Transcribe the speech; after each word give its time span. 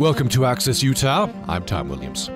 Welcome 0.00 0.30
to 0.30 0.46
Access 0.46 0.82
Utah. 0.82 1.28
I'm 1.46 1.62
Tom 1.66 1.90
Williams. 1.90 2.30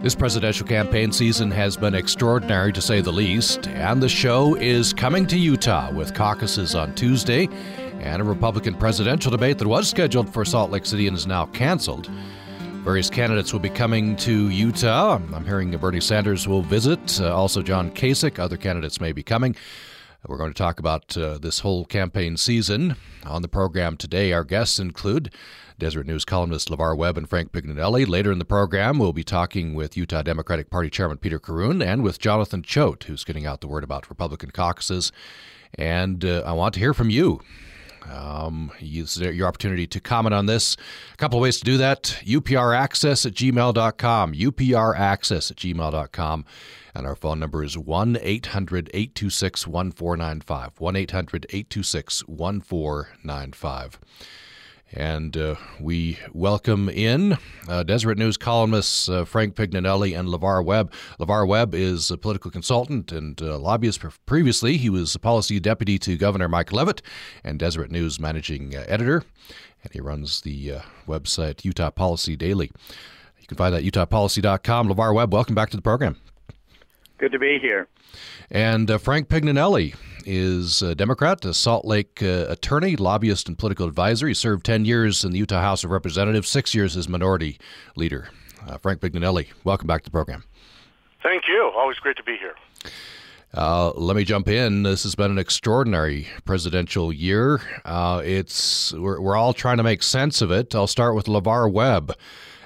This 0.00 0.14
presidential 0.14 0.64
campaign 0.64 1.10
season 1.10 1.50
has 1.50 1.76
been 1.76 1.92
extraordinary 1.92 2.72
to 2.72 2.80
say 2.80 3.00
the 3.00 3.10
least, 3.10 3.66
and 3.66 4.00
the 4.00 4.08
show 4.08 4.54
is 4.54 4.92
coming 4.92 5.26
to 5.26 5.36
Utah 5.36 5.90
with 5.90 6.14
caucuses 6.14 6.76
on 6.76 6.94
Tuesday 6.94 7.48
and 7.98 8.22
a 8.22 8.24
Republican 8.24 8.76
presidential 8.76 9.32
debate 9.32 9.58
that 9.58 9.66
was 9.66 9.90
scheduled 9.90 10.32
for 10.32 10.44
Salt 10.44 10.70
Lake 10.70 10.86
City 10.86 11.08
and 11.08 11.16
is 11.16 11.26
now 11.26 11.46
canceled. 11.46 12.08
Various 12.84 13.10
candidates 13.10 13.52
will 13.52 13.58
be 13.58 13.70
coming 13.70 14.14
to 14.18 14.48
Utah. 14.50 15.16
I'm 15.16 15.44
hearing 15.44 15.76
Bernie 15.76 16.00
Sanders 16.00 16.46
will 16.46 16.62
visit, 16.62 17.20
uh, 17.20 17.34
also 17.34 17.60
John 17.60 17.90
Kasich. 17.90 18.38
Other 18.38 18.56
candidates 18.56 19.00
may 19.00 19.10
be 19.10 19.24
coming. 19.24 19.56
We're 20.28 20.38
going 20.38 20.52
to 20.52 20.56
talk 20.56 20.78
about 20.78 21.16
uh, 21.18 21.38
this 21.38 21.58
whole 21.58 21.86
campaign 21.86 22.36
season. 22.36 22.94
On 23.26 23.42
the 23.42 23.48
program 23.48 23.96
today, 23.96 24.32
our 24.32 24.44
guests 24.44 24.78
include 24.78 25.34
Deseret 25.78 26.06
News 26.06 26.24
columnist 26.24 26.68
LeVar 26.68 26.96
Webb 26.96 27.18
and 27.18 27.28
Frank 27.28 27.52
Pignanelli. 27.52 28.06
Later 28.06 28.30
in 28.30 28.38
the 28.38 28.44
program, 28.44 28.98
we'll 28.98 29.12
be 29.12 29.24
talking 29.24 29.74
with 29.74 29.96
Utah 29.96 30.22
Democratic 30.22 30.70
Party 30.70 30.88
Chairman 30.88 31.18
Peter 31.18 31.38
Corroon 31.38 31.82
and 31.82 32.02
with 32.02 32.18
Jonathan 32.18 32.62
Choate, 32.62 33.04
who's 33.04 33.24
getting 33.24 33.46
out 33.46 33.60
the 33.60 33.68
word 33.68 33.84
about 33.84 34.08
Republican 34.08 34.50
caucuses. 34.50 35.10
And 35.76 36.24
uh, 36.24 36.42
I 36.46 36.52
want 36.52 36.74
to 36.74 36.80
hear 36.80 36.94
from 36.94 37.10
you. 37.10 37.40
Um, 38.10 38.70
use 38.78 39.16
your 39.18 39.48
opportunity 39.48 39.86
to 39.86 40.00
comment 40.00 40.34
on 40.34 40.46
this. 40.46 40.76
A 41.12 41.16
couple 41.16 41.40
ways 41.40 41.58
to 41.58 41.64
do 41.64 41.76
that 41.78 42.20
upraccess 42.24 43.26
at 43.26 43.32
gmail.com, 43.32 44.34
upraccess 44.34 45.50
at 45.50 45.56
gmail.com. 45.56 46.44
And 46.94 47.06
our 47.06 47.16
phone 47.16 47.40
number 47.40 47.64
is 47.64 47.76
1 47.76 48.18
800 48.20 48.90
826 48.94 49.66
1495. 49.66 50.72
1 50.78 50.96
800 50.96 51.46
826 51.48 52.28
1495. 52.28 53.98
And 54.96 55.36
uh, 55.36 55.56
we 55.80 56.18
welcome 56.32 56.88
in 56.88 57.36
uh, 57.68 57.82
Deseret 57.82 58.16
News 58.16 58.36
columnists 58.36 59.08
uh, 59.08 59.24
Frank 59.24 59.56
Pignanelli 59.56 60.16
and 60.16 60.28
LeVar 60.28 60.64
Webb. 60.64 60.92
LeVar 61.18 61.48
Webb 61.48 61.74
is 61.74 62.12
a 62.12 62.16
political 62.16 62.48
consultant 62.48 63.10
and 63.10 63.42
uh, 63.42 63.58
lobbyist. 63.58 64.04
Previously, 64.24 64.76
he 64.76 64.88
was 64.88 65.12
a 65.16 65.18
policy 65.18 65.58
deputy 65.58 65.98
to 65.98 66.16
Governor 66.16 66.48
Mike 66.48 66.72
Leavitt 66.72 67.02
and 67.42 67.58
Deseret 67.58 67.90
News 67.90 68.20
managing 68.20 68.76
uh, 68.76 68.84
editor. 68.86 69.24
And 69.82 69.92
he 69.92 70.00
runs 70.00 70.42
the 70.42 70.74
uh, 70.74 70.80
website 71.08 71.64
Utah 71.64 71.90
Policy 71.90 72.36
Daily. 72.36 72.70
You 73.40 73.48
can 73.48 73.56
find 73.56 73.74
that 73.74 73.84
at 73.84 73.92
utahpolicy.com. 73.92 74.88
LeVar 74.88 75.12
Webb, 75.12 75.32
welcome 75.32 75.56
back 75.56 75.70
to 75.70 75.76
the 75.76 75.82
program. 75.82 76.16
Good 77.24 77.32
to 77.32 77.38
be 77.38 77.58
here. 77.58 77.88
And 78.50 78.90
uh, 78.90 78.98
Frank 78.98 79.28
Pignanelli 79.28 79.94
is 80.26 80.82
a 80.82 80.94
Democrat, 80.94 81.42
a 81.46 81.54
Salt 81.54 81.86
Lake 81.86 82.22
uh, 82.22 82.44
attorney, 82.50 82.96
lobbyist, 82.96 83.48
and 83.48 83.58
political 83.58 83.88
advisor. 83.88 84.28
He 84.28 84.34
served 84.34 84.66
10 84.66 84.84
years 84.84 85.24
in 85.24 85.32
the 85.32 85.38
Utah 85.38 85.62
House 85.62 85.84
of 85.84 85.90
Representatives, 85.90 86.50
six 86.50 86.74
years 86.74 86.98
as 86.98 87.08
minority 87.08 87.58
leader. 87.96 88.28
Uh, 88.68 88.76
Frank 88.76 89.00
Pignanelli, 89.00 89.46
welcome 89.64 89.86
back 89.86 90.02
to 90.02 90.04
the 90.04 90.10
program. 90.10 90.44
Thank 91.22 91.44
you. 91.48 91.72
Always 91.74 91.96
great 91.96 92.18
to 92.18 92.22
be 92.22 92.36
here. 92.36 92.56
Uh, 93.54 93.92
let 93.92 94.16
me 94.16 94.24
jump 94.24 94.46
in. 94.46 94.82
This 94.82 95.04
has 95.04 95.14
been 95.14 95.30
an 95.30 95.38
extraordinary 95.38 96.28
presidential 96.44 97.10
year. 97.10 97.62
Uh, 97.86 98.20
it's 98.22 98.92
we're, 98.92 99.18
we're 99.18 99.36
all 99.36 99.54
trying 99.54 99.78
to 99.78 99.82
make 99.82 100.02
sense 100.02 100.42
of 100.42 100.50
it. 100.50 100.74
I'll 100.74 100.86
start 100.86 101.14
with 101.14 101.24
LeVar 101.24 101.72
Webb, 101.72 102.12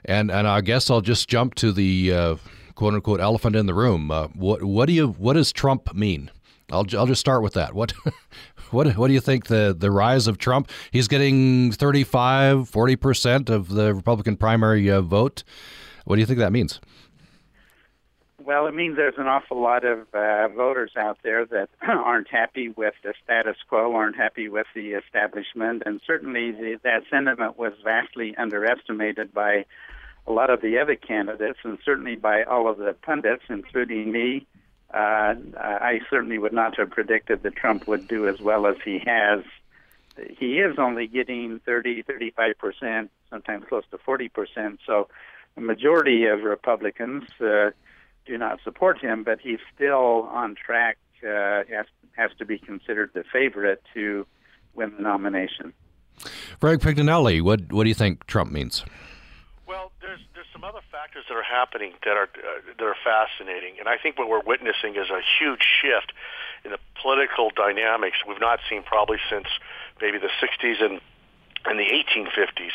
and 0.05 0.33
and 0.33 0.48
I 0.48 0.62
guess 0.62 0.91
I'll 0.91 1.00
just 1.00 1.28
jump 1.28 1.55
to 1.56 1.70
the 1.70 2.12
uh, 2.12 2.37
quote 2.79 2.95
unquote 2.95 3.21
elephant 3.21 3.57
in 3.57 3.67
the 3.67 3.75
room. 3.75 4.09
Uh, 4.12 4.29
what 4.29 4.62
what 4.62 4.87
do 4.87 4.93
you 4.93 5.09
what 5.09 5.33
does 5.33 5.53
Trump 5.53 5.93
mean? 5.95 6.31
I'll 6.71 6.87
I'll 6.97 7.07
just 7.07 7.21
start 7.21 7.43
with 7.43 7.55
that. 7.55 7.75
What 7.75 7.93
what 8.71 8.97
what 8.97 9.09
do 9.09 9.15
you 9.15 9.21
think 9.21 9.47
the 9.47 9.75
the 9.77 9.91
rise 9.91 10.29
of 10.29 10.39
Trump? 10.39 10.71
He's 10.93 11.09
getting 11.09 11.73
35, 11.73 12.69
40 12.69 12.97
percent 12.97 13.51
of 13.51 13.69
the 13.71 13.93
Republican 13.93 14.37
primary 14.37 14.89
uh, 14.89 15.01
vote. 15.01 15.43
What 16.05 16.17
do 16.17 16.21
you 16.21 16.27
think 16.27 16.39
that 16.39 16.53
means? 16.53 16.81
Well, 18.44 18.69
it 18.69 18.75
means 18.75 18.97
there's 18.97 19.19
an 19.19 19.27
awful 19.27 19.61
lot 19.61 19.84
of 19.84 20.06
uh, 20.15 20.49
voters 20.49 20.93
out 20.97 21.19
there 21.25 21.44
that 21.47 21.69
aren't 21.83 22.28
happy 22.28 22.69
with 22.69 22.94
the 23.03 23.12
status 23.25 23.56
quo, 23.69 23.93
aren't 23.93 24.17
happy 24.17 24.49
with 24.49 24.69
the 24.75 24.93
establishment, 24.93 25.83
and 25.84 26.00
certainly 26.06 26.53
the, 26.53 26.78
that 26.84 27.03
sentiment 27.11 27.59
was 27.59 27.72
vastly 27.84 28.37
underestimated 28.38 29.34
by 29.34 29.67
a 30.28 30.33
lot 30.33 30.50
of 30.50 30.61
the 30.61 30.78
other 30.78 30.94
candidates, 30.94 31.59
and 31.65 31.78
certainly 31.84 32.15
by 32.15 32.43
all 32.43 32.69
of 32.69 32.78
the 32.78 32.94
pundits, 33.03 33.44
including 33.49 34.12
me. 34.12 34.47
Uh, 34.93 35.34
I 35.56 36.00
certainly 36.09 36.39
would 36.39 36.53
not 36.53 36.77
have 36.78 36.91
predicted 36.91 37.43
that 37.43 37.56
Trump 37.56 37.87
would 37.89 38.09
do 38.09 38.27
as 38.27 38.41
well 38.41 38.67
as 38.67 38.77
he 38.84 38.99
has. 39.05 39.43
He 40.38 40.59
is 40.59 40.78
only 40.78 41.06
getting 41.06 41.61
30, 41.61 42.03
35 42.03 42.59
percent, 42.59 43.11
sometimes 43.31 43.65
close 43.69 43.84
to 43.91 43.99
40 43.99 44.28
percent. 44.28 44.81
So, 44.87 45.09
the 45.55 45.61
majority 45.61 46.25
of 46.25 46.43
Republicans 46.43 47.25
uh, 47.41 47.71
do 48.25 48.38
not 48.38 48.61
support 48.65 48.99
him, 48.99 49.25
but 49.25 49.41
he's 49.41 49.61
still 49.75 50.28
on 50.31 50.55
track. 50.55 50.99
Uh, 51.22 51.65
has 51.69 51.87
has 52.12 52.31
to 52.38 52.44
be 52.44 52.59
considered 52.59 53.11
the 53.12 53.25
favorite 53.31 53.83
to 53.93 54.27
win 54.75 54.94
the 54.97 55.03
nomination. 55.03 55.72
Frank 56.61 56.81
Pignanelli, 56.81 57.43
what 57.43 57.72
what 57.72 57.84
do 57.84 57.88
you 57.88 57.94
think 57.94 58.27
Trump 58.27 58.53
means? 58.53 58.84
Some 60.58 60.70
other 60.70 60.82
factors 60.91 61.22
that 61.28 61.36
are 61.36 61.42
happening 61.46 61.92
that 62.02 62.16
are 62.16 62.26
uh, 62.34 62.74
that 62.76 62.84
are 62.84 62.96
fascinating, 63.04 63.78
and 63.78 63.86
I 63.86 63.96
think 63.96 64.19
what 64.19 64.28
we're 64.28 64.42
witnessing 64.42 64.96
is 64.96 65.06
a 65.08 65.22
huge 65.38 65.62
shift 65.62 66.12
in 66.64 66.72
the 66.72 66.82
political 67.00 67.50
dynamics 67.54 68.19
we've 68.26 68.41
not 68.41 68.58
seen 68.69 68.82
probably 68.82 69.19
since 69.30 69.46
maybe 70.02 70.19
the 70.19 70.34
60s 70.42 70.82
and 70.82 71.00
and 71.64 71.78
the 71.78 71.86
1850s, 71.86 72.74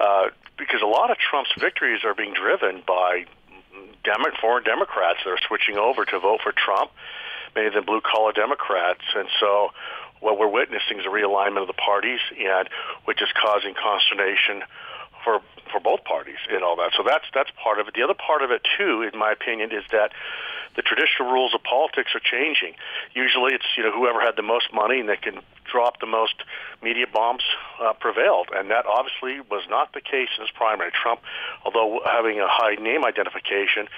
uh, 0.00 0.30
because 0.56 0.80
a 0.80 0.86
lot 0.86 1.10
of 1.10 1.18
Trump's 1.18 1.52
victories 1.60 2.00
are 2.04 2.14
being 2.14 2.32
driven 2.32 2.82
by 2.86 3.26
Demo- 4.02 4.32
foreign 4.40 4.64
Democrats 4.64 5.18
that 5.22 5.30
are 5.30 5.44
switching 5.46 5.76
over 5.76 6.06
to 6.06 6.20
vote 6.20 6.40
for 6.42 6.52
Trump, 6.52 6.90
many 7.54 7.66
of 7.66 7.74
them 7.74 7.84
blue 7.84 8.00
collar 8.00 8.32
Democrats, 8.32 9.04
and 9.14 9.28
so 9.38 9.72
what 10.20 10.38
we're 10.38 10.48
witnessing 10.48 10.98
is 10.98 11.04
a 11.04 11.12
realignment 11.12 11.60
of 11.60 11.66
the 11.66 11.76
parties, 11.76 12.20
and 12.32 12.68
which 13.04 13.20
is 13.20 13.28
causing 13.36 13.74
consternation 13.74 14.64
for 15.22 15.42
and 16.54 16.64
all 16.64 16.76
that. 16.76 16.92
So 16.96 17.02
that's 17.02 17.24
that's 17.34 17.50
part 17.62 17.78
of 17.78 17.88
it. 17.88 17.94
The 17.94 18.02
other 18.02 18.14
part 18.14 18.42
of 18.42 18.50
it 18.50 18.62
too, 18.76 19.02
in 19.02 19.18
my 19.18 19.32
opinion, 19.32 19.72
is 19.72 19.84
that 19.92 20.12
the 20.76 20.82
traditional 20.82 21.30
rules 21.30 21.54
of 21.54 21.62
politics 21.62 22.14
are 22.14 22.20
changing. 22.20 22.74
Usually, 23.14 23.54
it's 23.54 23.66
you 23.76 23.82
know 23.82 23.92
whoever 23.92 24.20
had 24.20 24.36
the 24.36 24.42
most 24.42 24.72
money 24.72 25.00
and 25.00 25.08
that 25.08 25.22
can 25.22 25.40
drop 25.70 26.00
the 26.00 26.06
most 26.06 26.34
media 26.82 27.06
bombs 27.12 27.42
uh, 27.80 27.92
prevailed, 27.94 28.48
and 28.54 28.70
that 28.70 28.86
obviously 28.86 29.40
was 29.50 29.62
not 29.68 29.92
the 29.92 30.00
case 30.00 30.28
in 30.36 30.42
his 30.42 30.50
primary. 30.50 30.90
Trump, 30.90 31.20
although 31.64 32.00
having 32.04 32.40
a 32.40 32.48
high 32.48 32.74
name 32.74 33.04
identification, 33.04 33.88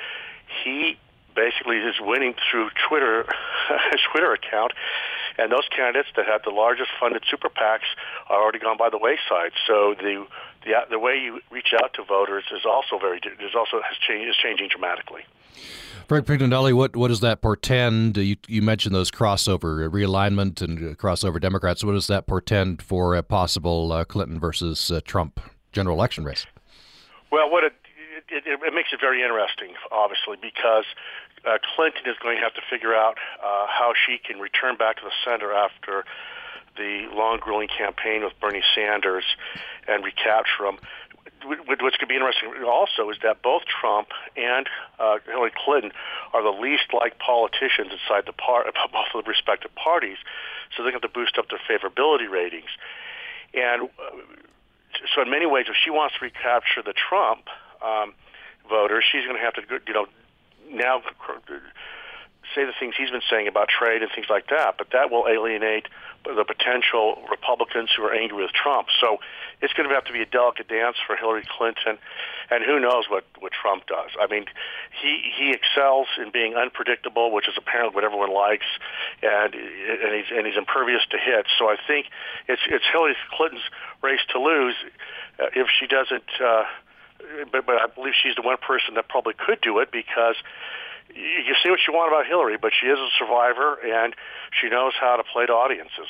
he 0.64 0.98
basically 1.34 1.78
is 1.78 1.94
winning 2.00 2.34
through 2.50 2.70
Twitter, 2.88 3.24
his 3.90 4.00
Twitter 4.10 4.32
account, 4.32 4.72
and 5.38 5.50
those 5.50 5.68
candidates 5.74 6.08
that 6.16 6.26
had 6.26 6.42
the 6.44 6.50
largest 6.50 6.90
funded 6.98 7.24
super 7.30 7.48
PACs 7.48 7.88
are 8.28 8.42
already 8.42 8.58
gone 8.58 8.76
by 8.76 8.90
the 8.90 8.98
wayside. 8.98 9.52
So 9.66 9.94
the 9.98 10.26
the 10.64 10.72
the 10.90 10.98
way 10.98 11.16
you 11.16 11.40
reach 11.50 11.74
out 11.82 11.94
to 11.94 12.04
voters 12.04 12.44
is 12.52 12.64
also 12.64 12.98
very 12.98 13.18
is 13.18 13.54
also 13.56 13.80
has 13.82 13.96
changed 14.06 14.28
is 14.28 14.36
changing 14.36 14.68
dramatically. 14.68 15.22
Frank 16.08 16.26
Pignanelli, 16.26 16.72
what 16.72 16.96
what 16.96 17.08
does 17.08 17.20
that 17.20 17.40
portend? 17.40 18.16
You 18.16 18.36
you 18.46 18.62
mentioned 18.62 18.94
those 18.94 19.10
crossover 19.10 19.88
realignment 19.88 20.60
and 20.60 20.96
crossover 20.98 21.40
Democrats. 21.40 21.84
What 21.84 21.92
does 21.92 22.06
that 22.08 22.26
portend 22.26 22.82
for 22.82 23.14
a 23.14 23.22
possible 23.22 23.92
uh, 23.92 24.04
Clinton 24.04 24.38
versus 24.38 24.90
uh, 24.90 25.00
Trump 25.04 25.40
general 25.72 25.96
election 25.96 26.24
race? 26.24 26.46
Well, 27.30 27.50
what 27.50 27.64
it 27.64 27.72
it, 28.28 28.44
it, 28.46 28.60
it 28.62 28.74
makes 28.74 28.88
it 28.92 29.00
very 29.00 29.22
interesting, 29.22 29.74
obviously, 29.90 30.36
because 30.40 30.84
uh, 31.46 31.58
Clinton 31.74 32.02
is 32.06 32.16
going 32.22 32.36
to 32.36 32.42
have 32.42 32.54
to 32.54 32.62
figure 32.70 32.94
out 32.94 33.18
uh, 33.42 33.66
how 33.66 33.92
she 33.94 34.18
can 34.18 34.38
return 34.38 34.76
back 34.76 34.96
to 34.96 35.02
the 35.04 35.12
center 35.24 35.52
after 35.52 36.04
the 36.76 37.08
long, 37.12 37.38
grueling 37.38 37.68
campaign 37.68 38.24
with 38.24 38.32
Bernie 38.40 38.62
Sanders 38.74 39.24
and 39.86 40.04
recapture 40.04 40.66
him. 40.66 40.78
What's 41.44 41.80
going 41.80 41.92
to 41.98 42.06
be 42.06 42.14
interesting 42.14 42.54
also 42.64 43.10
is 43.10 43.16
that 43.24 43.42
both 43.42 43.62
Trump 43.64 44.08
and 44.36 44.68
uh, 45.00 45.18
Hillary 45.26 45.52
Clinton 45.64 45.90
are 46.32 46.42
the 46.42 46.56
least 46.56 46.84
like 46.94 47.18
politicians 47.18 47.90
inside 47.90 48.26
the 48.26 48.32
part 48.32 48.66
both 48.92 49.06
of 49.14 49.24
the 49.24 49.28
respective 49.28 49.74
parties, 49.74 50.18
so 50.76 50.84
to 50.84 50.90
have 50.92 51.02
to 51.02 51.08
boost 51.08 51.38
up 51.38 51.46
their 51.50 51.60
favorability 51.66 52.30
ratings. 52.30 52.70
And 53.54 53.90
uh, 53.98 54.22
so, 55.14 55.22
in 55.22 55.30
many 55.30 55.46
ways, 55.46 55.66
if 55.68 55.74
she 55.82 55.90
wants 55.90 56.14
to 56.18 56.24
recapture 56.24 56.82
the 56.82 56.94
Trump 56.94 57.48
um, 57.82 58.14
voters, 58.68 59.04
she's 59.10 59.24
going 59.26 59.36
to 59.36 59.42
have 59.42 59.54
to, 59.54 59.62
you 59.86 59.94
know, 59.94 60.06
now 60.72 61.02
say 62.54 62.64
the 62.64 62.72
things 62.78 62.94
he's 62.96 63.10
been 63.10 63.24
saying 63.30 63.48
about 63.48 63.68
trade 63.68 64.02
and 64.02 64.10
things 64.14 64.26
like 64.28 64.48
that, 64.48 64.76
but 64.78 64.88
that 64.92 65.10
will 65.10 65.26
alienate 65.28 65.86
the 66.24 66.44
potential 66.44 67.18
Republicans 67.30 67.90
who 67.96 68.04
are 68.04 68.14
angry 68.14 68.42
with 68.42 68.52
Trump. 68.52 68.88
So 69.00 69.18
it's 69.60 69.72
going 69.72 69.88
to 69.88 69.94
have 69.94 70.04
to 70.04 70.12
be 70.12 70.22
a 70.22 70.26
delicate 70.26 70.68
dance 70.68 70.96
for 71.04 71.16
Hillary 71.16 71.44
Clinton, 71.58 71.98
and 72.50 72.64
who 72.64 72.78
knows 72.78 73.04
what 73.08 73.24
what 73.40 73.52
Trump 73.52 73.86
does. 73.86 74.10
I 74.20 74.26
mean, 74.28 74.46
he 75.02 75.18
he 75.34 75.50
excels 75.50 76.06
in 76.20 76.30
being 76.30 76.54
unpredictable, 76.54 77.32
which 77.32 77.48
is 77.48 77.54
apparently 77.56 77.94
what 77.94 78.04
everyone 78.04 78.32
likes, 78.32 78.66
and 79.22 79.54
and 79.54 80.14
he's 80.14 80.30
and 80.30 80.46
he's 80.46 80.56
impervious 80.56 81.02
to 81.10 81.18
hits. 81.18 81.48
So 81.58 81.68
I 81.68 81.76
think 81.86 82.06
it's 82.46 82.62
it's 82.66 82.84
Hillary 82.92 83.16
Clinton's 83.34 83.66
race 84.02 84.22
to 84.30 84.38
lose 84.38 84.76
uh, 85.40 85.46
if 85.54 85.68
she 85.78 85.86
doesn't, 85.86 86.28
uh, 86.44 86.64
but 87.50 87.66
but 87.66 87.76
I 87.76 87.86
believe 87.86 88.14
she's 88.20 88.34
the 88.34 88.42
one 88.42 88.56
person 88.56 88.94
that 88.94 89.08
probably 89.08 89.34
could 89.34 89.60
do 89.60 89.78
it 89.78 89.90
because 89.92 90.36
you, 91.14 91.22
you 91.46 91.54
say 91.62 91.70
what 91.70 91.80
you 91.86 91.94
want 91.94 92.12
about 92.12 92.26
Hillary, 92.26 92.56
but 92.60 92.72
she 92.78 92.86
is 92.86 92.98
a 92.98 93.08
survivor 93.18 93.78
and 93.84 94.14
she 94.60 94.68
knows 94.68 94.92
how 95.00 95.16
to 95.16 95.24
play 95.24 95.46
to 95.46 95.52
audiences. 95.52 96.08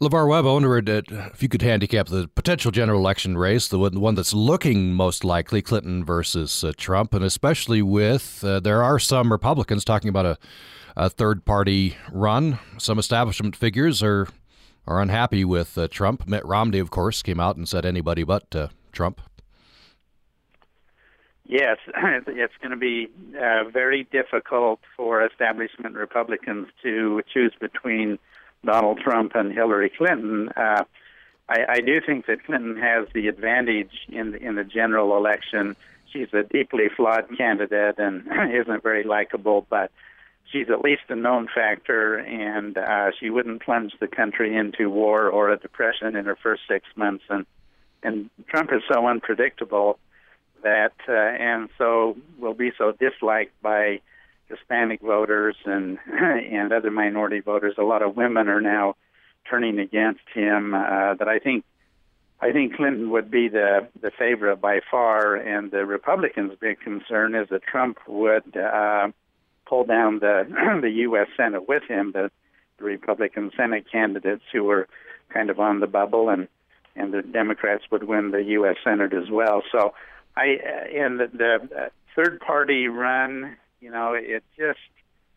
LeVar 0.00 0.28
Webb, 0.28 0.46
I 0.46 1.16
if 1.32 1.42
you 1.42 1.48
could 1.48 1.62
handicap 1.62 2.08
the 2.08 2.28
potential 2.28 2.70
general 2.70 2.98
election 2.98 3.38
race, 3.38 3.68
the 3.68 3.78
one 3.78 4.14
that's 4.14 4.34
looking 4.34 4.94
most 4.94 5.24
likely, 5.24 5.62
Clinton 5.62 6.04
versus 6.04 6.64
uh, 6.64 6.72
Trump, 6.76 7.14
and 7.14 7.24
especially 7.24 7.82
with 7.82 8.42
uh, 8.44 8.60
there 8.60 8.82
are 8.82 8.98
some 8.98 9.30
Republicans 9.30 9.84
talking 9.84 10.08
about 10.08 10.26
a, 10.26 10.38
a, 10.96 11.08
third 11.08 11.44
party 11.44 11.96
run. 12.10 12.58
Some 12.78 12.98
establishment 12.98 13.54
figures 13.54 14.02
are 14.02 14.28
are 14.86 15.00
unhappy 15.00 15.44
with 15.44 15.78
uh, 15.78 15.86
Trump. 15.88 16.26
Mitt 16.26 16.44
Romney, 16.44 16.80
of 16.80 16.90
course, 16.90 17.22
came 17.22 17.38
out 17.38 17.56
and 17.56 17.68
said 17.68 17.86
anybody 17.86 18.24
but 18.24 18.54
uh, 18.56 18.68
Trump. 18.90 19.20
Yes, 21.46 21.78
it's 21.86 22.54
going 22.60 22.70
to 22.70 22.76
be 22.76 23.10
uh, 23.38 23.64
very 23.64 24.04
difficult 24.04 24.80
for 24.96 25.24
establishment 25.24 25.96
Republicans 25.96 26.68
to 26.82 27.22
choose 27.32 27.52
between 27.60 28.18
Donald 28.64 29.00
Trump 29.00 29.32
and 29.34 29.52
Hillary 29.52 29.90
Clinton. 29.90 30.50
Uh, 30.56 30.84
I, 31.48 31.64
I 31.68 31.80
do 31.80 32.00
think 32.00 32.26
that 32.26 32.44
Clinton 32.44 32.76
has 32.76 33.08
the 33.12 33.28
advantage 33.28 34.06
in 34.08 34.32
the, 34.32 34.38
in 34.38 34.54
the 34.54 34.64
general 34.64 35.16
election. 35.16 35.76
She's 36.12 36.32
a 36.32 36.44
deeply 36.44 36.88
flawed 36.96 37.26
candidate 37.36 37.98
and 37.98 38.26
isn't 38.54 38.82
very 38.82 39.04
likable, 39.04 39.66
but 39.68 39.90
she's 40.50 40.70
at 40.70 40.80
least 40.80 41.02
a 41.08 41.16
known 41.16 41.48
factor, 41.52 42.16
and 42.18 42.76
uh, 42.78 43.10
she 43.18 43.30
wouldn't 43.30 43.62
plunge 43.62 43.94
the 43.98 44.06
country 44.06 44.54
into 44.54 44.90
war 44.90 45.28
or 45.28 45.50
a 45.50 45.56
depression 45.56 46.14
in 46.14 46.26
her 46.26 46.36
first 46.36 46.62
six 46.68 46.86
months. 46.94 47.24
And 47.28 47.46
and 48.04 48.30
Trump 48.48 48.70
is 48.72 48.82
so 48.92 49.06
unpredictable 49.06 49.98
that, 50.62 50.92
uh, 51.08 51.12
and 51.12 51.68
so 51.78 52.16
will 52.38 52.54
be 52.54 52.72
so 52.76 52.92
disliked 52.92 53.60
by 53.62 54.00
Hispanic 54.48 55.00
voters 55.00 55.56
and 55.64 55.98
and 56.06 56.72
other 56.72 56.90
minority 56.90 57.40
voters. 57.40 57.74
A 57.78 57.82
lot 57.82 58.02
of 58.02 58.16
women 58.16 58.48
are 58.48 58.60
now 58.60 58.96
turning 59.48 59.78
against 59.78 60.22
him. 60.34 60.74
Uh, 60.74 61.14
that 61.14 61.28
I 61.28 61.38
think 61.38 61.64
I 62.40 62.50
think 62.52 62.74
Clinton 62.74 63.10
would 63.10 63.30
be 63.30 63.48
the 63.48 63.88
the 64.00 64.10
favorite 64.10 64.60
by 64.60 64.80
far, 64.90 65.36
and 65.36 65.70
the 65.70 65.86
Republicans' 65.86 66.54
big 66.60 66.80
concern 66.80 67.34
is 67.34 67.48
that 67.50 67.62
Trump 67.62 67.98
would 68.08 68.56
uh, 68.56 69.08
pull 69.66 69.84
down 69.84 70.18
the 70.18 70.44
the 70.82 70.90
U.S. 71.06 71.28
Senate 71.36 71.68
with 71.68 71.84
him. 71.84 72.12
The, 72.12 72.30
the 72.78 72.84
Republican 72.84 73.52
Senate 73.56 73.84
candidates 73.90 74.42
who 74.52 74.64
were 74.64 74.88
kind 75.32 75.50
of 75.50 75.60
on 75.60 75.80
the 75.80 75.86
bubble, 75.86 76.28
and 76.28 76.48
and 76.96 77.14
the 77.14 77.22
Democrats 77.22 77.84
would 77.90 78.04
win 78.04 78.32
the 78.32 78.42
U.S. 78.58 78.76
Senate 78.82 79.12
as 79.12 79.30
well. 79.30 79.62
So 79.70 79.94
I 80.36 80.56
uh, 80.56 81.04
and 81.04 81.20
the, 81.20 81.30
the 81.32 81.54
uh, 81.76 81.88
third 82.14 82.40
party 82.40 82.88
run 82.88 83.56
you 83.82 83.90
know, 83.90 84.14
it 84.14 84.44
just 84.56 84.78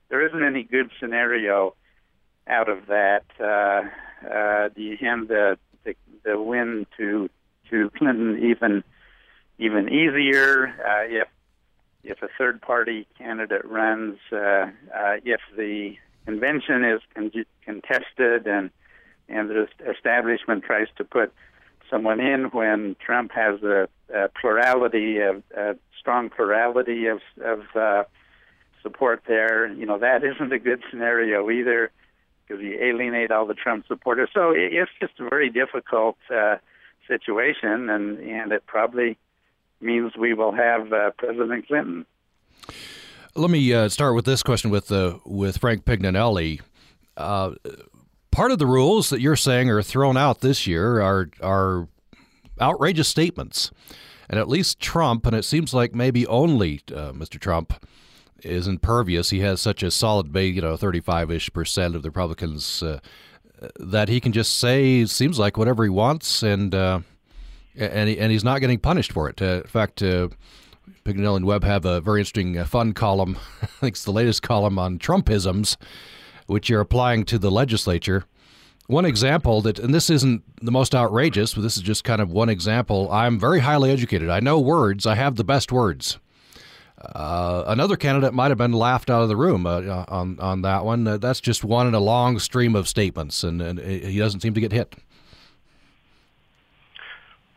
there 0.10 0.26
isn't 0.26 0.44
any 0.44 0.64
good 0.64 0.92
scenario 1.00 1.74
out 2.48 2.70
of 2.70 2.86
that. 2.86 3.24
Uh, 3.40 3.90
uh, 4.26 4.70
you 4.76 4.96
hand 4.98 5.28
the, 5.28 5.58
the 5.84 5.96
the 6.24 6.40
win 6.40 6.86
to 6.98 7.30
to 7.72 7.90
Clinton 7.98 8.40
even 8.46 8.84
even 9.58 9.90
easier 9.90 10.68
uh, 10.68 11.06
if 11.10 11.28
if 12.04 12.22
a 12.22 12.28
third 12.38 12.62
party 12.62 13.08
candidate 13.18 13.66
runs, 13.66 14.20
uh, 14.32 14.38
uh, 14.38 15.16
if 15.26 15.42
the 15.58 15.96
convention 16.26 16.86
is 16.86 17.02
con- 17.16 17.32
contested 17.64 18.46
and 18.46 18.70
and 19.28 19.50
the 19.50 19.68
establishment 19.90 20.64
tries 20.64 20.88
to 20.98 21.04
put 21.04 21.34
someone 21.90 22.20
in 22.20 22.46
when 22.46 22.96
Trump 23.04 23.32
has 23.32 23.62
a, 23.64 23.88
a 24.14 24.30
plurality 24.30 25.20
of 25.20 25.44
a 25.56 25.76
strong 26.00 26.30
plurality 26.30 27.08
of 27.08 27.20
of 27.44 27.62
uh, 27.76 28.04
support 28.82 29.24
there. 29.28 29.72
You 29.72 29.86
know, 29.86 30.00
that 30.00 30.24
isn't 30.24 30.52
a 30.52 30.60
good 30.60 30.84
scenario 30.90 31.50
either 31.50 31.92
because 32.48 32.64
you 32.64 32.78
alienate 32.80 33.32
all 33.32 33.46
the 33.48 33.56
Trump 33.56 33.88
supporters. 33.88 34.30
So 34.34 34.54
it's 34.56 34.92
just 35.00 35.14
a 35.20 35.28
very 35.30 35.50
difficult 35.50 36.18
uh, 36.34 36.58
situation, 37.08 37.90
and, 37.90 38.20
and 38.20 38.52
it 38.52 38.66
probably 38.68 39.18
means 39.82 40.16
we 40.18 40.34
will 40.34 40.52
have 40.52 40.94
uh, 40.94 41.12
President 41.18 41.68
Clinton. 41.68 42.06
Let 43.36 43.50
me 43.50 43.74
uh, 43.74 43.90
start 43.90 44.16
with 44.16 44.26
this 44.26 44.44
question 44.44 44.70
with 44.70 44.92
uh, 44.92 45.20
with 45.26 45.58
Frank 45.58 45.86
Pignanelli. 45.86 46.62
Part 48.36 48.52
of 48.52 48.60
the 48.60 48.68
rules 48.68 49.10
that 49.12 49.22
you're 49.22 49.38
saying 49.38 49.70
are 49.70 49.82
thrown 49.82 50.18
out 50.18 50.42
this 50.42 50.68
year 50.68 51.00
are 51.00 51.30
are 51.42 51.88
outrageous 52.60 53.08
statements, 53.08 53.72
and 54.30 54.38
at 54.38 54.50
least 54.50 54.82
Trump, 54.82 55.26
and 55.26 55.34
it 55.34 55.46
seems 55.46 55.74
like 55.74 55.96
maybe 55.96 56.28
only 56.28 56.82
uh, 56.94 57.14
Mr. 57.14 57.40
Trump 57.40 57.86
is 58.44 58.68
impervious. 58.68 59.30
He 59.30 59.40
has 59.40 59.62
such 59.62 59.84
a 59.84 59.90
solid 59.90 60.34
base, 60.34 60.54
you 60.54 60.62
know, 60.62 60.76
35 60.76 61.32
ish 61.32 61.54
percent 61.54 61.96
of 61.96 62.04
the 62.04 62.10
Republicans, 62.10 62.84
uh, 62.84 63.00
that 63.80 64.10
he 64.10 64.20
can 64.20 64.34
just 64.34 64.60
say, 64.60 65.06
seems 65.06 65.40
like 65.40 65.58
whatever 65.58 65.86
he 65.86 65.90
wants, 65.90 66.44
and 66.44 66.76
uh, 66.76 67.00
and, 67.78 68.10
he, 68.10 68.20
and 68.20 68.34
he's 68.34 68.44
not 68.44 68.60
getting 68.60 68.80
punished 68.80 69.14
for 69.14 69.30
it. 69.30 69.42
Uh, 69.42 69.62
in 69.64 69.64
fact, 69.64 70.04
uh, 70.04 70.28
Pignanelli 71.06 71.38
and 71.38 71.46
Webb 71.46 71.64
have 71.64 71.86
a 71.86 72.02
very 72.02 72.20
interesting, 72.20 72.58
uh, 72.58 72.66
fun 72.66 72.92
column. 72.92 73.38
I 73.62 73.66
think 73.68 73.94
it's 73.94 74.04
the 74.04 74.12
latest 74.12 74.42
column 74.42 74.78
on 74.78 75.00
Trumpisms, 75.00 75.78
which 76.48 76.70
you're 76.70 76.82
applying 76.82 77.26
to 77.26 77.38
the 77.38 77.52
legislature. 77.52 78.26
One 78.88 79.06
example 79.06 79.62
that, 79.62 79.80
and 79.80 79.94
this 79.94 80.10
isn't 80.10 80.44
the 80.64 80.72
most 80.72 80.94
outrageous, 80.94 81.56
but 81.56 81.62
this 81.62 81.76
is 81.76 81.82
just 81.82 82.04
kind 82.04 82.22
of 82.22 82.32
one 82.32 82.50
example. 82.50 83.12
I'm 83.12 83.40
very 83.40 83.60
highly 83.60 83.92
educated. 83.92 84.30
I 84.30 84.40
know 84.40 84.60
words. 84.60 85.08
I 85.08 85.16
have 85.16 85.36
the 85.36 85.44
best 85.44 85.72
words. 85.72 86.20
Uh, 87.02 87.64
another 87.68 87.98
candidate 87.98 88.34
might 88.34 88.50
have 88.50 88.58
been 88.58 88.72
laughed 88.72 89.10
out 89.10 89.22
of 89.22 89.28
the 89.28 89.36
room 89.36 89.66
uh, 89.66 90.06
on 90.08 90.40
on 90.40 90.62
that 90.62 90.86
one. 90.86 91.08
Uh, 91.08 91.18
that's 91.18 91.42
just 91.42 91.64
one 91.64 91.88
in 91.88 91.94
a 91.94 92.00
long 92.00 92.40
stream 92.40 92.76
of 92.76 92.88
statements, 92.88 93.44
and, 93.44 93.62
and 93.62 93.80
he 93.80 94.18
doesn't 94.18 94.40
seem 94.40 94.54
to 94.54 94.62
get 94.62 94.72
hit. 94.72 94.96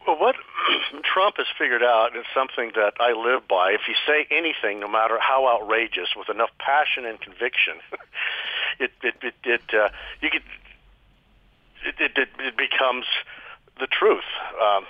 Well, 0.06 0.18
what 0.18 0.34
Trump 1.14 1.36
has 1.36 1.46
figured 1.58 1.82
out 1.82 2.16
is 2.16 2.24
something 2.34 2.72
that 2.74 2.94
I 2.98 3.12
live 3.12 3.46
by. 3.48 3.72
If 3.72 3.82
you 3.88 3.94
say 4.06 4.26
anything, 4.30 4.80
no 4.80 4.88
matter 4.88 5.18
how 5.20 5.46
outrageous, 5.46 6.08
with 6.16 6.28
enough 6.28 6.50
passion 6.58 7.06
and 7.06 7.20
conviction, 7.20 7.74
it 8.78 8.92
it 9.02 9.14
it, 9.22 9.34
it 9.44 9.74
uh, 9.74 9.88
you 10.20 10.30
could 10.30 10.42
it, 11.84 12.18
it, 12.18 12.28
it 12.38 12.56
becomes 12.56 13.06
the 13.78 13.86
truth. 13.86 14.24
Um, 14.60 14.84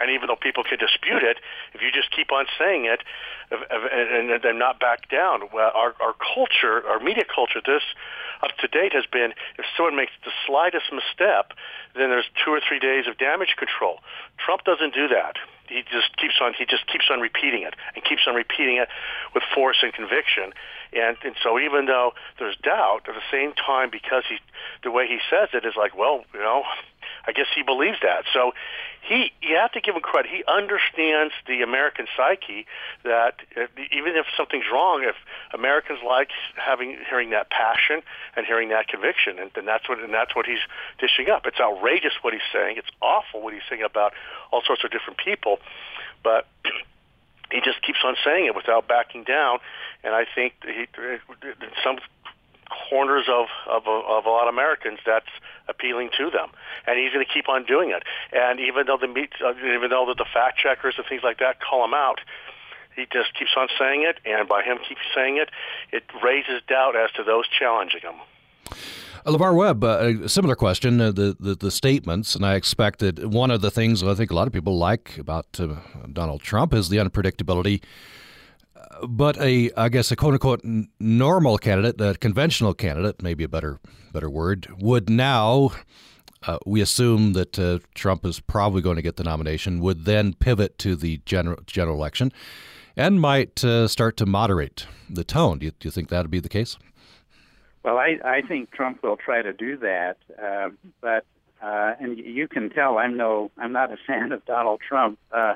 and 0.00 0.10
even 0.10 0.28
though 0.28 0.40
people 0.40 0.64
can 0.64 0.78
dispute 0.78 1.22
it, 1.22 1.38
if 1.74 1.82
you 1.82 1.92
just 1.92 2.10
keep 2.10 2.32
on 2.32 2.46
saying 2.58 2.86
it 2.86 3.04
and 3.50 4.42
then 4.42 4.58
not 4.58 4.80
back 4.80 5.08
down, 5.10 5.42
our, 5.52 5.94
our 6.00 6.14
culture, 6.34 6.86
our 6.88 6.98
media 6.98 7.24
culture, 7.24 7.60
this 7.64 7.82
up 8.42 8.56
to 8.58 8.68
date 8.68 8.92
has 8.92 9.04
been 9.06 9.32
if 9.58 9.66
someone 9.76 9.96
makes 9.96 10.12
the 10.24 10.32
slightest 10.46 10.86
misstep, 10.92 11.52
then 11.94 12.08
there's 12.08 12.28
two 12.44 12.50
or 12.50 12.60
three 12.66 12.78
days 12.78 13.06
of 13.06 13.18
damage 13.18 13.54
control. 13.58 14.00
Trump 14.38 14.64
doesn't 14.64 14.94
do 14.94 15.08
that. 15.08 15.36
He 15.68 15.82
just 15.86 16.16
keeps 16.16 16.34
on. 16.42 16.52
He 16.58 16.66
just 16.66 16.86
keeps 16.88 17.06
on 17.12 17.20
repeating 17.20 17.62
it 17.62 17.74
and 17.94 18.02
keeps 18.02 18.22
on 18.26 18.34
repeating 18.34 18.76
it 18.76 18.88
with 19.34 19.44
force 19.54 19.78
and 19.82 19.92
conviction. 19.92 20.52
And 20.92 21.16
and 21.22 21.36
so 21.42 21.60
even 21.60 21.86
though 21.86 22.12
there's 22.40 22.56
doubt, 22.56 23.06
at 23.06 23.14
the 23.14 23.28
same 23.30 23.52
time, 23.54 23.88
because 23.90 24.24
he 24.28 24.38
the 24.82 24.90
way 24.90 25.06
he 25.06 25.18
says 25.30 25.50
it 25.54 25.64
is 25.64 25.74
like, 25.76 25.96
well, 25.96 26.24
you 26.34 26.40
know, 26.40 26.64
I 27.26 27.32
guess 27.32 27.46
he 27.54 27.62
believes 27.62 27.98
that. 28.02 28.24
So 28.32 28.52
he 29.02 29.32
you 29.42 29.56
have 29.56 29.72
to 29.72 29.80
give 29.80 29.94
him 29.94 30.02
credit. 30.02 30.30
He 30.30 30.44
understands 30.46 31.32
the 31.46 31.62
American 31.62 32.06
psyche 32.16 32.66
that 33.02 33.40
uh, 33.56 33.66
even 33.92 34.16
if 34.16 34.26
something's 34.36 34.66
wrong, 34.72 35.04
if 35.04 35.16
Americans 35.52 36.00
like 36.06 36.28
having 36.56 36.96
hearing 37.08 37.30
that 37.30 37.50
passion 37.50 38.02
and 38.36 38.46
hearing 38.46 38.68
that 38.70 38.88
conviction, 38.88 39.38
and, 39.38 39.50
and 39.56 39.66
that's 39.66 39.88
what 39.88 39.98
and 40.00 40.12
that's 40.12 40.34
what 40.34 40.46
he's 40.46 40.64
dishing 40.98 41.30
up. 41.30 41.46
It's 41.46 41.60
outrageous 41.60 42.12
what 42.22 42.32
he's 42.32 42.46
saying. 42.52 42.76
It's 42.76 42.90
awful 43.00 43.42
what 43.42 43.54
he's 43.54 43.62
saying 43.68 43.82
about 43.82 44.12
all 44.52 44.62
sorts 44.66 44.84
of 44.84 44.90
different 44.90 45.18
people, 45.18 45.58
but. 46.22 46.46
He 47.52 47.60
just 47.60 47.82
keeps 47.82 47.98
on 48.04 48.14
saying 48.24 48.46
it 48.46 48.54
without 48.54 48.86
backing 48.86 49.24
down, 49.24 49.58
and 50.04 50.14
I 50.14 50.24
think 50.24 50.54
he, 50.62 50.86
some 51.82 51.98
corners 52.70 53.26
of, 53.28 53.46
of, 53.68 53.82
of 53.86 54.26
a 54.26 54.30
lot 54.30 54.48
of 54.48 54.54
Americans 54.54 54.98
that's 55.04 55.30
appealing 55.68 56.10
to 56.18 56.30
them, 56.30 56.50
and 56.86 56.98
he's 56.98 57.12
going 57.12 57.24
to 57.24 57.32
keep 57.32 57.48
on 57.48 57.64
doing 57.64 57.90
it. 57.90 58.02
And 58.32 58.60
even 58.60 58.86
though 58.86 58.98
the 58.98 59.08
uh, 59.08 59.52
even 59.76 59.90
though 59.90 60.12
the 60.16 60.26
fact 60.32 60.58
checkers 60.58 60.94
and 60.96 61.06
things 61.06 61.22
like 61.22 61.38
that 61.38 61.60
call 61.60 61.84
him 61.84 61.94
out, 61.94 62.20
he 62.96 63.06
just 63.12 63.36
keeps 63.38 63.52
on 63.56 63.68
saying 63.78 64.02
it, 64.02 64.18
and 64.24 64.48
by 64.48 64.62
him 64.62 64.78
keep 64.86 64.98
saying 65.14 65.36
it, 65.36 65.50
it 65.92 66.04
raises 66.22 66.62
doubt 66.68 66.96
as 66.96 67.10
to 67.12 67.22
those 67.22 67.44
challenging 67.48 68.00
him. 68.00 68.14
Uh, 69.26 69.32
LeVar 69.32 69.54
Webb, 69.54 69.84
uh, 69.84 70.24
a 70.24 70.28
similar 70.28 70.56
question. 70.56 71.00
Uh, 71.00 71.12
the, 71.12 71.36
the, 71.38 71.54
the 71.54 71.70
statements, 71.70 72.34
and 72.34 72.44
I 72.44 72.54
expect 72.54 73.00
that 73.00 73.26
one 73.26 73.50
of 73.50 73.60
the 73.60 73.70
things 73.70 74.02
I 74.02 74.14
think 74.14 74.30
a 74.30 74.34
lot 74.34 74.46
of 74.46 74.52
people 74.52 74.78
like 74.78 75.18
about 75.18 75.46
uh, 75.60 75.76
Donald 76.12 76.40
Trump 76.42 76.72
is 76.72 76.88
the 76.88 76.96
unpredictability 76.96 77.82
but 79.08 79.38
a 79.40 79.70
I 79.76 79.88
guess 79.88 80.10
a 80.10 80.16
quote 80.16 80.34
unquote 80.34 80.60
normal 80.98 81.58
candidate, 81.58 82.00
a 82.00 82.14
conventional 82.16 82.74
candidate, 82.74 83.22
maybe 83.22 83.44
a 83.44 83.48
better 83.48 83.80
better 84.12 84.30
word, 84.30 84.68
would 84.78 85.08
now 85.08 85.70
uh, 86.46 86.58
we 86.66 86.80
assume 86.80 87.32
that 87.34 87.58
uh, 87.58 87.78
Trump 87.94 88.24
is 88.24 88.40
probably 88.40 88.82
going 88.82 88.96
to 88.96 89.02
get 89.02 89.16
the 89.16 89.24
nomination, 89.24 89.80
would 89.80 90.04
then 90.04 90.34
pivot 90.34 90.78
to 90.78 90.96
the 90.96 91.20
general 91.24 91.58
general 91.66 91.96
election, 91.96 92.32
and 92.96 93.20
might 93.20 93.62
uh, 93.64 93.86
start 93.88 94.16
to 94.18 94.26
moderate 94.26 94.86
the 95.08 95.24
tone. 95.24 95.58
Do 95.58 95.66
you, 95.66 95.72
do 95.72 95.88
you 95.88 95.90
think 95.90 96.08
that 96.08 96.22
would 96.22 96.30
be 96.30 96.40
the 96.40 96.48
case? 96.48 96.76
Well, 97.82 97.96
I, 97.96 98.18
I 98.24 98.42
think 98.42 98.70
Trump 98.70 99.02
will 99.02 99.16
try 99.16 99.40
to 99.42 99.52
do 99.52 99.78
that, 99.78 100.16
uh, 100.42 100.70
but 101.00 101.24
uh, 101.62 101.94
and 101.98 102.18
you 102.18 102.48
can 102.48 102.70
tell 102.70 102.98
I'm 102.98 103.16
no 103.16 103.50
I'm 103.58 103.72
not 103.72 103.92
a 103.92 103.96
fan 104.06 104.32
of 104.32 104.44
Donald 104.44 104.80
Trump, 104.86 105.18
uh, 105.32 105.54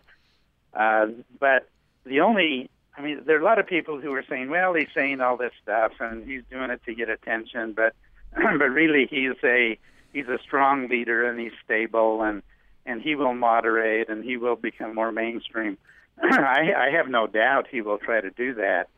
uh, 0.74 1.06
but 1.38 1.68
the 2.04 2.20
only 2.20 2.70
I 2.96 3.02
mean 3.02 3.22
there 3.26 3.36
are 3.36 3.40
a 3.40 3.44
lot 3.44 3.58
of 3.58 3.66
people 3.66 4.00
who 4.00 4.12
are 4.14 4.24
saying 4.28 4.50
well 4.50 4.74
he's 4.74 4.88
saying 4.94 5.20
all 5.20 5.36
this 5.36 5.52
stuff 5.62 5.92
and 6.00 6.26
he's 6.28 6.42
doing 6.50 6.70
it 6.70 6.82
to 6.86 6.94
get 6.94 7.08
attention, 7.08 7.72
but 7.72 7.94
but 8.34 8.70
really 8.70 9.06
he's 9.10 9.36
a 9.42 9.78
he's 10.12 10.28
a 10.28 10.38
strong 10.42 10.88
leader 10.88 11.28
and 11.28 11.38
he's 11.38 11.52
stable 11.64 12.22
and 12.22 12.42
and 12.86 13.02
he 13.02 13.14
will 13.14 13.34
moderate 13.34 14.08
and 14.08 14.24
he 14.24 14.36
will 14.36 14.56
become 14.56 14.94
more 14.94 15.12
mainstream. 15.12 15.78
I, 16.22 16.72
I 16.76 16.90
have 16.96 17.08
no 17.08 17.26
doubt 17.26 17.66
he 17.70 17.80
will 17.80 17.98
try 17.98 18.20
to 18.20 18.30
do 18.30 18.54
that. 18.54 18.88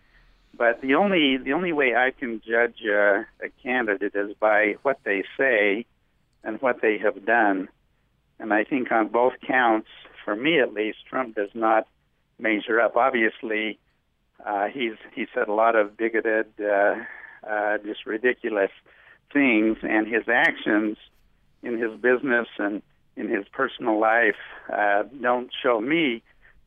But 0.57 0.81
the 0.81 0.95
only 0.95 1.37
the 1.37 1.53
only 1.53 1.73
way 1.73 1.95
I 1.95 2.11
can 2.11 2.41
judge 2.47 2.83
a 2.85 3.25
candidate 3.62 4.15
is 4.15 4.35
by 4.38 4.76
what 4.83 4.99
they 5.05 5.25
say 5.37 5.87
and 6.43 6.61
what 6.62 6.81
they 6.81 6.99
have 6.99 7.25
done. 7.26 7.69
And 8.38 8.53
I 8.53 8.65
think 8.65 8.91
on 8.93 9.09
both 9.09 9.35
counts, 9.47 9.88
for 10.25 10.35
me 10.35 10.61
at 10.61 10.73
least, 10.73 10.99
Trump 11.09 11.37
does 11.37 11.50
not 11.55 11.87
measure 12.38 12.81
up. 12.81 12.97
Obviously, 12.97 13.79
uh, 14.45 14.66
he's 14.66 14.95
he 15.14 15.26
said 15.35 15.49
a 15.49 15.52
lot 15.52 15.76
of 15.76 15.97
bigoted, 15.97 16.47
uh, 16.61 16.97
uh, 17.49 17.78
just 17.78 18.07
ridiculous 18.07 18.71
things, 19.33 19.78
and 19.83 20.07
his 20.07 20.25
actions 20.28 20.97
in 21.62 21.78
his 21.78 21.99
business 22.00 22.49
and 22.59 22.83
in 23.16 23.28
his 23.28 23.47
personal 23.52 23.99
life 23.99 24.37
uh, 24.73 25.05
don't 25.21 25.50
show 25.62 25.81
me 25.81 26.23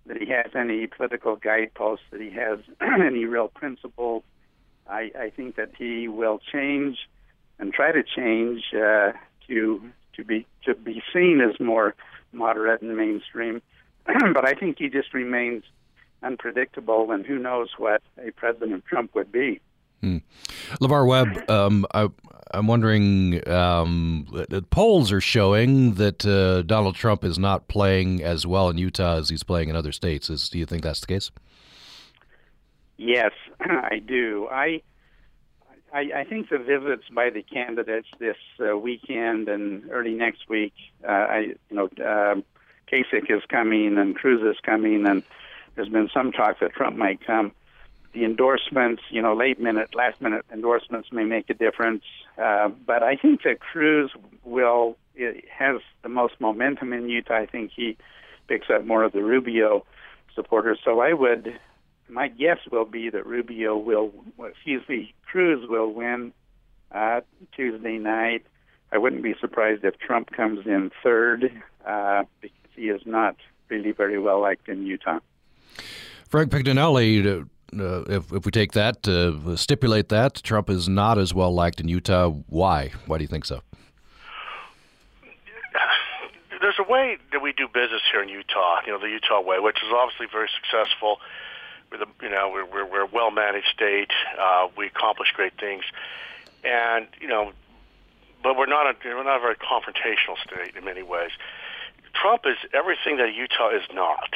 that 0.08 0.18
he 0.18 0.28
has 0.28 0.52
any 0.56 0.88
political 0.88 1.36
guideposts, 1.36 2.06
that 2.12 2.20
he 2.20 2.32
has 2.32 2.60
any 2.82 3.26
real 3.26 3.48
principles. 3.48 4.24
I, 4.90 5.12
I 5.18 5.30
think 5.30 5.56
that 5.56 5.70
he 5.78 6.08
will 6.08 6.40
change 6.52 6.98
and 7.60 7.72
try 7.72 7.92
to 7.92 8.04
change 8.04 8.64
uh, 8.74 9.12
to 9.48 9.82
to 10.16 10.24
be 10.24 10.48
to 10.66 10.74
be 10.74 11.02
seen 11.14 11.42
as 11.42 11.60
more 11.60 11.96
moderate 12.32 12.82
and 12.82 12.98
mainstream. 12.98 13.62
but 14.06 14.46
I 14.48 14.54
think 14.54 14.78
he 14.80 14.90
just 14.90 15.14
remains 15.14 15.64
unpredictable, 16.24 17.12
and 17.12 17.26
who 17.26 17.38
knows 17.38 17.70
what 17.78 18.02
a 18.18 18.32
President 18.32 18.86
Trump 18.86 19.16
would 19.16 19.32
be. 19.32 19.62
Hmm. 20.02 20.18
LeVar 20.82 21.08
Webb, 21.08 21.50
um, 21.50 21.86
I, 21.94 22.08
am 22.54 22.68
wondering, 22.68 23.48
um, 23.50 24.28
the 24.50 24.62
polls 24.62 25.12
are 25.12 25.22
showing 25.22 25.96
that 25.96 26.26
uh, 26.26 26.62
Donald 26.62 26.96
Trump 26.96 27.24
is 27.26 27.38
not 27.38 27.68
playing 27.68 28.24
as 28.24 28.48
well 28.48 28.70
in 28.70 28.78
Utah 28.78 29.18
as 29.18 29.30
he's 29.30 29.44
playing 29.44 29.70
in 29.70 29.76
other 29.76 29.92
states. 29.92 30.30
Is, 30.30 30.48
do 30.50 30.58
you 30.58 30.66
think 30.66 30.84
that's 30.84 31.02
the 31.02 31.08
case? 31.08 31.32
Yes, 32.98 33.32
I 33.60 34.02
do. 34.06 34.48
I, 34.50 34.82
I, 35.94 36.12
I 36.16 36.24
think 36.24 36.50
the 36.50 36.60
visits 36.60 37.04
by 37.14 37.30
the 37.30 37.44
candidates 37.44 38.08
this 38.20 38.38
uh, 38.60 38.78
weekend 38.78 39.50
and 39.50 39.90
early 39.92 40.14
next 40.14 40.48
week, 40.48 40.74
uh, 41.04 41.12
I, 41.12 41.40
you 41.40 41.58
know, 41.72 41.90
uh, 41.98 42.36
Kasich 42.92 43.30
is 43.30 43.44
coming 43.50 43.98
and 43.98 44.16
Cruz 44.16 44.42
is 44.42 44.60
coming, 44.62 45.06
and 45.06 45.24
there's 45.80 45.88
been 45.88 46.10
some 46.14 46.34
talk 46.34 46.60
that 46.60 46.74
Trump 46.74 46.98
might 46.98 47.26
come 47.26 47.54
the 48.14 48.26
endorsements, 48.26 49.02
you 49.12 49.22
know, 49.22 49.34
late 49.34 49.62
minute, 49.62 49.96
last 49.96 50.20
minute 50.20 50.46
endorsements 50.52 51.10
may 51.12 51.24
make 51.24 51.50
a 51.50 51.54
difference. 51.54 52.04
Uh, 52.38 52.68
but 52.68 53.02
I 53.02 53.16
think 53.16 53.44
that 53.44 53.62
Cruz 53.62 54.12
will 54.44 54.98
has 55.50 55.80
the 56.02 56.10
most 56.10 56.34
momentum 56.40 56.92
in 56.92 57.08
Utah. 57.08 57.36
I 57.36 57.46
think 57.46 57.72
he 57.74 57.98
picks 58.48 58.68
up 58.70 58.86
more 58.86 59.04
of 59.04 59.14
the 59.14 59.24
Rubio 59.24 59.86
supporters. 60.36 60.80
So 60.84 61.00
I 61.00 61.14
would, 61.14 61.58
my 62.10 62.28
guess 62.28 62.58
will 62.70 62.86
be 62.86 63.10
that 63.10 63.26
Rubio 63.26 63.78
will, 63.78 64.12
excuse 64.44 64.84
me, 64.90 65.14
Cruz 65.26 65.70
will 65.70 65.94
win 65.94 66.34
uh, 66.92 67.22
Tuesday 67.56 68.00
night. 68.00 68.44
I 68.92 68.98
wouldn't 68.98 69.24
be 69.24 69.36
surprised 69.40 69.86
if 69.86 69.98
Trump 70.00 70.32
comes 70.32 70.66
in 70.66 70.92
third 71.02 71.64
uh, 71.86 72.24
because 72.42 72.58
he 72.76 72.90
is 72.90 73.02
not 73.06 73.38
really 73.70 73.92
very 73.92 74.20
well 74.20 74.42
liked 74.42 74.68
in 74.68 74.86
Utah. 74.86 75.20
Frank 76.28 76.52
Pignanelli 76.52 77.48
uh, 77.78 78.04
if 78.08 78.32
if 78.32 78.46
we 78.46 78.52
take 78.52 78.72
that, 78.74 79.08
uh, 79.08 79.56
stipulate 79.56 80.10
that 80.10 80.36
Trump 80.44 80.70
is 80.70 80.88
not 80.90 81.18
as 81.18 81.34
well 81.34 81.54
liked 81.54 81.80
in 81.80 81.88
Utah. 81.88 82.30
Why? 82.48 82.92
Why 83.06 83.18
do 83.18 83.24
you 83.24 83.28
think 83.28 83.46
so? 83.46 83.62
There's 86.62 86.80
a 86.80 86.92
way 86.92 87.18
that 87.32 87.42
we 87.42 87.54
do 87.54 87.68
business 87.68 88.02
here 88.12 88.22
in 88.22 88.30
Utah. 88.30 88.82
You 88.86 88.94
know, 88.94 89.00
the 89.00 89.08
Utah 89.10 89.42
way, 89.42 89.60
which 89.60 89.78
is 89.78 89.90
obviously 89.94 90.28
very 90.32 90.50
successful. 90.54 91.20
We're 91.92 92.00
the, 92.00 92.08
you 92.22 92.30
know, 92.30 92.50
we're 92.52 92.66
we're, 92.66 92.86
we're 92.86 93.02
a 93.02 93.10
well 93.12 93.32
managed 93.32 93.68
state. 93.74 94.12
Uh, 94.40 94.68
we 94.76 94.88
accomplish 94.88 95.30
great 95.34 95.54
things, 95.60 95.84
and 96.64 97.08
you 97.22 97.28
know, 97.28 97.54
but 98.44 98.58
we're 98.58 98.66
not 98.66 98.88
a 98.88 98.96
we're 99.06 99.24
not 99.24 99.38
a 99.38 99.42
very 99.42 99.56
confrontational 99.56 100.38
state 100.46 100.76
in 100.76 100.84
many 100.84 101.04
ways. 101.04 101.32
Trump 102.14 102.44
is 102.46 102.58
everything 102.74 103.18
that 103.18 103.34
Utah 103.34 103.70
is 103.70 103.84
not. 103.94 104.34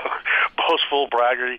Boastful, 0.56 1.08
braggery, 1.08 1.58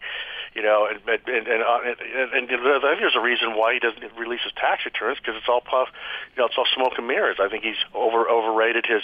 you 0.55 0.61
know, 0.61 0.87
and 0.89 0.99
and 1.07 1.47
and, 1.47 1.63
uh, 1.63 1.79
and, 1.85 1.97
and, 2.33 2.49
and 2.49 2.61
I 2.67 2.79
think 2.79 2.99
there's 2.99 3.15
a 3.15 3.21
reason 3.21 3.55
why 3.55 3.73
he 3.73 3.79
doesn't 3.79 4.03
release 4.17 4.41
his 4.43 4.53
tax 4.53 4.85
returns 4.85 5.17
because 5.19 5.35
it's 5.37 5.47
all 5.47 5.61
puff, 5.61 5.89
you 6.35 6.41
know, 6.41 6.47
it's 6.47 6.57
all 6.57 6.67
smoke 6.73 6.93
and 6.97 7.07
mirrors. 7.07 7.37
I 7.39 7.49
think 7.49 7.63
he's 7.63 7.81
over 7.93 8.27
overrated 8.29 8.85
his 8.85 9.03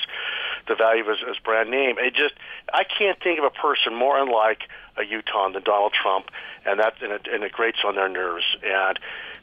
the 0.67 0.75
value 0.75 1.01
of 1.01 1.07
his, 1.07 1.27
his 1.27 1.37
brand 1.39 1.69
name. 1.69 1.97
It 1.99 2.13
just 2.13 2.33
I 2.73 2.83
can't 2.83 3.21
think 3.21 3.39
of 3.39 3.45
a 3.45 3.49
person 3.49 3.95
more 3.95 4.17
unlike 4.17 4.63
a 4.97 5.03
Utah 5.03 5.49
than 5.51 5.63
Donald 5.63 5.93
Trump, 5.93 6.29
and 6.65 6.79
that 6.79 7.01
and 7.01 7.11
it, 7.11 7.27
and 7.31 7.43
it 7.43 7.51
grates 7.51 7.79
on 7.85 7.95
their 7.95 8.09
nerves, 8.09 8.45
and 8.63 8.99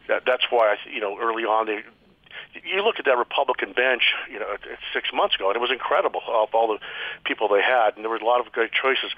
that, 0.08 0.24
that's 0.26 0.44
why 0.50 0.74
I 0.74 0.76
you 0.88 1.00
know 1.00 1.18
early 1.18 1.44
on 1.44 1.66
they 1.66 1.82
you 2.64 2.82
look 2.84 2.98
at 2.98 3.04
that 3.06 3.16
Republican 3.16 3.72
bench, 3.72 4.02
you 4.30 4.38
know, 4.38 4.56
six 4.92 5.08
months 5.12 5.34
ago, 5.34 5.48
and 5.48 5.56
it 5.56 5.60
was 5.60 5.70
incredible 5.70 6.22
of 6.28 6.48
all 6.54 6.68
the 6.68 6.78
people 7.24 7.48
they 7.48 7.62
had, 7.62 7.96
and 7.96 8.04
there 8.04 8.10
were 8.10 8.16
a 8.16 8.24
lot 8.24 8.44
of 8.44 8.52
great 8.52 8.72
choices 8.72 9.10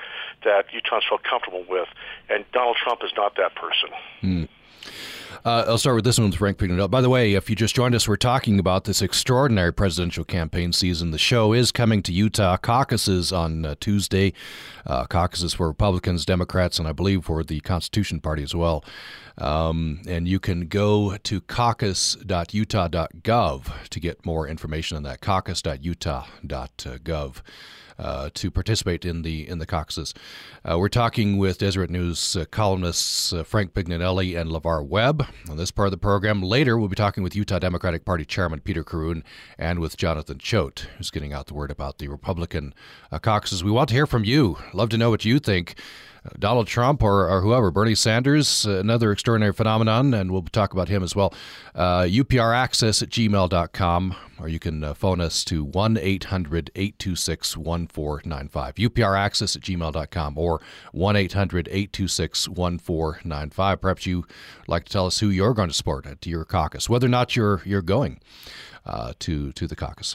that 0.45 0.67
Utahns 0.71 1.03
felt 1.09 1.23
comfortable 1.23 1.65
with. 1.69 1.89
And 2.29 2.45
Donald 2.53 2.77
Trump 2.83 3.01
is 3.05 3.11
not 3.17 3.37
that 3.37 3.55
person. 3.55 3.91
Mm. 4.23 4.49
Uh, 5.45 5.65
I'll 5.69 5.77
start 5.77 5.97
with 5.97 6.07
this 6.07 6.19
one 6.19 6.31
with 6.31 6.39
Frank 6.39 6.57
Pignanelli. 6.57 6.91
By 6.91 7.03
the 7.03 7.11
way, 7.11 7.35
if 7.35 7.51
you 7.51 7.57
just 7.57 7.75
joined 7.75 7.95
us, 7.95 8.09
we're 8.09 8.17
talking 8.17 8.59
about 8.59 8.85
this 8.85 9.03
extraordinary 9.03 9.75
presidential 9.75 10.25
campaign 10.25 10.73
season. 10.73 11.11
The 11.11 11.19
show 11.19 11.53
is 11.53 11.71
coming 11.71 12.03
to 12.05 12.15
Utah. 12.15 12.57
Caucuses 12.57 13.31
on 13.31 13.67
uh, 13.67 13.75
Tuesday. 13.79 14.33
Uh, 14.87 15.05
caucuses 15.05 15.53
for 15.53 15.69
Republicans, 15.69 16.25
Democrats, 16.25 16.79
and 16.79 16.89
I 16.89 16.93
believe 16.93 17.27
for 17.27 17.45
the 17.45 17.61
Constitution 17.61 18.21
Party 18.21 18.43
as 18.43 18.55
well. 18.55 18.83
Um, 19.37 20.01
and 20.09 20.27
you 20.27 20.41
can 20.41 20.67
go 20.67 21.19
to 21.19 21.41
caucus.utah.gov 21.43 23.89
to 23.91 24.01
get 24.01 24.25
more 24.25 24.49
information 24.49 24.97
on 24.97 25.03
that. 25.03 25.21
Caucus.utah.gov 25.21 27.43
uh, 27.99 28.31
to 28.35 28.51
participate 28.51 29.05
in 29.05 29.23
the 29.23 29.49
in 29.49 29.59
the 29.59 29.67
caucuses. 29.67 30.15
Uh, 30.65 30.79
we're 30.79 30.89
talking 30.89 31.39
with 31.39 31.59
Deseret 31.59 31.91
News 31.91 32.37
uh, 32.37 32.45
columnists 32.51 33.33
uh, 33.33 33.43
Frank 33.43 33.75
Pignanelli 33.75 34.39
and 34.39 34.51
LeVar 34.51 34.87
Webb 34.87 35.27
on 35.49 35.57
this 35.57 35.71
part 35.71 35.87
of 35.87 35.93
the 35.93 35.99
program. 35.99 36.43
Later, 36.43 36.79
we'll 36.79 36.89
be 36.89 36.97
talking 36.97 37.23
with 37.23 37.37
Utah 37.37 37.59
Democratic 37.59 38.05
Party 38.05 38.25
Chairman 38.25 38.61
Peter 38.61 38.85
Corroon 38.85 39.25
and 39.59 39.79
with 39.79 39.97
Jonathan 39.97 40.39
Choate, 40.39 40.89
who's 40.97 41.11
getting 41.11 41.33
out 41.33 41.47
the 41.47 41.55
word 41.55 41.71
about 41.71 41.99
the 41.99 42.09
Republican 42.09 42.75
uh, 43.13 43.19
caucuses. 43.19 43.63
We 43.63 43.71
want 43.71 43.89
to 43.91 43.95
hear 43.95 44.07
from 44.07 44.25
you. 44.25 44.59
Love 44.73 44.89
to 44.91 44.99
know 44.99 45.11
what 45.11 45.25
you 45.25 45.39
think. 45.39 45.77
Donald 46.39 46.67
Trump 46.67 47.03
or, 47.03 47.29
or 47.29 47.43
whoever, 47.43 47.71
Bernie 47.71 47.95
Sanders, 47.95 48.65
another 48.65 49.13
extraordinary 49.13 49.53
phenomenon, 49.53 50.15
and 50.15 50.31
we'll 50.31 50.43
talk 50.43 50.73
about 50.73 50.89
him 50.89 51.03
as 51.03 51.15
well. 51.15 51.35
Uh, 51.75 52.03
UPRaccess 52.03 53.03
at 53.03 53.11
gmail.com, 53.11 54.17
or 54.39 54.49
you 54.49 54.59
can 54.59 54.83
uh, 54.83 54.95
phone 54.95 55.21
us 55.21 55.45
to 55.45 55.63
1 55.63 55.99
800 56.01 56.71
826 56.75 57.57
1495. 57.57 58.75
UPRaccess 58.77 59.57
at 59.57 59.63
gmail.com 59.63 60.39
or 60.39 60.61
1 60.93 61.17
800 61.17 61.69
826 61.69 62.49
1495. 62.49 63.81
Perhaps 63.81 64.07
you'd 64.07 64.25
like 64.67 64.85
to 64.85 64.93
tell 64.93 65.07
us 65.07 65.21
who 65.21 65.29
you're 65.29 65.55
going 65.55 65.69
to 65.69 65.75
support 65.75 66.07
at 66.07 66.27
your 66.27 66.45
caucus, 66.45 66.89
whether 66.89 67.07
or 67.07 67.11
not 67.11 67.37
you're, 67.37 67.61
you're 67.65 67.83
going. 67.83 68.21
Uh, 68.87 69.15
to 69.19 69.51
to 69.53 69.67
the 69.67 69.75
caucus. 69.75 70.15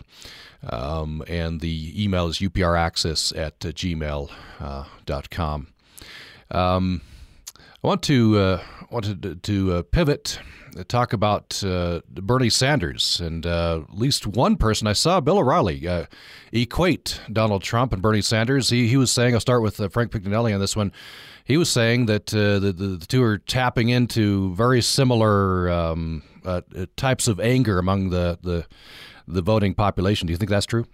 Um, 0.61 1.23
and 1.27 1.59
the 1.59 2.03
email 2.03 2.27
is 2.27 2.37
upraccess 2.37 3.35
at 3.35 3.65
uh, 3.65 3.69
gmail.com. 3.69 4.27
Uh, 4.59 5.78
um, 6.51 7.01
I 7.83 7.87
want 7.87 8.03
to 8.03 8.37
uh, 8.37 8.63
wanted 8.89 9.21
to, 9.21 9.35
to 9.35 9.73
uh, 9.73 9.83
pivot, 9.83 10.39
uh, 10.77 10.83
talk 10.87 11.13
about 11.13 11.63
uh, 11.63 12.01
Bernie 12.09 12.49
Sanders, 12.49 13.21
and 13.21 13.45
uh, 13.45 13.81
at 13.89 13.97
least 13.97 14.27
one 14.27 14.57
person 14.57 14.85
I 14.87 14.93
saw, 14.93 15.21
Bill 15.21 15.37
O'Reilly, 15.37 15.87
equate 16.51 17.21
Donald 17.31 17.63
Trump 17.63 17.93
and 17.93 18.01
Bernie 18.01 18.21
Sanders. 18.21 18.69
He 18.69 18.87
he 18.87 18.97
was 18.97 19.11
saying, 19.11 19.33
I'll 19.33 19.39
start 19.39 19.61
with 19.61 19.77
Frank 19.93 20.11
Pignanelli 20.11 20.53
on 20.53 20.59
this 20.59 20.75
one. 20.75 20.91
He 21.45 21.57
was 21.57 21.69
saying 21.69 22.05
that 22.07 22.27
the, 22.27 22.59
the, 22.59 22.73
the 22.73 23.05
two 23.07 23.23
are 23.23 23.37
tapping 23.39 23.89
into 23.89 24.53
very 24.53 24.81
similar 24.81 25.69
um, 25.69 26.21
types 26.95 27.27
of 27.27 27.39
anger 27.39 27.79
among 27.79 28.09
the 28.09 28.37
the 28.41 28.65
the 29.25 29.41
voting 29.41 29.73
population. 29.73 30.27
Do 30.27 30.31
you 30.33 30.37
think 30.37 30.49
that's 30.49 30.65
true? 30.65 30.85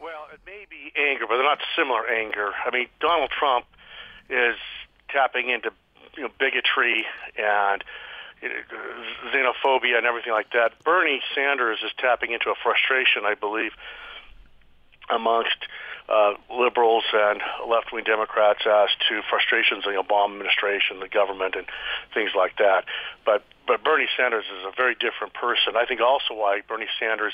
Well, 0.00 0.28
it 0.32 0.40
may 0.46 0.66
be 0.70 0.92
anger, 0.96 1.24
but 1.28 1.36
they're 1.36 1.44
not 1.44 1.58
similar 1.76 2.06
anger. 2.08 2.52
I 2.64 2.70
mean, 2.70 2.86
Donald 3.00 3.30
Trump 3.30 3.66
is 4.28 4.56
tapping 5.08 5.50
into 5.50 5.70
you 6.16 6.24
know 6.24 6.30
bigotry 6.38 7.06
and 7.36 7.84
xenophobia 9.32 9.96
and 9.96 10.06
everything 10.06 10.32
like 10.32 10.50
that. 10.52 10.72
Bernie 10.84 11.20
Sanders 11.34 11.78
is 11.84 11.90
tapping 11.98 12.32
into 12.32 12.50
a 12.50 12.54
frustration, 12.62 13.24
I 13.24 13.34
believe, 13.34 13.72
amongst 15.08 15.56
uh, 16.08 16.34
liberals 16.50 17.04
and 17.12 17.40
left-wing 17.68 18.04
Democrats 18.04 18.60
as 18.66 18.88
to 19.08 19.22
frustrations 19.28 19.84
in 19.86 19.94
the 19.94 20.02
Obama 20.02 20.32
administration, 20.32 21.00
the 21.00 21.08
government, 21.08 21.54
and 21.56 21.66
things 22.14 22.30
like 22.36 22.56
that. 22.58 22.84
But 23.24 23.44
but 23.66 23.82
Bernie 23.82 24.06
Sanders 24.16 24.44
is 24.44 24.64
a 24.64 24.70
very 24.76 24.94
different 24.94 25.34
person. 25.34 25.74
I 25.76 25.86
think 25.86 26.00
also 26.00 26.34
why 26.34 26.60
Bernie 26.68 26.86
Sanders 27.00 27.32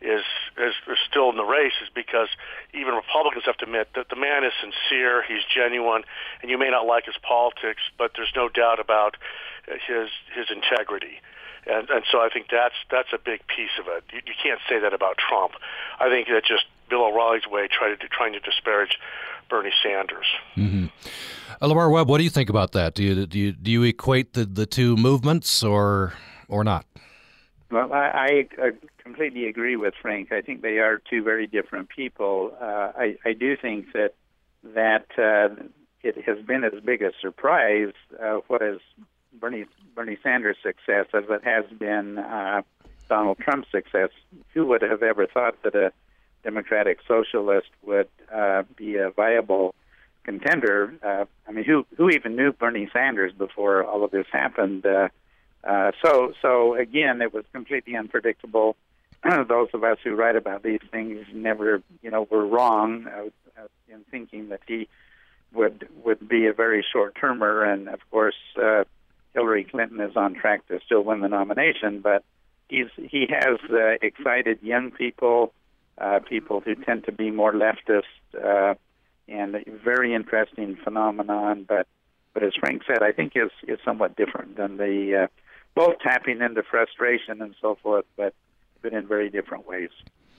is, 0.00 0.24
is 0.58 0.74
is 0.88 0.98
still 1.08 1.30
in 1.30 1.36
the 1.36 1.44
race 1.44 1.72
is 1.82 1.88
because 1.94 2.28
even 2.74 2.94
Republicans 2.94 3.44
have 3.46 3.56
to 3.58 3.64
admit 3.64 3.88
that 3.94 4.08
the 4.08 4.16
man 4.16 4.44
is 4.44 4.52
sincere, 4.60 5.22
he's 5.26 5.42
genuine, 5.52 6.04
and 6.42 6.50
you 6.50 6.58
may 6.58 6.70
not 6.70 6.86
like 6.86 7.06
his 7.06 7.16
politics, 7.22 7.82
but 7.96 8.12
there's 8.16 8.32
no 8.36 8.48
doubt 8.48 8.78
about 8.80 9.16
his 9.66 10.10
his 10.34 10.46
integrity. 10.50 11.20
And 11.66 11.88
and 11.90 12.04
so 12.10 12.20
I 12.20 12.28
think 12.28 12.46
that's 12.50 12.76
that's 12.90 13.12
a 13.12 13.18
big 13.18 13.40
piece 13.48 13.74
of 13.80 13.86
it. 13.88 14.04
You, 14.12 14.20
you 14.26 14.34
can't 14.40 14.60
say 14.68 14.78
that 14.78 14.92
about 14.92 15.16
Trump. 15.18 15.52
I 15.98 16.08
think 16.08 16.28
that 16.28 16.44
just 16.44 16.66
Bill 16.88 17.04
O'Reilly's 17.04 17.46
way, 17.46 17.68
trying 17.68 17.96
to 17.96 18.08
trying 18.08 18.32
to 18.34 18.40
disparage 18.40 18.98
Bernie 19.48 19.72
Sanders. 19.82 20.26
Mm-hmm. 20.56 20.86
Uh, 21.60 21.68
LeVar 21.68 21.90
Webb, 21.90 22.08
what 22.08 22.18
do 22.18 22.24
you 22.24 22.30
think 22.30 22.50
about 22.50 22.72
that? 22.72 22.94
Do 22.94 23.02
you 23.02 23.26
do 23.26 23.38
you 23.38 23.52
do 23.52 23.70
you 23.70 23.82
equate 23.82 24.34
the, 24.34 24.44
the 24.44 24.66
two 24.66 24.96
movements 24.96 25.62
or 25.62 26.12
or 26.48 26.62
not? 26.62 26.86
Well, 27.70 27.92
I, 27.92 28.46
I 28.62 28.70
completely 29.06 29.46
agree 29.46 29.76
with 29.76 29.94
Frank. 30.02 30.32
I 30.32 30.40
think 30.40 30.62
they 30.62 30.78
are 30.78 31.00
two 31.08 31.22
very 31.22 31.46
different 31.46 31.88
people. 31.88 32.52
Uh, 32.60 32.90
I, 33.04 33.16
I 33.24 33.34
do 33.34 33.56
think 33.56 33.92
that 33.92 34.14
that 34.74 35.06
uh, 35.16 35.62
it 36.02 36.24
has 36.24 36.44
been 36.44 36.64
as 36.64 36.72
big 36.84 37.02
a 37.02 37.12
surprise 37.20 37.92
uh, 38.20 38.40
what 38.48 38.62
is 38.62 38.80
Bernie 39.32 39.66
Bernie 39.94 40.18
Sanders' 40.24 40.56
success 40.60 41.06
as 41.14 41.22
it 41.30 41.44
has 41.44 41.64
been 41.78 42.18
uh, 42.18 42.62
Donald 43.08 43.38
Trump's 43.38 43.70
success. 43.70 44.10
Who 44.54 44.66
would 44.66 44.82
have 44.82 45.04
ever 45.04 45.26
thought 45.26 45.62
that 45.62 45.76
a 45.76 45.92
Democratic 46.42 46.98
Socialist 47.06 47.70
would 47.84 48.08
uh, 48.34 48.64
be 48.76 48.96
a 48.96 49.10
viable 49.10 49.76
contender. 50.24 50.92
Uh, 51.00 51.26
I 51.46 51.52
mean, 51.52 51.64
who 51.64 51.86
who 51.96 52.10
even 52.10 52.34
knew 52.34 52.52
Bernie 52.52 52.90
Sanders 52.92 53.32
before 53.32 53.84
all 53.84 54.02
of 54.02 54.10
this 54.10 54.26
happened? 54.32 54.84
Uh, 54.84 55.08
uh, 55.62 55.92
so 56.04 56.32
so 56.42 56.74
again, 56.74 57.22
it 57.22 57.32
was 57.32 57.44
completely 57.52 57.94
unpredictable. 57.94 58.74
Those 59.48 59.68
of 59.72 59.84
us 59.84 59.98
who 60.02 60.14
write 60.14 60.36
about 60.36 60.62
these 60.62 60.80
things 60.90 61.26
never, 61.32 61.82
you 62.02 62.10
know, 62.10 62.26
were 62.30 62.46
wrong 62.46 63.06
uh, 63.06 63.60
uh, 63.60 63.66
in 63.88 64.04
thinking 64.10 64.50
that 64.50 64.60
he 64.66 64.88
would 65.52 65.88
would 66.04 66.28
be 66.28 66.46
a 66.46 66.52
very 66.52 66.84
short 66.92 67.16
termer, 67.18 67.64
and 67.64 67.88
of 67.88 68.00
course, 68.10 68.36
uh, 68.62 68.84
Hillary 69.34 69.64
Clinton 69.64 70.00
is 70.00 70.16
on 70.16 70.34
track 70.34 70.66
to 70.68 70.80
still 70.84 71.02
win 71.02 71.20
the 71.20 71.28
nomination, 71.28 72.00
but 72.00 72.24
he's 72.68 72.88
he 72.96 73.26
has 73.28 73.58
uh, 73.70 73.96
excited 74.02 74.58
young 74.62 74.90
people 74.90 75.52
uh, 75.98 76.20
people 76.20 76.60
who 76.60 76.74
tend 76.74 77.04
to 77.04 77.12
be 77.12 77.30
more 77.30 77.52
leftist, 77.52 78.02
uh, 78.42 78.74
and 79.28 79.54
a 79.54 79.62
very 79.82 80.14
interesting 80.14 80.76
phenomenon. 80.82 81.64
But 81.66 81.86
but 82.34 82.42
as 82.42 82.52
Frank 82.58 82.82
said, 82.86 83.02
I 83.02 83.12
think 83.12 83.32
is 83.34 83.50
is 83.66 83.78
somewhat 83.84 84.16
different 84.16 84.56
than 84.56 84.76
the 84.76 85.24
uh, 85.24 85.26
both 85.74 85.98
tapping 86.00 86.40
into 86.40 86.62
frustration 86.62 87.40
and 87.42 87.54
so 87.60 87.76
forth, 87.82 88.06
but 88.16 88.34
but 88.82 88.92
in 88.92 89.06
very 89.06 89.30
different 89.30 89.66
ways. 89.66 89.90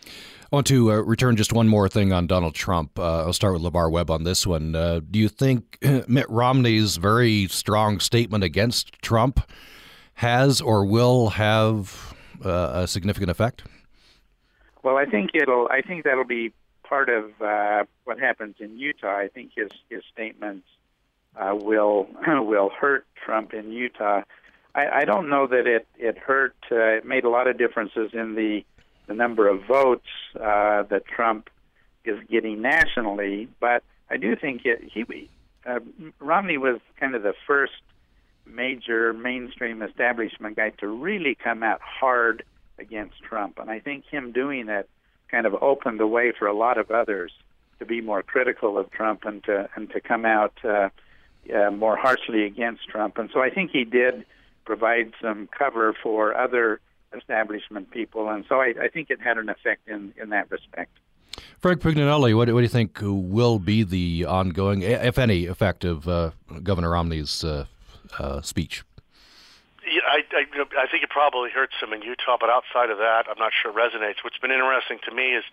I 0.06 0.56
want 0.56 0.67
to 0.67 0.91
uh, 0.94 0.96
return 0.96 1.36
just 1.36 1.51
one 1.51 1.67
more 1.67 1.89
thing 1.89 2.13
on 2.13 2.25
Donald 2.25 2.56
Trump. 2.56 2.98
Uh, 2.98 3.25
I'll 3.25 3.34
start 3.34 3.53
with 3.53 3.63
LeVar 3.63 3.91
Webb 3.91 4.10
on 4.10 4.24
this 4.24 4.48
one. 4.48 4.75
Uh, 4.75 5.02
do 5.12 5.19
you 5.19 5.28
think 5.28 5.78
Mitt 6.08 6.30
Romney's 6.30 6.95
very 6.95 7.47
strong 7.47 8.00
statement 8.00 8.45
against 8.45 8.93
Trump 9.02 9.41
has 10.15 10.62
or 10.62 10.86
will 10.86 11.32
have 11.32 12.15
uh, 12.45 12.71
a 12.76 12.88
significant 12.88 13.30
effect? 13.30 13.63
Well, 14.84 14.95
I 14.95 15.06
think 15.06 15.32
it'll. 15.34 15.67
I 15.69 15.82
think 15.82 16.06
that'll 16.06 16.23
be 16.23 16.54
part 16.84 17.10
of 17.10 17.41
uh, 17.41 17.84
what 18.06 18.17
happens 18.17 18.56
in 18.60 18.78
Utah. 18.78 19.17
I 19.17 19.28
think 19.28 19.52
his 19.54 19.69
his 19.89 20.02
statements 20.13 20.65
uh, 21.36 21.56
will 21.56 22.08
will 22.26 22.69
hurt 22.69 23.06
Trump 23.15 23.54
in 23.54 23.71
Utah. 23.71 24.21
I, 24.78 25.00
I 25.00 25.06
don't 25.06 25.28
know 25.28 25.48
that 25.48 25.66
it 25.66 25.88
it 25.98 26.18
hurt. 26.18 26.56
Uh, 26.72 26.98
it 26.98 27.06
made 27.06 27.24
a 27.24 27.30
lot 27.30 27.48
of 27.48 27.58
differences 27.58 28.12
in 28.13 28.36
the 28.36 28.63
the 29.08 29.13
number 29.13 29.48
of 29.48 29.66
votes 29.66 30.08
uh, 30.36 30.84
that 30.84 31.04
Trump 31.08 31.50
is 32.06 32.20
getting 32.30 32.62
nationally, 32.62 33.48
but 33.60 33.84
I 34.10 34.18
do 34.18 34.36
think 34.36 34.66
it, 34.66 34.82
he 34.94 35.30
uh, 35.66 35.80
Romney 36.20 36.58
was 36.58 36.80
kind 37.00 37.16
of 37.16 37.24
the 37.24 37.34
first 37.46 37.82
major 38.46 39.13
mainstream 39.13 39.82
establishment 39.82 40.56
guy 40.56 40.70
to 40.80 40.88
really 40.88 41.36
come 41.36 41.63
out 41.63 41.82
hard 41.82 42.44
against 42.80 43.22
Trump. 43.22 43.60
And 43.60 43.70
I 43.70 43.80
think 43.80 44.06
him 44.06 44.32
doing 44.32 44.70
it 44.70 44.88
kind 45.30 45.46
of 45.46 45.56
opened 45.56 46.00
the 46.00 46.08
way 46.08 46.32
for 46.38 46.48
a 46.48 46.54
lot 46.54 46.78
of 46.78 46.92
others 46.92 47.32
to 47.80 47.86
be 47.86 48.00
more 48.00 48.24
critical 48.24 48.78
of 48.78 48.92
Trump 48.92 49.26
and 49.26 49.44
to 49.46 49.70
and 49.76 49.90
to 49.90 50.00
come 50.00 50.26
out 50.26 50.54
uh, 50.63 50.90
uh, 51.54 51.72
more 51.72 51.98
harshly 51.98 52.44
against 52.46 52.88
Trump. 52.88 53.18
And 53.18 53.30
so 53.34 53.42
I 53.42 53.50
think 53.50 53.72
he 53.72 53.84
did 53.84 54.26
provide 54.67 55.13
some 55.21 55.47
cover 55.58 55.95
for 56.03 56.38
other 56.38 56.80
establishment 57.15 57.89
people. 57.89 58.30
And 58.30 58.43
so 58.49 58.62
I, 58.62 58.73
I 58.84 58.88
think 58.89 59.10
it 59.10 59.19
had 59.19 59.38
an 59.38 59.49
effect 59.49 59.88
in 59.88 60.13
in 60.21 60.30
that 60.30 60.51
respect. 60.51 60.91
Frank 61.60 61.82
Pignanelli, 61.82 62.36
what, 62.36 62.51
what 62.53 62.60
do 62.60 62.62
you 62.62 62.67
think 62.67 62.99
will 63.01 63.60
be 63.60 63.84
the 63.84 64.25
ongoing, 64.25 64.82
if 64.82 65.17
any, 65.17 65.45
effect 65.45 65.84
of 65.86 66.08
uh, 66.08 66.32
Governor 66.63 66.91
Romney's 66.91 67.43
uh, 67.43 67.65
uh, 68.19 68.41
speech? 68.41 68.84
Yeah, 69.86 70.01
I, 70.06 70.23
I, 70.34 70.43
I 70.84 70.88
think 70.91 71.03
it 71.03 71.10
probably 71.10 71.49
hurts 71.49 71.73
him 71.82 71.93
in 71.93 72.01
Utah, 72.01 72.38
but 72.39 72.49
outside 72.49 72.89
of 72.89 72.97
that, 72.97 73.25
I'm 73.30 73.39
not 73.39 73.53
sure 73.53 73.71
it 73.71 73.77
resonates. 73.77 74.23
What's 74.23 74.38
been 74.38 74.51
interesting 74.51 74.99
to 75.08 75.13
me 75.13 75.34
is 75.34 75.45